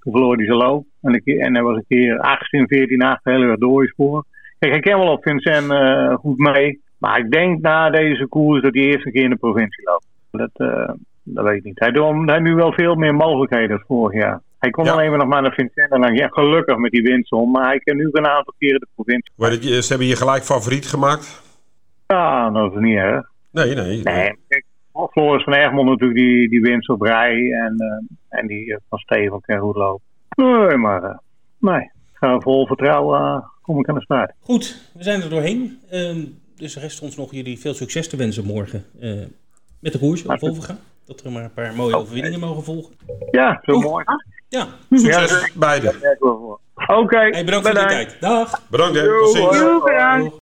toen 0.00 0.12
verloor 0.12 0.36
hij 0.36 0.44
zijn 0.44 0.58
loop. 0.58 0.86
En, 1.02 1.14
een 1.14 1.22
keer, 1.22 1.40
en 1.40 1.54
hij 1.54 1.62
was 1.62 1.76
een 1.76 1.84
keer 1.88 2.18
18, 2.18 2.68
14, 2.68 3.02
18 3.02 3.32
heel 3.32 3.42
erg 3.42 3.58
doorgespoord. 3.58 4.26
Kijk, 4.58 4.74
ik 4.74 4.82
ken 4.82 4.98
wel 4.98 5.12
op 5.12 5.22
Vincent 5.22 5.70
eh, 5.70 6.14
goed 6.14 6.38
mee. 6.38 6.80
Maar 6.98 7.18
ik 7.18 7.30
denk 7.30 7.60
na 7.60 7.90
deze 7.90 8.26
koers 8.26 8.62
dat 8.62 8.74
hij 8.74 8.82
eerst 8.82 9.06
een 9.06 9.12
keer 9.12 9.24
in 9.24 9.30
de 9.30 9.36
provincie 9.36 9.84
loopt. 9.84 10.06
Dat, 10.30 10.50
eh, 10.68 10.94
dat 11.24 11.44
weet 11.44 11.56
ik 11.56 11.64
niet. 11.64 11.78
Hij, 11.78 11.90
heeft 12.26 12.40
nu 12.40 12.54
wel 12.54 12.72
veel 12.72 12.94
meer 12.94 13.14
mogelijkheden 13.14 13.68
dan 13.68 13.84
vorig 13.86 14.20
jaar. 14.22 14.40
Hij 14.58 14.70
kon 14.70 14.84
Ja. 14.84 14.92
alleen 14.92 15.08
maar 15.10 15.18
nog 15.18 15.28
maar 15.28 15.42
naar 15.42 15.52
Vincent. 15.54 15.92
En 15.92 16.00
dan 16.00 16.14
ja, 16.14 16.28
gelukkig 16.28 16.76
met 16.76 16.90
die 16.90 17.02
winst 17.02 17.30
Maar 17.32 17.66
hij 17.66 17.78
kan 17.78 17.96
nu 17.96 18.08
een 18.12 18.26
aantal 18.26 18.54
keren 18.58 18.80
de 18.80 18.86
provincie. 18.94 19.70
Je- 19.70 19.82
ze 19.82 19.88
hebben 19.88 20.06
je 20.06 20.16
gelijk 20.16 20.42
favoriet 20.42 20.86
gemaakt? 20.86 21.42
Ja, 22.06 22.50
dat 22.50 22.72
is 22.72 22.78
niet 22.80 22.96
erg. 22.96 23.30
Nee, 23.50 23.74
nee. 23.74 24.02
Nee, 24.02 24.38
kijk, 24.48 24.64
Floris 25.10 25.44
van 25.44 25.52
Egmond 25.52 25.88
natuurlijk 25.88 26.18
die, 26.18 26.48
die 26.48 26.60
winst 26.60 26.88
op 26.88 27.02
rij 27.02 27.50
en, 27.52 27.74
eh, 27.78 28.38
en 28.38 28.46
die 28.46 28.72
eh, 28.72 28.78
van 28.88 28.98
Steven 28.98 29.40
kan 29.40 29.58
goed 29.58 29.76
lopen. 29.76 30.04
Nee, 30.36 30.76
maar 30.76 31.02
eh, 31.02 31.18
nee, 31.58 31.90
gaan 32.12 32.34
we 32.36 32.42
vol 32.42 32.66
vertrouwen 32.66 33.44
kom 33.62 33.78
ik 33.78 33.88
aan 33.88 33.94
de 33.94 34.00
start. 34.00 34.32
Goed, 34.40 34.90
we 34.94 35.02
zijn 35.02 35.22
er 35.22 35.30
doorheen. 35.30 35.78
Ehm, 35.90 36.24
dus 36.56 36.76
rest 36.76 37.02
ons 37.02 37.16
nog 37.16 37.30
jullie 37.32 37.58
veel 37.58 37.74
succes 37.74 38.08
te 38.08 38.16
wensen 38.16 38.44
morgen 38.44 38.84
eh, 39.00 39.12
met 39.80 39.92
de 39.92 39.98
koers 39.98 40.24
op 40.26 40.38
Volga. 40.38 40.76
Dat 41.06 41.20
er 41.20 41.32
maar 41.32 41.44
een 41.44 41.52
paar 41.52 41.74
mooie 41.74 41.96
overwinningen 41.96 42.40
mogen 42.40 42.64
volgen. 42.64 42.94
Ja, 43.30 43.60
zo 43.62 43.78
mooi. 43.78 44.04
Ja, 44.48 44.68
Succes 44.90 45.30
Ja, 45.30 45.48
beide. 45.54 46.16
Oké, 46.86 47.16
hey, 47.18 47.44
bedankt 47.44 47.66
voor 47.68 47.78
de 47.80 47.86
tijd. 47.86 48.16
Dag. 48.20 48.62
Bedankt 48.70 48.96
hè. 48.96 49.06
Tot 49.06 49.32
ziens. 49.32 49.82
bedankt. 49.84 50.36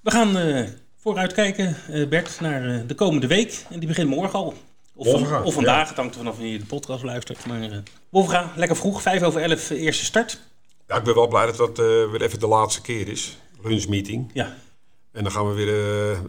We 0.00 0.10
gaan 0.10 0.36
eh, 0.36 0.68
vooruitkijken, 0.96 1.76
eh, 1.90 2.08
Bert, 2.08 2.40
naar 2.40 2.64
eh, 2.64 2.80
de 2.86 2.94
komende 2.94 3.26
week. 3.26 3.64
En 3.70 3.78
die 3.78 3.88
begint 3.88 4.08
morgen 4.08 4.38
al. 4.38 4.54
Of, 4.94 5.06
Wolfga, 5.06 5.42
of 5.42 5.54
vandaag, 5.54 5.88
het 5.88 5.96
hangt 5.96 6.12
er 6.12 6.18
vanaf 6.20 6.34
wanneer 6.34 6.52
je 6.52 6.58
de 6.58 6.64
podcast 6.64 7.02
luistert. 7.02 7.46
Maar 7.46 7.62
eh 7.62 7.78
Wolfga, 8.08 8.52
lekker 8.56 8.76
vroeg, 8.76 9.02
5 9.02 9.22
over 9.22 9.42
11 9.42 9.70
eh, 9.70 9.82
eerste 9.82 10.04
start. 10.04 10.40
Ja, 10.88 10.96
ik 10.96 11.02
ben 11.02 11.14
wel 11.14 11.28
blij 11.28 11.46
dat 11.46 11.56
dat 11.56 11.78
eh, 11.78 11.84
weer 11.84 12.22
even 12.22 12.40
de 12.40 12.46
laatste 12.46 12.82
keer 12.82 13.08
is. 13.08 13.38
Lunchmeeting. 13.62 14.30
Ja, 14.32 14.54
En 15.12 15.22
dan 15.22 15.32
gaan 15.32 15.48
we 15.48 15.54
weer 15.54 15.68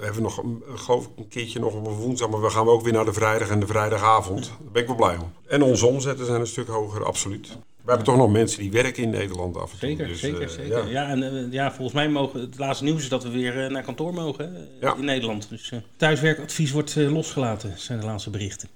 eh, 0.02 0.08
even 0.10 0.22
nog, 0.22 0.44
geloof 0.76 1.06
ik, 1.06 1.10
een 1.18 1.28
keertje 1.28 1.60
nog 1.60 1.74
op 1.74 1.86
een 1.88 1.94
woensdag. 1.94 2.30
Maar 2.30 2.42
we 2.42 2.50
gaan 2.50 2.68
ook 2.68 2.82
weer 2.84 2.94
naar 2.94 3.06
de 3.06 3.14
vrijdag 3.14 3.50
en 3.50 3.60
de 3.60 3.68
vrijdagavond. 3.68 4.46
Daar 4.48 4.72
ben 4.72 4.82
ik 4.82 4.88
wel 4.88 4.98
blij 4.98 5.18
om. 5.18 5.34
En 5.48 5.62
onze 5.64 5.86
omzetten 5.86 6.26
zijn 6.26 6.40
een 6.40 6.48
stuk 6.48 6.68
hoger, 6.68 7.06
absoluut. 7.06 7.48
We 7.84 7.88
hebben 7.88 8.06
toch 8.06 8.18
nog 8.18 8.32
mensen 8.32 8.60
die 8.60 8.72
werken 8.72 9.04
in 9.04 9.10
Nederland 9.10 9.58
af 9.58 9.72
en 9.74 9.80
toe. 9.80 9.90
zeker, 9.90 10.08
Dus, 10.08 10.20
zeker, 10.20 10.42
eh, 10.42 10.48
zeker. 10.50 10.88
ja. 10.88 11.02
Ja. 11.04 11.08
en 11.10 11.24
eh, 11.24 11.52
ja, 11.52 11.70
volgens 11.72 11.94
mij 11.94 12.10
mogen 12.10 12.40
het 12.42 12.58
laatste 12.58 12.84
nieuws 12.84 13.02
is 13.02 13.10
dat 13.10 13.24
we 13.24 13.30
weer 13.30 13.64
eh, 13.66 13.72
naar 13.72 13.84
kantoor 13.84 14.14
mogen 14.14 14.56
eh, 14.56 14.62
Ja. 14.82 14.96
in 14.96 15.06
Nederland. 15.06 15.50
Dus 15.50 15.72
eh, 15.72 15.80
thuiswerkadvies 15.98 16.72
wordt 16.72 16.98
eh, 16.98 17.12
losgelaten, 17.12 17.74
zijn 17.78 18.00
de 18.00 18.06
laatste 18.06 18.30
berichten. 18.30 18.70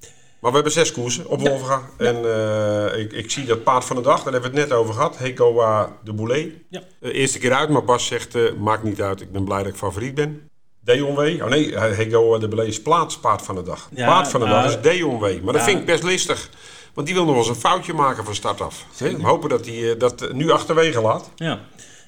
Maar 0.46 0.54
we 0.54 0.60
hebben 0.60 0.86
zes 0.86 0.92
koersen 0.92 1.28
op 1.28 1.48
Wolfga. 1.48 1.82
En 1.98 2.16
eh, 2.16 3.00
ik, 3.00 3.14
ik 3.14 3.32
zie 3.32 3.46
dat 3.46 3.64
paard 3.64 3.86
van 3.86 3.96
de 3.96 4.02
dag, 4.02 4.24
daar 4.24 4.34
hebben 4.34 4.52
we 4.52 4.60
het 4.60 4.70
net 4.70 4.78
over 4.78 4.94
gehad. 4.94 5.18
Hekoa 5.18 5.98
de 6.04 6.14
Boulet. 6.14 6.48
Ja. 6.70 6.82
Eh, 7.02 7.14
eerste 7.14 7.40
keer 7.40 7.54
uit, 7.54 7.70
maar 7.70 7.84
Bas 7.84 8.06
zegt, 8.06 8.36
eh, 8.36 8.42
maakt 8.58 8.84
niet 8.84 9.02
uit. 9.02 9.22
Ik 9.22 9.32
ben 9.32 9.44
blij 9.44 9.58
dat 9.58 9.68
ik 9.68 9.76
favoriet 9.76 10.16
ben. 10.16 10.50
Deon 10.80 11.16
W. 11.16 11.20
Oh 11.20 11.46
nee, 11.50 11.78
Hekoa 11.78 12.38
de 12.38 12.48
Boulet 12.48 12.68
is 12.68 12.82
plaatspaard 12.82 13.42
van 13.42 13.56
de 13.56 13.64
dag. 13.64 13.90
Ja, 13.96 14.08
paard 14.08 14.28
van 14.28 14.40
de 14.40 14.46
nou, 14.46 14.62
dag 14.62 14.72
is 14.72 14.82
Deon 14.82 15.20
W. 15.20 15.44
Maar 15.44 15.54
dat 15.54 15.64
vind 15.64 15.80
ik 15.80 15.86
best 15.86 16.04
listig. 16.04 16.50
Want 16.94 17.08
die 17.08 17.16
wil 17.16 17.26
nog 17.26 17.36
wel 17.36 17.44
eens 17.44 17.56
een 17.56 17.62
foutje 17.62 17.94
maken 17.94 18.26
van 18.26 18.36
start 18.36 18.62
af. 18.62 18.86
We 18.98 19.18
hopen 19.22 19.50
dat 19.50 19.66
hij 19.66 19.98
dat 19.98 20.34
nu 20.34 20.52
achterwege 20.52 21.02
laat. 21.02 21.32
Ja, 21.36 21.60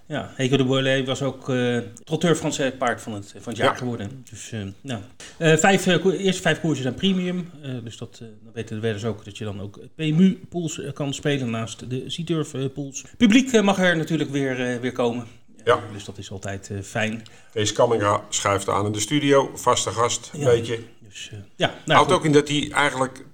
ja. 0.08 0.32
Heco 0.36 0.58
de 0.58 0.64
Boilet 0.66 1.06
was 1.06 1.22
ook 1.22 1.50
eh 1.50 1.78
trotteur 2.04 2.36
Franse 2.36 2.76
paard 2.78 3.02
van 3.02 3.14
het, 3.14 3.28
van 3.40 3.42
het 3.46 3.58
jaar 3.58 3.72
Ja. 3.72 3.76
geworden. 3.78 4.26
Dus, 4.30 4.52
eh, 4.52 4.60
nou. 4.82 5.02
Eh, 5.38 5.56
vijf, 5.58 5.86
eerste 5.86 6.42
vijf 6.42 6.60
koersen 6.60 6.84
zijn 6.84 6.96
premium. 6.96 7.50
Dus 7.84 7.98
dat, 7.98 8.18
dan 8.20 8.54
weten 8.54 8.76
de 8.76 8.82
wedders 8.82 9.06
ook 9.06 9.26
dat 9.26 9.38
je 9.38 9.44
dan 9.44 9.62
ook 9.62 9.80
PMU-pools 9.96 10.82
kan 10.94 11.14
spelen 11.14 11.50
naast 11.50 11.90
de 11.90 12.06
C-Turf-pools. 12.06 13.04
Publiek 13.18 13.62
mag 13.62 13.80
er 13.80 13.98
natuurlijk 13.98 14.30
weer, 14.30 14.80
weer 14.82 14.92
komen. 14.92 15.26
Ja. 15.66 15.80
Dus 15.94 16.06
dat 16.06 16.18
is 16.18 16.32
altijd 16.32 16.72
fijn. 16.84 17.24
Kees 17.54 17.72
Kamminga 17.74 18.22
schuift 18.30 18.70
aan 18.70 18.86
in 18.86 18.92
de 18.92 19.00
studio. 19.00 19.52
Vaste 19.56 19.90
gast, 19.90 20.30
een 20.34 20.40
Ja. 20.40 20.46
beetje. 20.46 20.80
Dus, 21.08 21.32
ja, 21.56 21.68
nou, 21.86 21.98
Houdt 22.00 22.12
ook 22.12 22.26
in 22.26 22.32
dat 22.32 22.48
hij 22.48 22.70
eigenlijk 22.72 23.26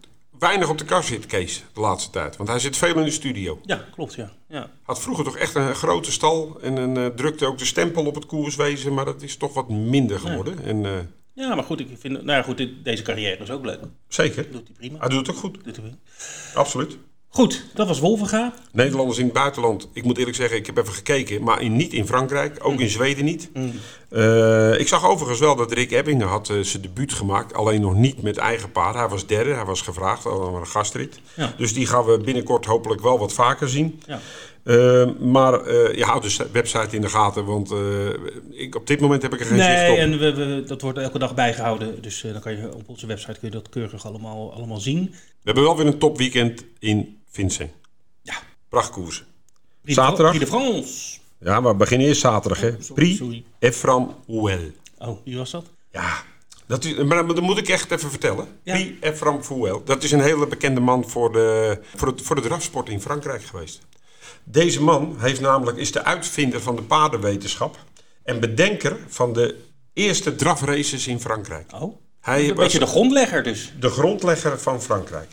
weinig 0.43 0.69
op 0.69 0.77
de 0.77 0.85
kast 0.85 1.07
zit, 1.07 1.25
Kees, 1.25 1.63
de 1.73 1.79
laatste 1.79 2.09
tijd. 2.11 2.37
Want 2.37 2.49
hij 2.49 2.59
zit 2.59 2.77
veel 2.77 2.95
in 2.97 3.03
de 3.03 3.11
studio. 3.11 3.59
ja, 3.65 3.85
klopt, 3.95 4.13
ja. 4.13 4.31
ja. 4.47 4.69
Had 4.83 5.01
vroeger 5.01 5.23
toch 5.23 5.37
echt 5.37 5.55
een 5.55 5.75
grote 5.75 6.11
stal 6.11 6.57
en 6.61 6.77
een, 6.77 6.97
eh, 6.97 7.05
drukte 7.05 7.45
ook 7.45 7.57
de 7.57 7.65
stempel 7.65 8.05
op 8.05 8.15
het 8.15 8.25
koerswezen, 8.25 8.93
maar 8.93 9.05
dat 9.05 9.21
is 9.21 9.37
toch 9.37 9.53
wat 9.53 9.69
minder 9.69 10.19
geworden. 10.19 10.63
En, 10.63 10.85
eh, 10.85 10.91
Ja, 11.35 11.55
maar 11.55 11.63
goed, 11.63 11.79
ik 11.79 11.87
vind, 11.99 12.13
nou 12.13 12.37
ja, 12.37 12.41
goed, 12.43 12.57
dit- 12.57 12.83
deze 12.83 13.03
carrière 13.03 13.43
is 13.43 13.49
ook 13.51 13.65
leuk. 13.65 13.79
zeker, 14.07 14.51
Doet 14.51 14.67
hij 14.67 14.75
prima. 14.77 14.99
hij 14.99 15.09
doet 15.09 15.27
het 15.27 15.35
ook 15.35 15.41
goed, 15.41 15.53
Doet 15.63 15.75
hij 15.75 15.85
prima. 15.85 15.97
absoluut. 16.53 16.97
Goed, 17.35 17.65
dat 17.73 17.87
was 17.87 17.99
Wolvenga. 17.99 18.53
Nederlanders 18.71 19.17
in 19.17 19.23
het 19.23 19.33
buitenland, 19.33 19.87
ik 19.93 20.03
moet 20.03 20.17
eerlijk 20.17 20.35
zeggen, 20.35 20.57
ik 20.57 20.65
heb 20.65 20.77
even 20.77 20.93
gekeken, 20.93 21.43
maar 21.43 21.61
in, 21.61 21.75
niet 21.75 21.93
in 21.93 22.07
Frankrijk, 22.07 22.59
ook 22.61 22.79
in 22.79 22.89
Zweden 22.89 23.25
niet. 23.25 23.49
Eh, 24.09 24.79
ik 24.79 24.87
zag 24.87 25.05
overigens 25.05 25.39
wel 25.39 25.55
dat 25.55 25.71
Rick 25.71 25.91
Ebbingen 25.91 26.27
had 26.27 26.49
eh, 26.49 26.59
zijn 26.59 26.81
debuut 26.81 27.13
gemaakt, 27.13 27.53
alleen 27.53 27.81
nog 27.81 27.95
niet 27.95 28.21
met 28.21 28.37
eigen 28.37 28.71
paard. 28.71 28.95
Hij 28.95 29.07
was 29.07 29.27
derde, 29.27 29.53
hij 29.53 29.65
was 29.65 29.81
gevraagd, 29.81 30.25
al 30.25 30.51
maar 30.51 30.61
een 30.61 30.67
gastrit. 30.67 31.19
Ja. 31.33 31.53
Dus 31.57 31.73
die 31.73 31.87
gaan 31.87 32.05
we 32.05 32.17
binnenkort 32.17 32.65
hopelijk 32.65 33.01
wel 33.01 33.19
wat 33.19 33.33
vaker 33.33 33.69
zien. 33.69 34.01
Ja. 34.05 34.19
Eh, 34.63 35.09
maar 35.19 35.53
eh, 35.53 35.95
je 35.97 36.03
houdt 36.03 36.37
de 36.37 36.47
website 36.51 36.95
in 36.95 37.01
de 37.01 37.09
gaten, 37.09 37.45
want 37.45 37.73
ik, 38.51 38.75
op 38.75 38.87
dit 38.87 38.99
moment 38.99 39.21
heb 39.21 39.33
ik 39.33 39.39
er 39.39 39.45
geen 39.45 39.57
zicht 39.57 39.69
Nee, 39.69 39.91
op. 39.91 39.97
en 39.97 40.19
we, 40.19 40.33
we, 40.33 40.63
dat 40.67 40.81
wordt 40.81 40.97
elke 40.97 41.19
dag 41.19 41.33
bijgehouden. 41.33 42.01
Dus 42.01 42.21
dan 42.21 42.41
kan 42.41 42.57
je 42.57 42.73
op 42.75 42.89
onze 42.89 43.05
website 43.05 43.39
kun 43.39 43.49
je 43.49 43.55
dat 43.55 43.69
keurig 43.69 44.05
allemaal, 44.05 44.53
allemaal 44.53 44.79
zien. 44.79 45.09
We 45.11 45.49
hebben 45.51 45.63
wel 45.63 45.77
weer 45.77 45.85
een 45.85 45.97
topweekend 45.97 46.65
in 46.79 47.21
Vincent. 47.33 47.71
Ja. 48.21 48.33
Prachtkoers. 48.69 49.17
Prix 49.17 49.27
de 49.81 49.93
Fran- 49.93 50.05
Zaterdag? 50.09 50.35
Prix 50.35 50.45
de 50.51 50.57
France. 50.57 51.19
Ja, 51.39 51.59
maar 51.59 51.71
we 51.71 51.77
beginnen 51.77 52.07
eerst 52.07 52.21
zaterdag, 52.21 52.61
hè. 52.61 52.75
sorry, 52.79 53.15
Prix. 53.15 53.41
Efram 53.59 54.15
Ouel. 54.27 54.71
Oh, 54.97 55.17
wie 55.25 55.37
was 55.37 55.51
dat? 55.51 55.65
Ja, 55.91 56.23
dat 56.67 56.83
is, 56.85 56.95
maar 57.03 57.27
dat 57.27 57.41
moet 57.41 57.57
ik 57.57 57.67
echt 57.69 57.91
even 57.91 58.09
vertellen. 58.09 58.47
Ja. 58.63 58.73
Prix 58.73 58.91
Efram 58.99 59.43
Fouel. 59.43 59.83
Dat 59.83 60.03
is 60.03 60.11
een 60.11 60.21
hele 60.21 60.47
bekende 60.47 60.79
man 60.79 61.09
voor 61.09 61.31
de, 61.31 61.79
voor, 61.95 62.07
het, 62.07 62.21
voor 62.21 62.35
de 62.35 62.41
drafsport 62.41 62.89
in 62.89 63.01
Frankrijk 63.01 63.43
geweest. 63.43 63.81
Deze 64.43 64.81
man 64.81 65.15
heeft 65.19 65.41
namelijk, 65.41 65.77
is 65.77 65.91
de 65.91 66.03
uitvinder 66.03 66.61
van 66.61 66.75
de 66.75 66.81
paardenwetenschap 66.83 67.77
en 68.23 68.39
bedenker 68.39 68.97
van 69.07 69.33
de 69.33 69.55
eerste 69.93 70.35
drafraces 70.35 71.07
in 71.07 71.19
Frankrijk. 71.19 71.71
Oh, 71.73 71.95
Hij 72.19 72.49
een 72.49 72.55
beetje 72.55 72.79
de 72.79 72.85
grondlegger 72.85 73.43
dus. 73.43 73.73
de 73.79 73.89
grondlegger 73.89 74.59
van 74.59 74.81
Frankrijk. 74.81 75.29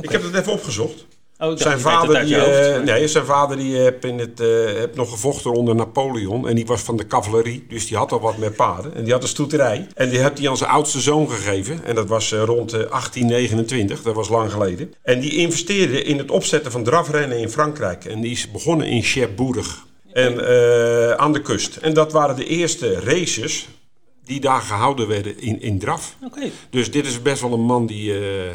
Ik 0.00 0.08
heb 0.08 0.22
het 0.22 0.34
even 0.34 0.52
opgezocht. 0.52 1.06
Oh, 1.38 1.56
Zijn 1.56 1.80
vader, 1.80 2.24
die, 2.24 2.38
hoofd. 2.38 2.50
eh, 2.50 2.80
nee, 2.80 3.08
zijn 3.08 3.24
vader 3.24 3.56
die 3.56 3.76
heb, 3.76 4.04
in 4.04 4.18
het, 4.18 4.40
eh, 4.40 4.48
heb 4.78 4.96
nog 4.96 5.10
gevochten 5.10 5.52
onder 5.52 5.74
Napoleon. 5.74 6.48
En 6.48 6.54
die 6.54 6.66
was 6.66 6.80
van 6.80 6.96
de 6.96 7.06
cavalerie. 7.06 7.66
Dus 7.68 7.86
die 7.86 7.96
had 7.96 8.12
al 8.12 8.20
wat 8.20 8.36
met 8.36 8.56
paarden. 8.56 8.94
En 8.94 9.04
die 9.04 9.12
had 9.12 9.22
een 9.22 9.28
stoeterij. 9.28 9.86
En 9.94 10.08
die 10.08 10.18
heeft 10.18 10.38
hij 10.38 10.48
aan 10.48 10.56
zijn 10.56 10.70
oudste 10.70 11.00
zoon 11.00 11.30
gegeven. 11.30 11.84
En 11.84 11.94
dat 11.94 12.08
was 12.08 12.32
eh, 12.32 12.42
rond 12.42 12.72
eh, 12.72 12.78
1829. 12.78 14.02
Dat 14.02 14.14
was 14.14 14.28
lang 14.28 14.52
geleden. 14.52 14.94
En 15.02 15.20
die 15.20 15.36
investeerde 15.36 16.02
in 16.02 16.18
het 16.18 16.30
opzetten 16.30 16.72
van 16.72 16.84
drafrennen 16.84 17.38
in 17.38 17.50
Frankrijk. 17.50 18.04
En 18.04 18.20
die 18.20 18.30
is 18.32 18.50
begonnen 18.50 18.86
in 18.86 19.02
Cherbourg. 19.02 19.84
En, 20.12 20.46
eh, 20.48 21.10
aan 21.12 21.32
de 21.32 21.42
kust. 21.42 21.76
En 21.76 21.94
dat 21.94 22.12
waren 22.12 22.36
de 22.36 22.46
eerste 22.46 23.00
races 23.00 23.68
die 24.24 24.40
daar 24.40 24.60
gehouden 24.60 25.08
werden 25.08 25.40
in, 25.40 25.60
in 25.60 25.78
draf. 25.78 26.16
Dus 26.70 26.90
dit 26.90 27.06
is 27.06 27.22
best 27.22 27.40
wel 27.42 27.52
een 27.52 27.60
man 27.60 27.86
die 27.86 28.12
eh, 28.12 28.46
eh, 28.46 28.52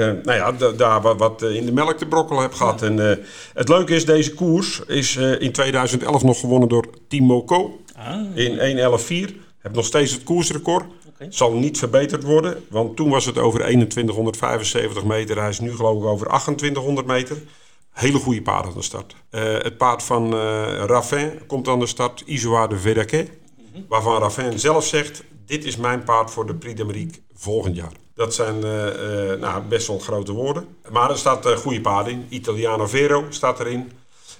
nou 0.00 0.32
ja, 0.32 0.52
da- 0.52 0.72
daar 0.72 1.00
wat, 1.02 1.18
wat 1.18 1.42
eh, 1.42 1.54
in 1.54 1.64
de 1.66 1.72
melk 1.72 1.98
te 1.98 2.06
brokkelen 2.06 2.42
heeft 2.42 2.54
gehad. 2.56 2.82
En 2.82 3.10
eh, 3.10 3.16
het 3.54 3.68
leuke 3.68 3.94
is, 3.94 4.04
deze 4.04 4.34
koers 4.34 4.80
is 4.86 5.16
eh, 5.16 5.40
in 5.40 5.52
2011 5.52 6.22
nog 6.22 6.40
gewonnen 6.40 6.68
door 6.68 6.86
Timo 7.08 7.42
Ko 7.42 7.80
Ah, 7.96 8.36
in 8.36 8.78
1.11.4. 9.30 9.34
Heb 9.58 9.74
nog 9.74 9.84
steeds 9.84 10.12
het 10.12 10.22
koersrecord. 10.22 10.84
Zal 11.28 11.52
niet 11.52 11.78
verbeterd 11.78 12.22
worden, 12.22 12.64
want 12.68 12.96
toen 12.96 13.10
was 13.10 13.24
het 13.24 13.38
over 13.38 13.60
2175 13.60 15.04
meter. 15.04 15.38
Hij 15.40 15.48
is 15.48 15.60
nu 15.60 15.74
geloof 15.76 15.98
ik 16.02 16.04
over 16.08 16.26
2800 16.26 17.06
meter. 17.06 17.36
Hele 17.92 18.18
goede 18.18 18.42
paard 18.42 18.66
aan 18.66 18.72
de 18.74 18.82
start. 18.82 19.14
Eh, 19.30 19.42
het 19.42 19.76
paard 19.76 20.02
van 20.02 20.32
eh 20.34 20.82
Raffin 20.86 21.30
komt 21.46 21.68
aan 21.68 21.78
de 21.78 21.86
start, 21.86 22.22
Isoa 22.26 22.66
de 22.66 22.76
Verdaquet. 22.78 23.30
Waarvan 23.88 24.18
Raffin 24.20 24.58
zelf 24.58 24.86
zegt, 24.86 25.24
dit 25.46 25.64
is 25.64 25.76
mijn 25.76 26.04
paard 26.04 26.30
voor 26.30 26.46
de 26.46 26.54
Prix 26.54 26.74
d'Amérique 26.78 27.20
volgend 27.34 27.76
jaar. 27.76 27.92
Dat 28.16 28.34
zijn 28.34 28.64
eh, 28.64 29.32
eh, 29.32 29.40
nou, 29.40 29.62
best 29.62 29.86
wel 29.86 29.98
grote 29.98 30.32
woorden. 30.32 30.66
Maar 30.90 31.10
er 31.10 31.18
staat 31.18 31.46
een 31.46 31.56
goede 31.56 31.80
paard 31.80 32.06
in. 32.08 32.26
Italiano 32.28 32.86
Vero 32.86 33.24
staat 33.28 33.60
erin. 33.60 33.90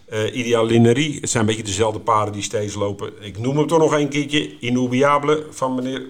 Eh 0.07 0.37
Ideal 0.37 0.67
Linerie. 0.67 1.19
Het 1.21 1.31
zijn 1.31 1.43
een 1.43 1.49
beetje 1.49 1.65
dezelfde 1.65 2.01
paarden 2.01 2.33
die 2.35 2.43
steeds 2.43 2.75
lopen. 2.75 3.12
Ik 3.21 3.39
noem 3.39 3.57
hem 3.57 3.67
toch 3.67 3.79
nog 3.79 3.93
een 3.93 4.09
keertje. 4.09 4.59
Inoubliable 4.59 5.47
van 5.51 5.75
meneer 5.75 6.07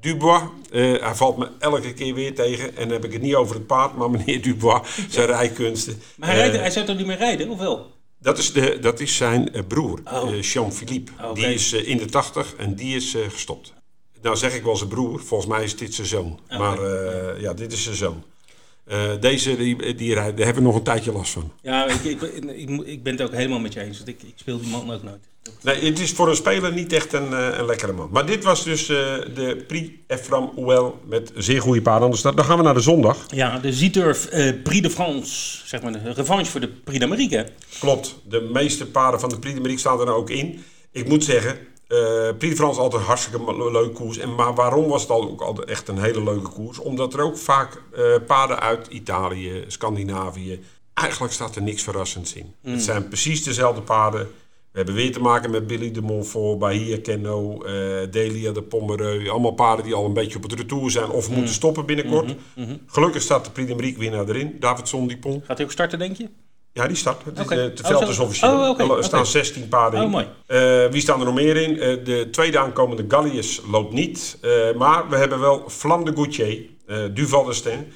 Dubois. 0.00 0.42
Eh, 0.70 0.80
hij 1.02 1.14
valt 1.14 1.36
me 1.36 1.48
elke 1.58 1.92
keer 1.94 2.14
weer 2.14 2.34
tegen. 2.34 2.68
En 2.76 2.82
dan 2.82 2.90
heb 2.92 3.04
ik 3.04 3.12
het 3.12 3.22
niet 3.22 3.34
over 3.34 3.54
het 3.54 3.66
paard, 3.66 3.96
maar 3.96 4.10
meneer 4.10 4.42
Dubois. 4.42 4.80
Zijn 5.08 5.26
rijkunsten. 5.26 6.00
maar 6.16 6.28
hij, 6.28 6.36
rijdt, 6.38 6.54
Eh, 6.54 6.60
hij 6.60 6.70
zou 6.70 6.86
toch 6.86 6.96
niet 6.96 7.06
meer 7.06 7.16
rijden, 7.18 7.48
of 7.48 7.58
wel? 7.58 7.94
dat 8.20 8.38
is, 8.38 8.52
de, 8.52 8.78
dat 8.80 9.00
is 9.00 9.16
zijn 9.16 9.52
eh, 9.52 9.62
broer, 9.68 10.00
Oh. 10.12 10.30
eh, 10.32 10.42
Jean-Philippe. 10.42 11.12
Oké. 11.24 11.34
Die 11.34 11.54
is 11.54 11.72
eh, 11.72 11.88
in 11.88 11.96
de 11.98 12.04
tachtig 12.04 12.54
en 12.56 12.74
die 12.74 12.96
is 12.96 13.14
eh, 13.14 13.22
gestopt. 13.30 13.72
Nou 14.22 14.36
zeg 14.36 14.54
ik 14.54 14.62
wel 14.62 14.76
zijn 14.76 14.88
broer, 14.88 15.20
volgens 15.20 15.50
mij 15.50 15.64
is 15.64 15.76
dit 15.76 15.94
zijn 15.94 16.06
zoon. 16.06 16.40
Maar 16.48 16.82
eh, 16.82 17.40
ja, 17.40 17.54
dit 17.54 17.72
is 17.72 17.82
zijn 17.82 17.96
zoon. 17.96 18.24
Eh, 18.84 19.10
deze, 19.20 19.56
die, 19.56 19.94
die 19.94 20.14
daar 20.14 20.24
hebben 20.24 20.54
we 20.54 20.60
nog 20.60 20.74
een 20.74 20.82
tijdje 20.82 21.12
last 21.12 21.32
van. 21.32 21.52
Ja, 21.62 21.86
ik, 21.86 22.04
ik, 22.04 22.22
ik, 22.84 23.02
ben 23.02 23.12
het 23.12 23.22
ook 23.22 23.32
helemaal 23.32 23.58
met 23.58 23.72
je 23.72 23.80
eens. 23.80 23.96
Want 23.96 24.08
ik, 24.08 24.22
ik 24.22 24.32
speel 24.36 24.60
die 24.60 24.70
man 24.70 24.92
ook 24.92 25.02
nooit. 25.02 25.28
Nee, 25.62 25.84
het 25.84 26.00
is 26.00 26.12
voor 26.12 26.28
een 26.28 26.36
speler 26.36 26.72
niet 26.72 26.92
echt 26.92 27.12
een, 27.12 27.32
eh, 27.32 27.58
een 27.58 27.66
lekkere 27.66 27.92
man. 27.92 28.08
Maar 28.12 28.26
dit 28.26 28.44
was 28.44 28.64
dus 28.64 28.86
de 28.86 29.64
Prix 29.66 29.90
Ephraim 30.06 30.50
Ouel 30.56 30.98
met 31.04 31.32
zeer 31.36 31.60
goede 31.60 31.82
paarden. 31.82 32.22
Dan 32.22 32.44
gaan 32.44 32.56
we 32.56 32.62
naar 32.62 32.74
de 32.74 32.80
zondag. 32.80 33.26
Ja, 33.28 33.58
de 33.58 33.72
Zieturf 33.72 34.26
eh, 34.26 34.52
Prix 34.62 34.82
de 34.82 34.90
France. 34.90 35.66
Zeg 35.66 35.82
maar 35.82 35.92
de 35.92 36.12
revanche 36.12 36.50
voor 36.50 36.60
de 36.60 36.68
Prix 36.68 36.98
d'Amérique. 36.98 37.46
Klopt, 37.78 38.16
de 38.28 38.50
meeste 38.52 38.86
paarden 38.86 39.20
van 39.20 39.28
de 39.28 39.38
Prix 39.38 39.54
d'Amérique 39.54 39.80
staan 39.80 40.00
er 40.00 40.06
nou 40.06 40.18
ook 40.18 40.30
in. 40.30 40.64
Ik 40.90 41.08
moet 41.08 41.24
zeggen, 41.24 41.58
eh 41.86 42.28
Prix 42.38 42.54
de 42.54 42.56
France 42.56 42.80
altijd 42.80 43.00
een 43.00 43.08
hartstikke 43.08 43.70
leuk 43.70 43.94
koers. 43.94 44.18
En, 44.18 44.34
maar 44.34 44.54
waarom 44.54 44.88
was 44.88 45.02
het 45.02 45.10
al 45.10 45.30
ook 45.30 45.40
altijd 45.40 45.68
echt 45.68 45.88
een 45.88 45.98
hele 45.98 46.22
leuke 46.22 46.50
koers? 46.50 46.78
Omdat 46.78 47.14
er 47.14 47.20
ook 47.20 47.38
vaak 47.38 47.82
eh, 47.94 48.04
paarden 48.26 48.60
uit 48.60 48.86
Italië, 48.86 49.64
Scandinavië... 49.66 50.60
Eigenlijk 50.94 51.32
staat 51.32 51.56
er 51.56 51.62
niks 51.62 51.82
verrassends 51.82 52.32
in. 52.32 52.54
Het 52.62 52.82
zijn 52.82 53.08
precies 53.08 53.42
dezelfde 53.44 53.80
paarden. 53.80 54.20
We 54.72 54.82
hebben 54.82 54.94
weer 54.94 55.12
te 55.12 55.20
maken 55.20 55.50
met 55.50 55.66
Billy 55.66 55.90
de 55.90 56.00
Montfort, 56.00 56.58
Bahia 56.58 56.98
Kenno, 57.02 57.62
eh 57.62 57.72
Delia 58.10 58.52
de 58.52 58.62
Pomereux. 58.62 59.28
Allemaal 59.28 59.52
paarden 59.52 59.84
die 59.84 59.94
al 59.94 60.04
een 60.04 60.12
beetje 60.12 60.36
op 60.36 60.42
het 60.42 60.52
retour 60.52 60.90
zijn 60.90 61.10
of 61.10 61.30
moeten 61.30 61.54
stoppen 61.54 61.86
binnenkort. 61.86 62.34
Gelukkig 62.86 63.22
staat 63.22 63.44
de 63.44 63.50
Prix 63.50 63.68
d'Amérique 63.68 64.00
winnaar 64.00 64.28
erin, 64.28 64.56
Davidson 64.60 65.08
Dupont. 65.08 65.44
Gaat 65.44 65.56
hij 65.56 65.66
ook 65.66 65.72
starten, 65.72 65.98
denk 65.98 66.16
je? 66.16 66.28
Ja, 66.76 66.86
die 66.86 66.96
start. 66.96 67.24
Het, 67.24 67.38
is, 67.38 67.44
Oké. 67.44 67.54
eh, 67.54 67.62
het 67.62 67.80
Oh, 67.80 67.86
veld 67.86 68.08
is 68.08 68.18
officieel. 68.18 68.50
Oh, 68.70 68.96
Er 68.96 69.04
staan 69.04 69.20
oké. 69.20 69.28
16 69.28 69.68
paarden 69.68 70.00
in. 70.00 70.06
Oh, 70.06 70.12
mooi. 70.12 70.26
Eh, 70.46 70.86
wie 70.90 71.00
staan 71.00 71.18
er 71.20 71.24
nog 71.26 71.34
meer 71.34 71.56
in? 71.56 71.80
Eh, 71.80 72.04
de 72.04 72.28
tweede 72.30 72.58
aankomende 72.58 73.04
Gallius 73.08 73.60
loopt 73.70 73.92
niet. 73.92 74.38
Maar 74.76 75.08
we 75.08 75.16
hebben 75.16 75.40
wel 75.40 75.64
Flam 75.68 76.04
de 76.04 76.12
Gautier, 76.14 76.60
eh 76.86 76.98
Duval 77.14 77.44
de 77.44 77.52
Sten. 77.52 77.92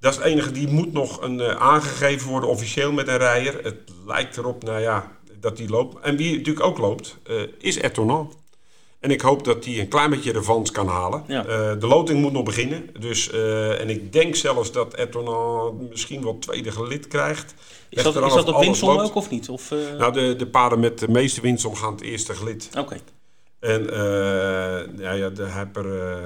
Dat 0.00 0.12
is 0.12 0.18
het 0.18 0.26
enige 0.26 0.52
die 0.52 0.68
moet 0.68 0.92
nog 0.92 1.22
een, 1.22 1.42
aangegeven 1.42 2.28
worden 2.30 2.48
officieel 2.48 2.92
met 2.92 3.08
een 3.08 3.16
rijder. 3.16 3.60
Het 3.64 3.76
lijkt 4.06 4.36
erop, 4.36 4.62
nou 4.64 4.80
ja, 4.80 5.12
dat 5.40 5.56
die 5.56 5.68
loopt. 5.68 6.04
En 6.04 6.16
wie 6.16 6.36
natuurlijk 6.36 6.66
ook 6.66 6.78
loopt, 6.78 7.16
is 7.58 7.76
Etonan. 7.76 8.32
En 9.00 9.10
ik 9.10 9.20
hoop 9.20 9.44
dat 9.44 9.64
hij 9.64 9.80
een 9.80 9.88
klein 9.88 10.10
beetje 10.10 10.32
revanche 10.32 10.72
kan 10.72 10.88
halen. 10.88 11.24
Ja. 11.26 11.44
Eh, 11.44 11.80
de 11.80 11.86
loting 11.86 12.20
moet 12.20 12.32
nog 12.32 12.42
beginnen. 12.42 12.90
Dus, 12.98 13.30
eh, 13.30 13.80
en 13.80 13.90
ik 13.90 14.12
denk 14.12 14.36
zelfs 14.36 14.72
dat 14.72 14.94
Etonan 14.94 15.88
misschien 15.88 16.22
wel 16.22 16.38
tweede 16.38 16.72
gelid 16.72 17.08
krijgt. 17.08 17.54
Is 17.88 18.02
dat, 18.02 18.14
is 18.14 18.32
dat 18.32 18.48
op 18.48 18.54
ook 18.54 19.14
of 19.14 19.30
niet? 19.30 19.48
Of, 19.48 19.70
eh, 19.70 19.78
Nou, 19.98 20.12
de, 20.12 20.36
de 20.36 20.46
paarden 20.46 20.80
met 20.80 20.98
de 20.98 21.08
meeste 21.08 21.40
winst 21.40 21.66
gaan 21.72 21.92
het 21.92 22.00
eerste 22.00 22.34
gelid. 22.34 22.68
Oké. 22.78 22.96
En 23.60 23.84
ja, 24.98 25.12
ja, 25.12 25.28
de, 25.28 25.42
hij 25.42 25.64
heeft 25.64 25.76
er, 25.76 26.20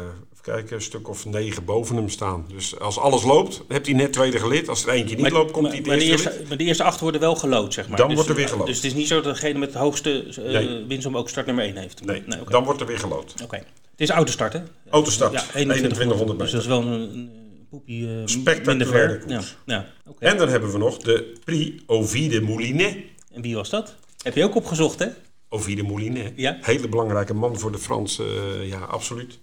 kijken, 0.45 0.77
een 0.77 0.83
stuk 0.83 1.09
of 1.09 1.25
negen 1.27 1.65
boven 1.65 1.97
hem 1.97 2.09
staan. 2.09 2.45
Dus 2.49 2.79
als 2.79 2.99
alles 2.99 3.23
loopt, 3.23 3.63
hebt 3.69 3.87
hij 3.87 3.95
net 3.95 4.13
tweede 4.13 4.39
gelid. 4.39 4.69
Als 4.69 4.87
er 4.87 4.93
eentje 4.93 5.17
niet 5.17 5.31
loopt, 5.31 5.51
komt 5.51 5.67
hij 5.67 5.77
het 5.77 5.87
maar 5.87 5.97
de 5.97 6.05
eerste 6.05 6.13
eerste, 6.25 6.31
gelid. 6.31 6.49
maar 6.49 6.57
de 6.59 6.65
eerste 6.65 6.83
acht 6.85 7.01
worden 7.01 7.21
wel 7.21 7.35
gelood, 7.35 7.75
zeg 7.75 7.89
maar. 7.89 7.97
Dan 7.97 8.07
Dus- 8.07 8.15
wordt 8.17 8.31
er 8.31 8.37
weer 8.37 8.49
gelood. 8.49 8.67
Dus 8.67 8.77
het 8.77 8.85
is 8.85 8.95
niet 8.95 9.07
zo 9.09 9.21
dat 9.21 9.35
degene 9.35 9.59
met 9.59 9.73
de 9.73 9.79
hoogste 9.79 10.25
eh 10.37 10.45
Nee. 10.45 10.85
winsom 10.89 11.17
ook 11.17 11.29
startnummer 11.29 11.65
1 11.65 11.77
heeft. 11.77 12.05
Nee, 12.05 12.23
oké. 12.41 12.51
dan 12.51 12.65
wordt 12.65 12.81
er 12.81 12.87
weer 12.87 12.99
geloot. 12.99 13.35
Oké. 13.43 13.57
Het 13.57 14.01
is 14.01 14.11
autostart, 14.11 14.53
hè? 14.53 14.61
Autostart, 14.91 15.33
Ja, 15.33 15.41
2100 15.41 16.39
Dus 16.39 16.53
meter. 16.53 16.53
dat 16.53 16.61
is 16.61 16.67
wel 16.67 16.83
een, 16.83 17.31
poepie 17.71 18.07
eh, 18.09 18.13
Spectaculaire 18.25 18.65
minder 18.69 18.87
ver. 18.87 19.23
Ja, 19.27 19.43
ja. 19.67 19.87
En 20.19 20.37
dan 20.37 20.49
hebben 20.49 20.73
we 20.73 20.79
nog 20.79 20.99
de 20.99 21.33
Prix 21.45 21.83
Ovide 21.87 22.41
Moulinet. 22.41 22.97
En 23.33 23.43
wie 23.43 23.55
was 23.55 23.71
dat? 23.71 23.95
Heb 24.23 24.35
je 24.35 24.45
ook 24.45 24.55
opgezocht, 24.55 24.99
hè? 24.99 25.07
Ovide 25.49 25.83
Moulinet. 25.83 26.33
Ja. 26.37 26.59
Hele 26.61 26.89
belangrijke 26.89 27.35
man 27.35 27.59
voor 27.59 27.73
de 27.73 27.79
Fransen, 27.79 28.25
eh, 28.27 28.69
ja, 28.69 28.79
absoluut. 28.79 29.39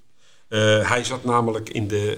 Eh, 0.51 0.89
hij 0.89 1.03
zat 1.03 1.23
namelijk 1.23 1.69
in 1.69 1.87
de, 1.87 2.17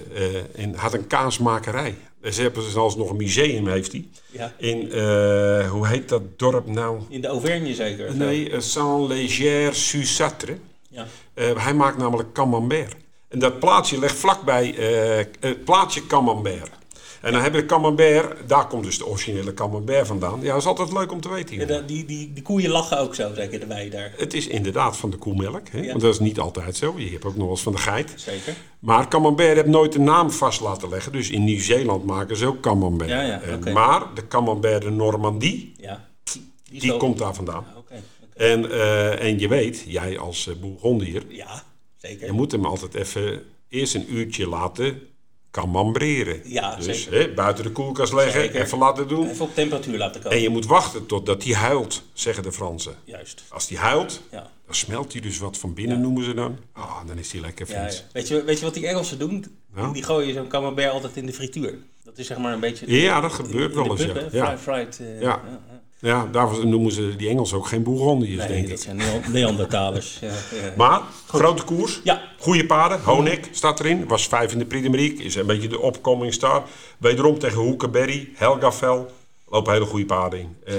in, 0.54 0.74
had 0.74 0.94
een 0.94 1.06
kaasmakerij. 1.06 1.94
Ze 2.22 2.42
hebben 2.42 2.70
zelfs 2.70 2.96
nog 2.96 3.10
een 3.10 3.16
museum, 3.16 3.68
heeft 3.68 3.92
hij. 3.92 4.08
Ja. 4.30 4.52
In, 4.56 4.92
eh, 4.92 5.70
hoe 5.70 5.86
heet 5.86 6.08
dat 6.08 6.22
dorp 6.36 6.66
nou? 6.66 7.00
In 7.08 7.20
de 7.20 7.26
Auvergne 7.26 7.74
zeker? 7.74 8.16
Nee, 8.16 8.60
Saint-Léger-sur-Satre. 8.60 10.56
Ja. 10.88 11.06
Hij 11.34 11.74
maakt 11.74 11.98
namelijk 11.98 12.32
camembert. 12.32 12.94
En 13.28 13.38
dat 13.38 13.58
plaatsje 13.58 13.98
ligt 13.98 14.16
vlakbij 14.16 14.74
het 15.40 15.64
plaatsje 15.64 16.06
camembert. 16.06 16.70
En 17.24 17.32
dan 17.32 17.42
hebben 17.42 17.60
we 17.60 17.66
camembert, 17.66 18.48
daar 18.48 18.66
komt 18.66 18.84
dus 18.84 18.98
de 18.98 19.06
originele 19.06 19.54
camembert 19.54 20.06
vandaan. 20.06 20.40
Ja, 20.42 20.48
dat 20.52 20.60
is 20.60 20.66
altijd 20.66 20.92
leuk 20.92 21.12
om 21.12 21.20
te 21.20 21.28
weten. 21.28 21.56
Ja, 21.56 21.80
die, 21.80 22.04
die, 22.04 22.32
die 22.32 22.42
koeien 22.42 22.70
lachen 22.70 22.98
ook 22.98 23.14
zo, 23.14 23.34
zeker 23.34 23.60
de 23.60 23.66
wei 23.66 23.90
daar. 23.90 24.12
Het 24.16 24.34
is 24.34 24.46
inderdaad 24.46 24.96
van 24.96 25.10
de 25.10 25.16
koemelk, 25.16 25.68
hè? 25.68 25.78
Ja. 25.80 25.86
want 25.88 26.00
dat 26.00 26.12
is 26.12 26.18
niet 26.20 26.38
altijd 26.38 26.76
zo. 26.76 26.94
Je 26.96 27.10
hebt 27.10 27.24
ook 27.24 27.32
nog 27.34 27.42
wel 27.42 27.50
eens 27.50 27.62
van 27.62 27.72
de 27.72 27.78
geit. 27.78 28.12
Zeker. 28.16 28.54
Maar 28.78 29.08
camembert 29.08 29.54
heeft 29.54 29.66
nooit 29.66 29.92
de 29.92 29.98
naam 30.00 30.30
vast 30.30 30.60
laten 30.60 30.88
leggen. 30.88 31.12
Dus 31.12 31.30
in 31.30 31.44
Nieuw-Zeeland 31.44 32.04
maken 32.04 32.36
ze 32.36 32.46
ook 32.46 32.60
camembert. 32.60 33.10
Ja, 33.10 33.22
ja, 33.22 33.40
Eh, 33.40 33.54
oké. 33.54 33.72
Maar 33.72 34.02
de 34.14 34.26
camembert 34.28 34.82
de 34.82 34.90
Normandie, 34.90 35.74
Ja. 35.76 36.08
Die, 36.70 36.96
komt 36.96 37.18
daar 37.18 37.34
vandaan. 37.34 37.64
Ah, 37.70 37.76
Oké. 37.78 37.92
oké. 37.94 38.44
En, 38.44 38.70
eh, 38.70 39.22
en 39.24 39.38
je 39.38 39.48
weet, 39.48 39.84
jij 39.86 40.18
als 40.18 40.46
uh, 40.46 40.54
Bourgondier, 40.60 41.22
Ja, 41.28 41.62
zeker. 41.96 42.26
je 42.26 42.32
moet 42.32 42.52
hem 42.52 42.64
altijd 42.64 42.94
even 42.94 43.42
eerst 43.68 43.94
een 43.94 44.14
uurtje 44.14 44.48
laten 44.48 45.00
camembreren. 45.54 46.40
Ja, 46.44 46.76
dus 46.76 47.08
hè, 47.10 47.32
buiten 47.32 47.64
de 47.64 47.70
koelkast 47.70 48.12
leggen, 48.12 48.40
Zeker. 48.40 48.60
even 48.62 48.78
laten 48.78 49.08
doen. 49.08 49.28
Even 49.28 49.44
op 49.44 49.54
temperatuur 49.54 49.98
laten 49.98 50.20
komen. 50.22 50.36
En 50.36 50.42
je 50.42 50.48
moet 50.48 50.66
wachten 50.66 51.06
totdat 51.06 51.44
hij 51.44 51.54
huilt, 51.54 52.02
zeggen 52.12 52.42
de 52.42 52.52
Fransen. 52.52 52.94
Juist. 53.04 53.44
Als 53.48 53.68
hij 53.68 53.78
huilt, 53.78 54.20
Ja. 54.30 54.50
dan 54.66 54.74
smelt 54.74 55.12
hij 55.12 55.20
dus 55.20 55.38
wat 55.38 55.58
van 55.58 55.74
binnen, 55.74 56.00
noemen 56.00 56.24
ze 56.24 56.34
dan. 56.34 56.58
Ah, 56.72 57.06
dan 57.06 57.18
is 57.18 57.32
hij 57.32 57.40
lekker 57.40 57.66
Frans. 57.66 58.04
Weet, 58.12 58.28
je, 58.28 58.44
weet 58.44 58.58
je 58.58 58.64
wat 58.64 58.74
die 58.74 58.86
Engelsen 58.86 59.18
doen? 59.18 59.56
Die 59.92 60.02
gooien 60.02 60.34
zo'n 60.34 60.48
camembert 60.48 60.90
altijd 60.90 61.16
in 61.16 61.26
de 61.26 61.32
frituur. 61.32 61.78
Dat 62.04 62.18
is 62.18 62.26
zeg 62.26 62.38
maar 62.38 62.52
een 62.52 62.60
beetje... 62.60 63.00
Ja, 63.00 63.20
dat 63.20 63.32
gebeurt 63.32 63.70
in 63.74 63.76
wel 63.82 63.90
eens, 63.90 64.04
pub, 64.06 64.14
ja. 64.16 64.22
hè? 64.22 64.36
Ja. 64.36 64.58
Fri- 64.58 64.72
Fried, 64.72 65.00
eh, 65.00 65.20
Ja. 65.20 65.42
Ja, 66.04 66.28
daarvoor 66.32 66.66
noemen 66.66 66.92
ze 66.92 67.14
die 67.16 67.28
Engelsen 67.28 67.56
ook 67.56 67.66
geen 67.66 67.82
Bourgondiërs, 67.82 68.38
Nee, 68.38 68.48
denk 68.48 68.68
dat 68.68 68.78
ik. 68.78 68.84
zijn 68.84 69.00
Neandertalers. 69.32 70.18
ja, 70.20 70.26
ja. 70.28 70.72
Maar, 70.76 71.00
grote 71.26 71.64
koers. 71.64 72.00
Ja. 72.04 72.22
Goede 72.38 72.66
paarden. 72.66 73.00
Honek 73.02 73.48
staat 73.52 73.80
erin. 73.80 74.06
Was 74.06 74.28
vijf 74.28 74.52
in 74.52 74.58
de 74.58 74.64
Prix. 74.64 75.20
Is 75.20 75.34
een 75.34 75.46
beetje 75.46 75.68
de 75.68 75.80
opkoming 75.80 76.32
star. 76.32 76.62
Wederom 76.98 77.38
tegen 77.38 77.58
Hoekenberry. 77.60 78.28
Helgavel. 78.34 79.10
Lopen 79.48 79.72
hele 79.72 79.84
goede 79.84 80.06
paarden 80.06 80.38
in. 80.40 80.56
Eh, 80.64 80.74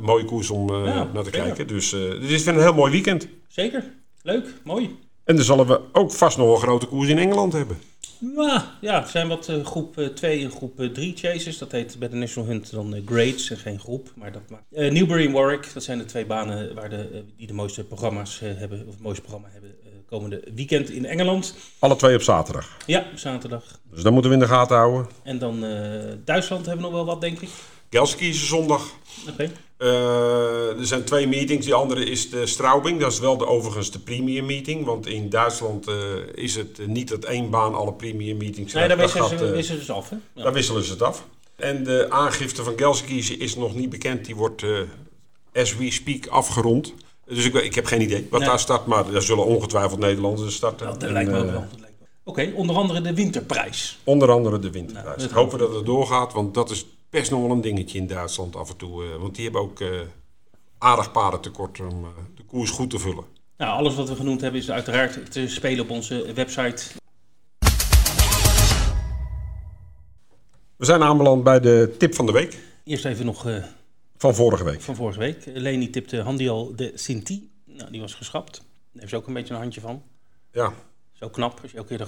mooie 0.00 0.24
koers 0.24 0.50
om 0.50 0.68
eh, 0.74 0.84
Ja, 0.84 1.08
naar 1.14 1.22
te 1.24 1.30
zeker. 1.30 1.42
kijken. 1.46 1.66
Dus 1.66 1.92
eh 1.92 2.00
dit 2.10 2.30
is 2.30 2.44
weer 2.44 2.54
een 2.54 2.60
heel 2.60 2.74
mooi 2.74 2.92
weekend. 2.92 3.28
Zeker. 3.48 3.84
Leuk. 4.22 4.46
Mooi. 4.64 4.96
En 5.24 5.36
dan 5.36 5.44
zullen 5.44 5.66
we 5.66 5.80
ook 5.92 6.12
vast 6.12 6.36
nog 6.36 6.54
een 6.54 6.60
grote 6.62 6.86
koers 6.86 7.08
in 7.08 7.18
Engeland 7.18 7.52
hebben. 7.52 7.78
Nou, 8.20 8.60
ja, 8.80 9.02
er 9.02 9.08
zijn 9.08 9.28
wat 9.28 9.48
eh, 9.48 9.64
groep 9.64 10.10
2 10.14 10.44
en 10.44 10.50
groep 10.50 10.88
3 10.92 11.16
chases. 11.16 11.58
Dat 11.58 11.72
heet 11.72 11.98
bij 11.98 12.08
de 12.08 12.16
National 12.16 12.48
Hunt 12.48 12.70
dan 12.70 12.94
eh, 12.94 13.02
grades 13.06 13.50
en 13.50 13.56
geen 13.56 13.80
groep. 13.80 14.10
Maar 14.14 14.32
dat 14.32 14.42
maakt. 14.50 14.64
Eh, 14.72 14.90
Newbury 14.92 15.26
en 15.26 15.32
Warwick, 15.32 15.70
dat 15.74 15.82
zijn 15.82 15.98
de 15.98 16.04
twee 16.04 16.26
banen 16.26 16.74
waar 16.74 16.88
de, 16.90 16.96
eh, 17.12 17.20
die 17.36 17.46
de 17.46 17.52
mooiste 17.52 17.84
programma's 17.84 18.40
eh, 18.42 18.48
hebben. 18.56 18.80
Of 18.86 18.92
het 18.92 19.02
mooiste 19.02 19.22
programma 19.22 19.48
hebben 19.52 19.70
eh, 19.84 19.88
komende 20.08 20.42
weekend 20.54 20.90
in 20.90 21.04
Engeland. 21.06 21.54
Alle 21.78 21.96
twee 21.96 22.14
op 22.14 22.22
zaterdag. 22.22 22.76
Ja, 22.86 23.06
zaterdag. 23.14 23.80
Dus 23.90 24.02
dat 24.02 24.12
moeten 24.12 24.30
we 24.30 24.36
in 24.36 24.42
de 24.42 24.48
gaten 24.48 24.76
houden. 24.76 25.06
En 25.22 25.38
dan 25.38 25.64
eh, 25.64 26.12
Duitsland 26.24 26.66
hebben 26.66 26.84
we 26.84 26.90
nog 26.90 27.04
wel 27.04 27.12
wat, 27.12 27.20
denk 27.20 27.40
ik. 27.40 27.48
Gelski 27.90 28.28
is 28.28 28.48
zondag. 28.48 28.90
Oké. 29.28 29.42
Eh, 29.42 29.48
er 29.86 30.86
zijn 30.86 31.04
twee 31.04 31.26
meetings. 31.28 31.64
Die 31.64 31.74
andere 31.74 32.04
is 32.04 32.30
de 32.30 32.46
Straubing. 32.46 33.00
Dat 33.00 33.12
is 33.12 33.18
wel 33.18 33.36
de, 33.36 33.46
overigens 33.46 33.90
de 33.90 33.98
premium 33.98 34.46
meeting. 34.46 34.84
Want 34.84 35.06
in 35.06 35.28
Duitsland 35.28 35.88
eh, 35.88 35.94
is 36.34 36.54
het 36.54 36.78
eh, 36.78 36.86
niet 36.86 37.08
dat 37.08 37.24
één 37.24 37.50
baan 37.50 37.74
alle 37.74 37.92
premium 37.92 38.36
meetings 38.36 38.72
Nee, 38.72 38.88
daar 38.88 38.96
krijgt. 38.96 39.12
wisselen 39.14 39.38
Dat 39.38 39.46
ze, 39.46 39.52
eh, 39.52 39.56
wisselen 39.56 39.84
ze 39.84 39.92
af, 39.92 40.08
hè? 40.08 40.16
Ja. 40.34 40.42
Daar 40.42 40.52
wisselen 40.52 40.82
ze 40.84 40.90
het 40.92 41.02
af. 41.02 41.26
En 41.56 41.84
de 41.84 42.06
aangifte 42.10 42.62
van 42.64 42.72
Gelsenkirchen 42.76 43.38
is 43.40 43.56
nog 43.56 43.74
niet 43.74 43.90
bekend. 43.90 44.24
Die 44.24 44.36
wordt 44.36 44.62
eh, 44.62 44.70
as 45.54 45.76
we 45.76 45.90
speak 45.90 46.26
afgerond. 46.26 46.94
Dus 47.26 47.44
ik, 47.44 47.54
ik 47.54 47.74
heb 47.74 47.84
geen 47.84 48.00
idee 48.02 48.26
wat 48.30 48.40
Nee. 48.40 48.48
daar 48.48 48.58
staat. 48.60 48.86
Maar 48.86 49.14
er 49.14 49.22
zullen 49.22 49.44
ongetwijfeld 49.44 49.98
Nederlanders 50.00 50.54
starten. 50.54 50.86
Dat 50.86 51.02
En, 51.02 51.12
lijkt 51.12 51.30
me 51.30 51.38
ook 51.38 51.44
eh, 51.44 51.50
wel. 51.52 51.60
dat. 51.70 51.88
Oké, 52.24 52.52
onder 52.54 52.76
andere 52.76 53.00
de 53.00 53.14
winterprijs. 53.14 53.98
Onder 54.04 54.30
andere 54.30 54.58
de 54.58 54.70
winterprijs. 54.70 55.16
Nou, 55.16 55.28
dat 55.28 55.30
Hopen 55.30 55.58
dat 55.58 55.74
het 55.74 55.86
doorgaat, 55.86 56.32
want 56.32 56.54
dat 56.54 56.70
is 56.70 56.86
best 57.10 57.30
nog 57.30 57.40
wel 57.40 57.50
een 57.50 57.60
dingetje 57.60 57.98
in 57.98 58.06
Duitsland 58.06 58.56
af 58.56 58.70
en 58.70 58.76
toe. 58.76 59.04
eh, 59.04 59.16
want 59.20 59.34
die 59.34 59.44
hebben 59.44 59.60
ook 59.62 59.80
eh, 59.80 60.00
aardig 60.78 61.12
paardentekort 61.12 61.80
om 61.80 62.04
eh, 62.04 62.10
de 62.34 62.42
koers 62.44 62.70
goed 62.70 62.90
te 62.90 62.98
vullen. 62.98 63.24
Nou, 63.56 63.72
alles 63.78 63.94
wat 63.94 64.08
we 64.08 64.16
genoemd 64.16 64.40
hebben 64.40 64.60
is 64.60 64.70
uiteraard 64.70 65.32
te 65.32 65.48
spelen 65.48 65.84
op 65.84 65.90
onze 65.90 66.32
website. 66.34 66.84
We 70.76 70.84
zijn 70.86 71.02
aanbeland 71.02 71.44
bij 71.44 71.60
de 71.60 71.94
tip 71.98 72.14
van 72.14 72.26
de 72.26 72.32
week. 72.32 72.58
Eerst 72.84 73.04
even 73.04 73.24
nog 73.26 73.46
Van 74.16 74.34
vorige 74.34 74.64
week. 74.64 74.80
van 74.80 74.94
vorige 74.96 75.18
week. 75.18 75.42
Leni 75.46 75.90
tipte 75.90 76.20
Handial 76.20 76.72
de 76.76 76.92
Sinti. 76.94 77.50
Nou, 77.64 77.90
die 77.90 78.00
was 78.00 78.14
geschrapt. 78.14 78.56
Daar 78.56 78.64
heeft 78.92 79.08
ze 79.10 79.16
ook 79.16 79.26
een 79.26 79.32
beetje 79.34 79.54
een 79.54 79.60
handje 79.60 79.80
van. 79.80 80.02
Ja, 80.52 80.72
Zo 81.20 81.28
knap, 81.28 81.58
als 81.62 81.70
je 81.70 81.76
elke 81.76 81.88
keer 81.88 81.98
de 81.98 82.04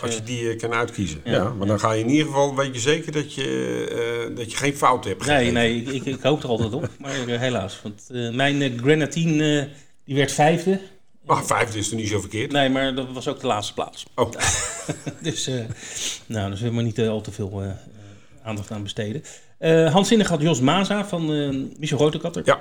als 0.00 0.14
je 0.14 0.20
eh, 0.20 0.26
die 0.26 0.50
eh, 0.50 0.58
kan 0.58 0.72
uitkiezen. 0.72 1.20
Ja. 1.24 1.32
Ja. 1.32 1.48
maar 1.48 1.66
dan 1.66 1.80
ga 1.80 1.92
je 1.92 2.00
in 2.02 2.08
ieder 2.10 2.26
geval, 2.26 2.54
weet 2.56 2.74
je 2.74 2.80
zeker 2.80 3.12
dat 3.12 3.34
je, 3.34 4.26
eh, 4.30 4.36
dat 4.36 4.50
je 4.50 4.56
geen 4.56 4.76
fout 4.76 5.04
hebt 5.04 5.26
Nee, 5.26 5.36
gegeven. 5.36 5.54
nee, 5.54 5.76
ik, 5.82 5.88
ik, 5.88 6.04
ik 6.04 6.22
hoop 6.22 6.42
er 6.42 6.48
altijd 6.48 6.72
op. 6.72 6.88
Maar 7.00 7.26
eh, 7.28 7.38
helaas. 7.38 7.80
Want 7.82 8.02
eh, 8.10 8.30
mijn 8.30 8.62
eh, 8.62 8.78
Grenadine, 8.78 9.60
eh, 9.60 9.66
die 10.04 10.14
werd 10.16 10.32
vijfde. 10.32 10.80
Maar 11.24 11.44
vijfde 11.44 11.78
is 11.78 11.90
er 11.90 11.96
niet 11.96 12.08
zo 12.08 12.20
verkeerd. 12.20 12.52
Nee, 12.52 12.68
maar 12.68 12.94
dat 12.94 13.12
was 13.12 13.28
ook 13.28 13.40
de 13.40 13.46
laatste 13.46 13.74
plaats. 13.74 14.06
Oh, 14.14 14.30
Dus, 15.22 15.46
eh 15.46 15.64
nou, 16.26 16.56
zullen 16.56 16.76
we 16.76 16.82
niet 16.82 16.98
eh, 16.98 17.08
al 17.08 17.20
te 17.20 17.32
veel 17.32 17.62
eh, 17.62 17.68
eh, 17.68 17.74
aandacht 18.42 18.70
aan 18.70 18.82
besteden. 18.82 19.22
Eh 19.58 19.92
Handzinnig 19.92 20.28
had 20.28 20.40
Jos 20.42 20.60
Maza 20.60 21.04
van 21.06 21.32
eh 21.34 21.78
Michel 21.78 21.98
Rotekatter. 21.98 22.42
ja. 22.44 22.60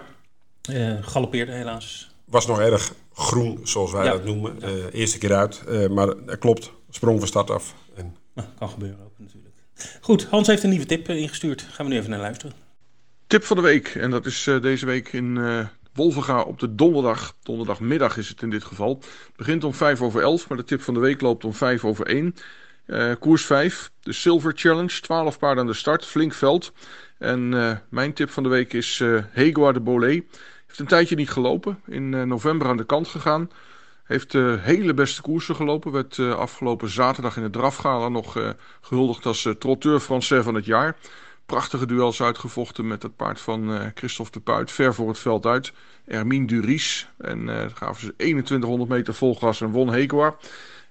Eh 0.62 0.94
galoppeerde 1.02 1.52
helaas. 1.52 2.10
Was 2.26 2.48
nog 2.48 2.60
erg 2.60 2.94
groen, 3.14 3.60
zoals 3.64 3.92
wij 3.92 4.06
Ja. 4.06 4.12
dat 4.12 4.26
noemen. 4.26 4.62
Eh, 4.62 4.72
eerste 4.92 5.18
keer 5.18 5.34
uit. 5.36 5.64
Eh, 5.68 5.88
maar 5.88 6.06
dat 6.26 6.38
klopt. 6.38 6.72
Sprong 6.90 7.20
van 7.20 7.28
start 7.28 7.50
af. 7.52 7.76
En 7.96 8.16
Nou, 8.36 8.48
kan 8.60 8.70
gebeuren 8.70 9.00
ook 9.06 9.14
natuurlijk. 9.18 9.54
Goed, 10.02 10.24
Hans 10.26 10.48
heeft 10.48 10.64
een 10.64 10.70
nieuwe 10.70 10.86
tip 10.86 11.08
eh, 11.08 11.18
ingestuurd. 11.18 11.62
Gaan 11.72 11.86
we 11.86 11.92
nu 11.92 11.98
even 11.98 12.10
naar 12.10 12.20
luisteren. 12.20 12.56
Tip 13.28 13.44
van 13.44 13.56
de 13.56 13.62
week. 13.62 13.88
En 13.88 14.10
dat 14.12 14.26
is 14.26 14.48
eh, 14.48 14.62
deze 14.62 14.86
week 14.86 15.14
in 15.14 15.38
eh 15.38 15.60
Wolvenga 15.94 16.42
op 16.42 16.60
de 16.60 16.76
donderdag. 16.76 17.36
Donderdagmiddag 17.44 18.18
is 18.18 18.30
het 18.30 18.42
in 18.42 18.50
dit 18.50 18.64
geval. 18.64 18.90
Het 19.00 19.36
begint 19.36 19.64
om 19.64 19.74
5 19.74 20.02
over 20.02 20.22
11, 20.22 20.48
maar 20.50 20.58
de 20.58 20.64
tip 20.64 20.82
van 20.82 20.94
de 20.94 21.00
week 21.00 21.22
loopt 21.22 21.46
om 21.46 21.54
5 21.54 21.86
over 21.86 22.06
1. 22.08 22.36
Eh, 22.86 23.12
koers 23.20 23.46
5, 23.46 23.92
de 24.00 24.14
Silver 24.14 24.52
Challenge. 24.56 25.00
12 25.02 25.40
paarden 25.40 25.64
aan 25.64 25.70
de 25.70 25.76
start, 25.76 26.06
flink 26.06 26.34
veld. 26.34 26.72
En 27.18 27.54
eh, 27.54 27.78
mijn 27.90 28.14
tip 28.14 28.30
van 28.30 28.44
de 28.44 28.50
week 28.50 28.74
is 28.74 29.00
eh 29.02 29.18
Hegua 29.32 29.72
de 29.72 29.80
Bolé. 29.80 30.22
Heeft 30.76 30.92
een 30.92 30.98
tijdje 30.98 31.16
niet 31.16 31.30
gelopen. 31.30 31.80
In 31.88 32.14
eh, 32.14 32.24
november 32.24 32.68
aan 32.68 32.78
de 32.78 32.86
kant 32.86 33.08
gegaan. 33.08 33.50
Heeft 34.04 34.32
de 34.32 34.58
hele 34.62 34.94
beste 34.94 35.22
koersen 35.22 35.56
gelopen. 35.56 35.92
Werd 35.92 36.18
eh, 36.20 36.36
afgelopen 36.36 36.90
zaterdag 36.90 37.38
in 37.38 37.44
het 37.44 37.54
drafgala 37.54 38.10
nog 38.10 38.38
eh, 38.38 38.50
gehuldigd 38.82 39.26
als 39.26 39.46
eh, 39.46 39.54
trotteur 39.54 40.00
Français 40.00 40.44
van 40.44 40.56
het 40.56 40.66
jaar. 40.66 40.96
Prachtige 41.46 41.86
duels 41.86 42.22
uitgevochten 42.22 42.88
met 42.88 43.04
het 43.04 43.16
paard 43.16 43.42
van 43.42 43.74
eh, 43.74 43.86
Christophe 43.94 44.32
de 44.32 44.40
Puit. 44.40 44.72
Ver 44.72 44.94
voor 44.94 45.08
het 45.08 45.20
veld 45.20 45.46
uit. 45.46 45.74
Hermine 46.06 46.48
Duris. 46.48 47.10
En 47.18 47.50
eh 47.50 47.66
gaven 47.74 48.02
ze 48.02 48.14
2100 48.16 48.90
meter 48.90 49.14
vol 49.14 49.36
gas 49.36 49.62
en 49.62 49.72
won 49.72 49.94
Hegua. 49.94 50.36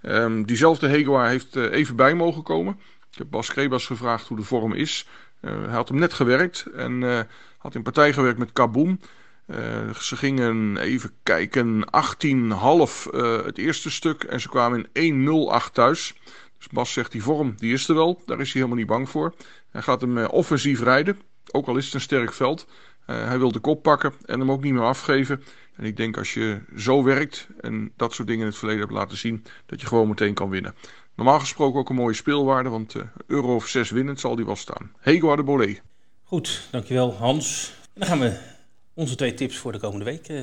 Ehm, 0.04 0.42
diezelfde 0.42 0.88
Hegua 0.88 1.26
heeft 1.26 1.56
eh, 1.56 1.72
even 1.72 1.96
bij 1.96 2.14
mogen 2.14 2.42
komen. 2.42 2.78
Ik 3.10 3.18
heb 3.18 3.26
Bas 3.30 3.48
Krebas 3.48 3.86
gevraagd 3.86 4.28
hoe 4.28 4.36
de 4.36 4.42
vorm 4.42 4.72
is. 4.72 5.06
Eh, 5.40 5.50
hij 5.64 5.74
had 5.74 5.88
hem 5.88 5.98
net 5.98 6.12
gewerkt 6.12 6.66
en 6.74 7.02
eh, 7.02 7.20
had 7.58 7.74
in 7.74 7.82
partij 7.82 8.12
gewerkt 8.12 8.38
met 8.38 8.52
Kaboom. 8.52 9.00
Eh, 9.46 9.94
ze 9.94 10.16
gingen 10.16 10.76
even 10.76 11.10
kijken, 11.22 11.84
18,5 11.90 13.06
eh 13.06 13.44
het 13.44 13.58
eerste 13.58 13.90
stuk 13.90 14.22
en 14.24 14.40
ze 14.40 14.48
kwamen 14.48 14.88
in 14.92 15.14
1,08 15.14 15.72
thuis. 15.72 16.14
Dus 16.58 16.68
Bas 16.68 16.92
zegt 16.92 17.12
die 17.12 17.22
vorm, 17.22 17.54
die 17.56 17.72
is 17.72 17.88
er 17.88 17.94
wel, 17.94 18.22
daar 18.26 18.40
is 18.40 18.52
hij 18.52 18.62
helemaal 18.62 18.76
niet 18.76 18.86
bang 18.86 19.08
voor. 19.08 19.34
Hij 19.70 19.82
gaat 19.82 20.00
hem 20.00 20.18
eh, 20.18 20.32
offensief 20.32 20.80
rijden, 20.80 21.20
ook 21.50 21.66
al 21.66 21.76
is 21.76 21.84
het 21.84 21.94
een 21.94 22.00
sterk 22.00 22.32
veld. 22.32 22.66
Hij 23.04 23.38
wil 23.38 23.52
de 23.52 23.58
kop 23.58 23.82
pakken 23.82 24.12
en 24.24 24.40
hem 24.40 24.50
ook 24.50 24.62
niet 24.62 24.72
meer 24.72 24.82
afgeven. 24.82 25.42
En 25.76 25.84
ik 25.84 25.96
denk 25.96 26.16
als 26.16 26.34
je 26.34 26.60
zo 26.76 27.02
werkt 27.02 27.46
en 27.60 27.92
dat 27.96 28.14
soort 28.14 28.28
dingen 28.28 28.42
in 28.42 28.48
het 28.48 28.58
verleden 28.58 28.82
hebt 28.82 28.92
laten 28.92 29.16
zien, 29.16 29.44
dat 29.66 29.80
je 29.80 29.86
gewoon 29.86 30.08
meteen 30.08 30.34
kan 30.34 30.50
winnen. 30.50 30.74
Normaal 31.14 31.40
gesproken 31.40 31.80
ook 31.80 31.88
een 31.88 31.94
mooie 31.94 32.14
speelwaarde, 32.14 32.68
want 32.68 32.94
euro 33.26 33.54
of 33.54 33.66
6 33.66 33.90
winnend 33.90 34.20
zal 34.20 34.36
die 34.36 34.44
wel 34.44 34.56
staan. 34.56 34.92
Hego 35.00 35.36
de 35.36 35.42
Bolé. 35.42 35.78
Goed, 36.22 36.68
dankjewel 36.70 37.14
Hans. 37.14 37.74
Dan 37.94 38.06
gaan 38.06 38.18
we 38.18 38.53
onze 38.94 39.14
twee 39.14 39.34
tips 39.34 39.56
voor 39.56 39.72
de 39.72 39.78
komende 39.78 40.04
week. 40.04 40.28
eh, 40.28 40.40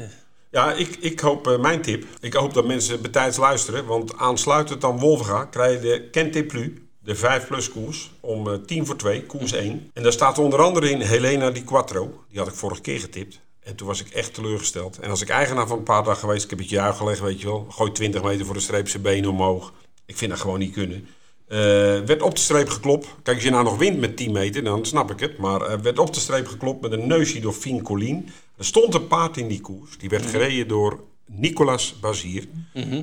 Ja, 0.52 0.74
ik, 0.74 0.96
ik 1.00 1.20
hoop, 1.20 1.48
eh, 1.48 1.60
mijn 1.60 1.82
tip, 1.82 2.06
ik 2.20 2.34
hoop 2.34 2.54
dat 2.54 2.66
mensen 2.66 3.02
betijds 3.02 3.38
luisteren. 3.38 3.86
Want 3.86 4.18
aansluitend 4.18 4.84
aan 4.84 5.00
Wolvenga 5.00 5.46
krijg 5.46 5.74
je 5.82 5.88
de 5.90 6.10
Kente 6.10 6.44
Plus, 6.44 6.70
de 7.00 7.16
5 7.16 7.48
plus 7.48 7.70
koers, 7.70 8.12
om 8.20 8.48
eh, 8.50 8.54
10 8.66 8.86
voor 8.86 8.96
2, 8.96 9.24
koers 9.26 9.52
1. 9.52 9.90
En 9.94 10.04
daar 10.04 10.12
staat 10.12 10.38
onder 10.38 10.60
andere 10.62 10.90
in 10.90 11.02
Helena 11.02 11.52
Di 11.52 11.64
Quattro. 11.64 12.24
Die 12.30 12.40
had 12.40 12.48
ik 12.48 12.54
vorige 12.54 12.82
keer 12.82 13.00
getipt. 13.00 13.40
En 13.64 13.76
toen 13.76 13.88
was 13.88 14.02
ik 14.02 14.10
echt 14.10 14.34
teleurgesteld. 14.34 15.00
En 15.00 15.10
als 15.10 15.22
ik 15.22 15.30
eigenaar 15.30 15.68
van 15.68 15.78
een 15.78 15.84
paar 15.84 16.04
dagen 16.04 16.20
geweest, 16.20 16.44
ik 16.44 16.50
heb 16.50 16.60
het 16.60 16.70
juich 16.70 16.98
gelegd, 16.98 17.20
weet 17.20 17.42
je 17.42 17.48
wel. 17.48 17.66
Gooi 17.70 17.92
20 17.92 18.24
meter 18.24 18.46
voor 18.46 18.54
de 18.56 18.60
streep 18.62 18.88
zijn 18.90 19.04
benen 19.04 19.30
omhoog. 19.30 19.74
Ik 20.06 20.18
vind 20.18 20.32
dat 20.32 20.40
gewoon 20.40 20.60
niet 20.60 20.74
kunnen. 20.74 21.08
Eh, 21.52 21.58
werd 22.06 22.22
op 22.22 22.36
de 22.36 22.42
streep 22.42 22.70
geklopt. 22.70 23.08
Kijk, 23.24 23.36
als 23.36 23.46
je 23.46 23.52
nou 23.52 23.64
nog 23.64 23.78
wint 23.78 24.00
met 24.00 24.18
10 24.18 24.32
meter, 24.32 24.64
dan 24.64 24.86
snap 24.86 25.12
ik 25.12 25.20
het. 25.20 25.38
Maar 25.38 25.62
eh, 25.62 25.80
werd 25.80 26.00
op 26.00 26.14
de 26.14 26.20
streep 26.20 26.48
geklopt 26.48 26.82
met 26.82 26.92
een 26.92 27.08
neusje 27.08 27.40
door 27.40 27.54
Fien 27.54 27.82
Collin. 27.82 28.30
Er 28.58 28.66
stond 28.66 28.94
een 28.94 29.08
paard 29.08 29.38
in 29.38 29.48
die 29.48 29.62
koers. 29.62 29.98
Die 29.98 30.10
werd 30.10 30.26
gereden 30.26 30.68
door 30.68 31.00
Nicolas 31.26 31.96
Bazier. 32.00 32.48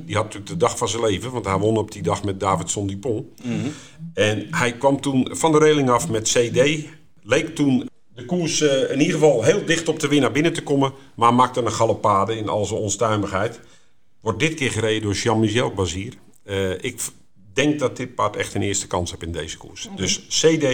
Die 0.05 0.15
had 0.15 0.23
natuurlijk 0.23 0.45
de 0.51 0.57
dag 0.57 0.77
van 0.77 0.89
zijn 0.89 1.01
leven, 1.01 1.31
want 1.31 1.45
hij 1.45 1.57
won 1.57 1.77
op 1.77 1.91
die 1.91 2.01
dag 2.01 2.23
met 2.23 2.39
Davidson 2.39 2.87
Dupont. 2.87 3.25
En 4.13 4.47
hij 4.51 4.73
kwam 4.73 5.01
toen 5.01 5.27
van 5.31 5.51
de 5.51 5.57
reling 5.57 5.89
af 5.89 6.09
met 6.09 6.29
CD. 6.29 6.85
Leek 7.21 7.55
toen 7.55 7.89
de 8.15 8.25
koers 8.25 8.61
eh, 8.61 8.91
in 8.91 8.99
ieder 8.99 9.13
geval 9.13 9.43
heel 9.43 9.65
dicht 9.65 9.87
op 9.87 9.99
de 9.99 10.07
winnaar 10.07 10.31
binnen 10.31 10.53
te 10.53 10.63
komen. 10.63 10.91
Maar 11.15 11.33
maakte 11.33 11.61
een 11.61 11.71
galopade 11.71 12.37
in 12.37 12.49
al 12.49 12.65
zijn 12.65 12.79
onstuimigheid. 12.79 13.59
Wordt 14.21 14.39
dit 14.39 14.53
keer 14.53 14.71
gereden 14.71 15.01
door 15.01 15.13
Jean-Michel 15.13 15.73
Bazier. 15.73 16.13
Ik 16.81 17.01
denk 17.53 17.79
dat 17.79 17.97
dit 17.97 18.15
paard 18.15 18.35
echt 18.35 18.53
een 18.53 18.61
eerste 18.61 18.87
kans 18.87 19.11
heeft 19.11 19.23
in 19.23 19.31
deze 19.31 19.57
koers. 19.57 19.89
Dus 19.95 20.25
CD, 20.27 20.65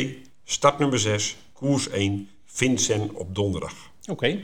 start 0.44 0.80
nummer 0.80 1.00
6, 1.00 1.36
koers 1.54 1.90
1, 1.90 2.30
Vincent 2.46 3.14
op 3.14 3.36
donderdag. 3.36 3.74
Oké. 4.10 4.40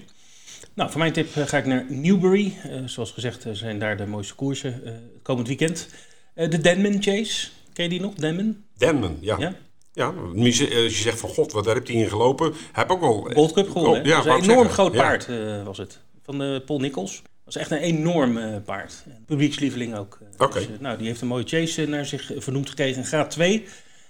Nou, 0.73 0.89
voor 0.89 0.99
mijn 0.99 1.13
tip 1.13 1.36
eh, 1.36 1.47
ga 1.47 1.57
ik 1.57 1.65
naar 1.65 1.86
Newbury. 1.89 2.53
Eh, 2.63 2.82
zoals 2.86 3.11
gezegd 3.11 3.45
eh, 3.45 3.53
zijn 3.53 3.79
daar 3.79 3.97
de 3.97 4.05
mooiste 4.05 4.36
koersen 4.36 4.86
eh, 4.86 4.93
komend 5.21 5.47
weekend. 5.47 5.89
De 6.34 6.57
Denman 6.61 7.03
Chase. 7.03 7.47
Ken 7.73 7.84
je 7.84 7.89
die 7.89 8.01
nog, 8.01 8.13
Denman? 8.13 8.63
Denman, 8.77 9.17
ja. 9.21 9.38
Ja? 9.39 9.55
ja. 9.93 10.13
als 10.36 10.57
je 10.57 10.89
zegt 10.89 11.19
van 11.19 11.29
god, 11.29 11.51
wat 11.51 11.63
daar 11.63 11.75
heeft 11.75 11.88
hij 11.88 11.97
in 11.97 12.09
gelopen. 12.09 12.51
Hij 12.51 12.59
heeft 12.71 12.89
ook 12.89 12.99
wel... 12.99 13.29
Gold 13.34 13.51
Cup 13.51 13.69
gewonnen. 13.69 14.01
Oh, 14.01 14.05
ja, 14.05 14.19
ik 14.19 14.25
een 14.25 14.32
enorm 14.32 14.47
zeggen. 14.47 14.69
groot 14.69 14.91
paard 14.91 15.27
was 15.65 15.77
het. 15.77 15.99
Van 16.23 16.61
Paul 16.65 16.79
Nichols. 16.79 17.21
Dat 17.52 17.62
was 17.62 17.72
echt 17.72 17.82
een 17.82 17.88
enorm 17.97 18.38
eh, 18.38 18.56
paard. 18.66 19.04
Publiekslieveling 19.26 19.95
ook. 19.95 20.20
Eh, 20.38 20.54
dus, 20.54 20.64
eh, 20.68 20.72
nou, 20.80 20.97
die 20.97 21.08
heeft 21.08 21.22
een 21.22 21.28
mooie 21.28 21.47
chase 21.47 21.86
naar 21.86 22.06
zich 22.06 22.32
vernoemd 22.38 22.70
gekregen. 22.70 23.06
Graad 23.06 23.30
2. 23.30 23.66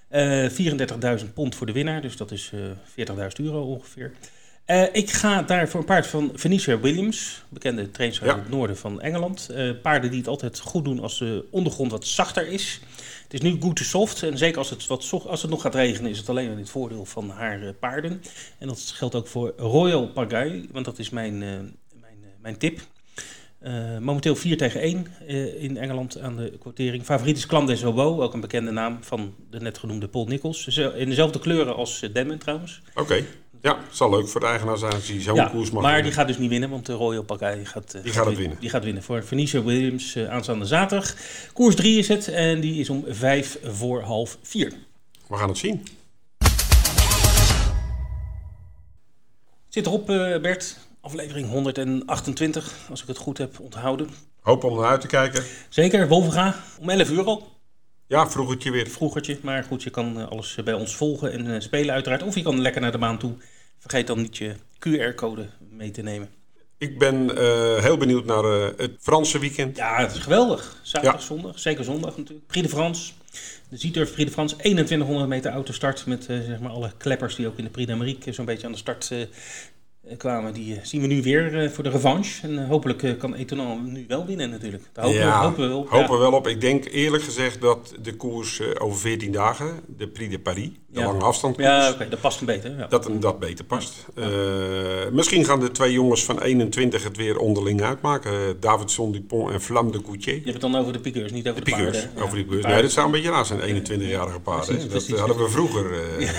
Eh 0.08 0.50
34.000 0.50 1.34
pond 1.34 1.56
voor 1.56 1.68
de 1.68 1.74
winnaar. 1.74 2.02
Dus 2.02 2.18
dat 2.18 2.32
is 2.32 2.52
eh 2.54 2.60
40.000 2.86 3.46
euro 3.46 3.62
ongeveer. 3.62 4.12
Ik 4.92 5.12
ga 5.12 5.42
daar 5.42 5.70
voor 5.70 5.80
een 5.80 5.86
paard 5.86 6.08
van 6.08 6.32
Venetia 6.34 6.80
Williams. 6.80 7.44
Bekende 7.50 7.92
trainer 7.92 8.20
Ja. 8.26 8.32
uit 8.32 8.42
het 8.42 8.50
noorden 8.50 8.78
van 8.78 9.02
Engeland. 9.02 9.50
Paarden 9.82 10.10
die 10.10 10.20
het 10.20 10.28
altijd 10.28 10.60
goed 10.60 10.84
doen 10.84 11.00
als 11.00 11.20
de 11.20 11.46
ondergrond 11.52 11.92
wat 11.92 12.08
zachter 12.08 12.48
is. 12.48 12.82
Het 13.24 13.34
is 13.34 13.42
nu 13.42 13.58
good 13.60 13.76
to 13.76 13.84
soft. 13.84 14.24
En 14.24 14.38
zeker 14.38 14.58
als 14.58 14.70
het, 14.70 14.88
wat, 14.88 15.12
als 15.28 15.42
het 15.42 15.52
nog 15.52 15.62
gaat 15.62 15.76
regenen, 15.76 16.12
is 16.12 16.18
het 16.18 16.30
alleen 16.30 16.52
in 16.52 16.58
het 16.58 16.70
voordeel 16.70 17.06
van 17.06 17.30
haar 17.30 17.74
paarden. 17.74 18.22
En 18.58 18.68
dat 18.68 18.80
geldt 18.96 19.16
ook 19.16 19.28
voor 19.28 19.54
Royal 19.58 20.08
Pagay, 20.08 20.68
want 20.72 20.86
dat 20.86 21.00
is 21.00 21.10
mijn, 21.10 21.38
mijn, 21.38 22.18
mijn 22.42 22.58
tip. 22.58 22.80
Eh, 23.62 23.98
momenteel 23.98 24.36
4 24.36 24.58
tegen 24.58 24.82
1 24.82 25.08
eh, 25.28 25.64
in 25.64 25.78
Engeland 25.78 26.20
aan 26.20 26.36
de 26.36 26.58
quotering. 26.60 27.04
Favoriet 27.04 27.38
is 27.38 27.46
Clan 27.46 27.66
des 27.66 27.84
ook 27.84 28.34
een 28.34 28.42
bekende 28.42 28.72
naam 28.72 28.98
van 29.02 29.34
de 29.50 29.60
net 29.60 29.78
genoemde 29.78 30.08
Paul 30.08 30.26
Nichols. 30.26 30.78
Eh, 30.78 31.00
in 31.00 31.10
dezelfde 31.10 31.40
kleuren 31.40 31.76
als 31.76 32.02
uh, 32.02 32.14
Demon 32.14 32.38
trouwens. 32.38 32.82
Oké. 32.96 33.24
Ja, 33.62 33.78
zal 33.92 34.10
leuk 34.10 34.28
voor 34.28 34.40
de 34.40 34.46
eigenaar 34.46 34.78
zijn 34.78 34.94
als 34.94 35.08
hij 35.08 35.22
zo'n 35.22 35.36
Ja, 35.36 35.48
koers 35.48 35.72
mag 35.72 35.82
maar 35.82 35.92
winnen. 35.92 36.04
die 36.04 36.20
gaat 36.20 36.28
dus 36.28 36.38
niet 36.38 36.50
winnen, 36.50 36.70
want 36.70 36.86
de 36.86 36.94
Royal 36.94 37.24
Pagay 37.24 37.66
gaat, 37.66 37.94
eh, 37.94 38.04
Die 38.04 38.12
gaat 38.12 38.26
het 38.26 38.38
winnen. 38.38 38.58
Die 38.60 38.70
gaat 38.70 38.84
winnen 38.84 39.04
voor 39.04 39.24
Venetia 39.24 39.64
Williams 39.64 40.16
eh, 40.16 40.30
aanstaande 40.30 40.66
zaterdag. 40.66 41.16
Koers 41.54 41.76
3 41.76 41.98
is 41.98 42.08
het 42.08 42.28
en 42.28 42.60
die 42.60 42.80
is 42.80 42.90
om 42.90 43.06
5 43.08 43.58
voor 43.64 44.02
half 44.02 44.38
4. 44.42 44.74
We 45.28 45.36
gaan 45.36 45.50
het 45.50 45.58
zien. 45.58 45.88
Zit 49.68 49.86
erop, 49.86 50.10
eh, 50.10 50.42
Bert. 50.42 50.78
Aflevering 51.02 51.50
128, 51.50 52.74
als 52.90 53.02
ik 53.02 53.08
het 53.08 53.18
goed 53.18 53.38
heb 53.38 53.60
onthouden. 53.60 54.10
Hoop 54.42 54.64
om 54.64 54.76
naar 54.76 54.90
uit 54.90 55.02
te 55.02 55.08
kijken. 55.08 55.44
Zeker, 55.70 56.08
Wolvenga, 56.08 56.56
om 56.80 56.90
11 56.90 57.10
uur 57.10 57.24
al. 57.24 57.48
Ja, 58.08 58.30
vroegertje 58.30 58.72
weer. 58.72 58.88
Vroegertje, 58.88 59.40
maar 59.42 59.64
goed, 59.64 59.84
je 59.84 59.90
kan 59.90 60.20
eh, 60.20 60.28
alles 60.28 60.56
bij 60.64 60.74
ons 60.74 60.96
volgen 60.96 61.32
en 61.32 61.54
eh, 61.54 61.60
spelen 61.60 61.94
uiteraard. 61.94 62.24
Of 62.24 62.36
je 62.36 62.42
kan 62.44 62.62
lekker 62.62 62.82
naar 62.82 62.92
de 62.92 62.98
baan 62.98 63.18
toe. 63.18 63.34
Vergeet 63.80 64.08
dan 64.08 64.22
niet 64.22 64.38
je 64.38 64.56
QR-code 64.80 65.50
mee 65.70 65.92
te 65.92 66.02
nemen. 66.02 66.30
Ik 66.78 67.00
ben 67.00 67.38
eh, 67.38 67.84
heel 67.84 67.98
benieuwd 67.98 68.26
naar 68.26 68.44
eh, 68.44 68.68
het 68.78 68.92
Franse 69.00 69.40
weekend. 69.40 69.78
Ja, 69.78 69.96
het 69.98 70.12
is 70.16 70.20
geweldig. 70.20 70.80
Zaterdag, 70.82 71.20
Ja. 71.20 71.26
zondag. 71.26 71.60
Zeker 71.60 71.84
zondag 71.84 72.18
natuurlijk. 72.18 72.48
Prix 72.48 72.68
de 72.68 72.74
France. 72.74 73.12
De 73.70 73.78
Zieturf 73.78 74.12
Prix 74.12 74.26
de 74.28 74.34
France. 74.34 74.56
2100 74.56 75.30
meter 75.30 75.52
autostart. 75.52 76.06
Met 76.06 76.28
eh, 76.28 76.40
zeg 76.42 76.60
maar 76.60 76.72
alle 76.72 76.92
kleppers 76.98 77.36
die 77.36 77.48
ook 77.48 77.58
in 77.58 77.64
de 77.64 77.70
Prix 77.70 77.88
d'Amérique 77.90 78.32
zo'n 78.34 78.46
beetje 78.46 78.66
aan 78.66 78.72
de 78.72 78.78
start 78.78 79.12
eh, 79.12 79.22
eh, 79.22 79.28
eh, 80.12 80.18
kwamen, 80.18 80.54
die 80.54 80.76
eh, 80.76 80.80
zien 80.84 81.02
we 81.02 81.08
nu 81.08 81.22
weer 81.22 81.64
eh, 81.64 81.70
voor 81.70 81.84
de 81.84 81.90
revanche. 81.90 82.48
En 82.48 82.68
hopelijk 82.68 83.20
kan 83.20 83.36
Etonal 83.36 83.78
nu 83.78 84.06
wel 84.08 84.26
winnen 84.26 84.50
natuurlijk. 84.50 84.84
Daar 84.94 85.06
hopen, 85.06 85.20
ja, 85.20 85.40
we, 85.40 85.46
hopen 85.46 85.70
we 85.70 85.76
op. 85.76 85.90
Hopen 85.90 86.16
ja. 86.16 86.22
wel 86.22 86.32
op. 86.32 86.48
Ik 86.48 86.62
denk 86.62 86.86
eerlijk 86.86 87.24
gezegd 87.24 87.62
dat 87.62 87.94
de 88.02 88.16
koers 88.16 88.62
over 88.80 89.00
14 89.00 89.32
dagen, 89.32 89.80
de 89.98 90.08
Prix 90.08 90.32
de 90.32 90.40
Paris, 90.40 90.70
de 90.88 91.02
lange 91.02 91.24
afstand 91.24 91.58
Ja, 91.58 91.90
oké, 91.90 92.10
dat 92.10 92.22
past 92.22 92.38
hem 92.38 92.46
beter. 92.46 92.86
Dat 92.90 93.06
een 93.06 93.20
dat 93.20 93.40
beter 93.40 93.66
past. 93.66 94.06
Misschien 95.12 95.46
gaan 95.46 95.60
de 95.60 95.72
twee 95.72 95.92
jongens 95.92 96.26
van 96.26 96.42
21 96.42 97.04
het 97.04 97.18
weer 97.18 97.38
onderling 97.38 97.82
uitmaken. 97.82 98.60
Davidson 98.60 99.12
Dupont 99.12 99.52
en 99.52 99.62
Flam 99.62 99.92
de 99.92 100.02
Coutier. 100.02 100.34
Je 100.34 100.40
hebt 100.40 100.54
het 100.54 100.62
dan 100.62 100.76
over 100.76 100.94
de 100.94 101.00
piqueurs, 101.00 101.32
niet 101.32 101.50
over 101.50 101.64
de, 101.64 101.70
de 101.70 101.76
piqueurs. 101.76 102.04
Paarden, 102.04 102.24
over 102.24 102.36
die 102.36 102.46
piqueurs. 102.46 102.66
Nee, 102.66 102.82
dat 102.82 102.92
zou 102.92 103.06
een 103.06 103.12
beetje 103.12 103.30
raar 103.30 103.46
zijn, 103.46 103.60
21-jarige 103.60 104.40
paarden. 104.40 104.88
Precies, 104.88 105.10
dat 105.10 105.20
hadden 105.20 105.38
we 105.38 105.50
vroeger. 105.50 105.86
Uh, 105.92 106.30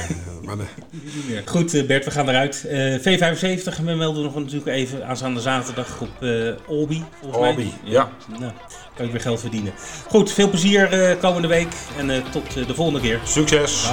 maar, 0.47 0.57
uh. 0.57 1.39
Goed 1.45 1.87
Bert, 1.87 2.05
we 2.05 2.11
gaan 2.11 2.29
eruit. 2.29 2.67
V75 3.01 3.62
70 3.63 3.87
en 3.89 3.97
melden 3.99 4.23
nog 4.23 4.35
natuurlijk 4.35 4.67
even 4.67 5.07
aanstaande 5.07 5.41
zaterdag 5.41 6.01
op 6.01 6.09
eh, 6.21 6.47
uh, 6.47 6.55
Olby, 6.67 7.03
volgens 7.21 7.47
Olby, 7.47 7.63
mij. 7.63 7.73
ja. 7.85 8.09
ja. 8.33 8.39
Nou, 8.39 8.53
kan 8.95 9.05
ik 9.07 9.13
weer 9.13 9.21
geld 9.21 9.41
verdienen. 9.41 9.73
Goed, 10.09 10.33
veel 10.33 10.49
plezier 10.49 10.93
eh, 10.93 11.19
komende 11.21 11.49
week 11.49 11.75
en 11.99 12.11
eh, 12.11 12.23
tot 12.31 12.55
de 12.67 12.75
volgende 12.75 13.01
keer. 13.01 13.21
Succes! 13.25 13.91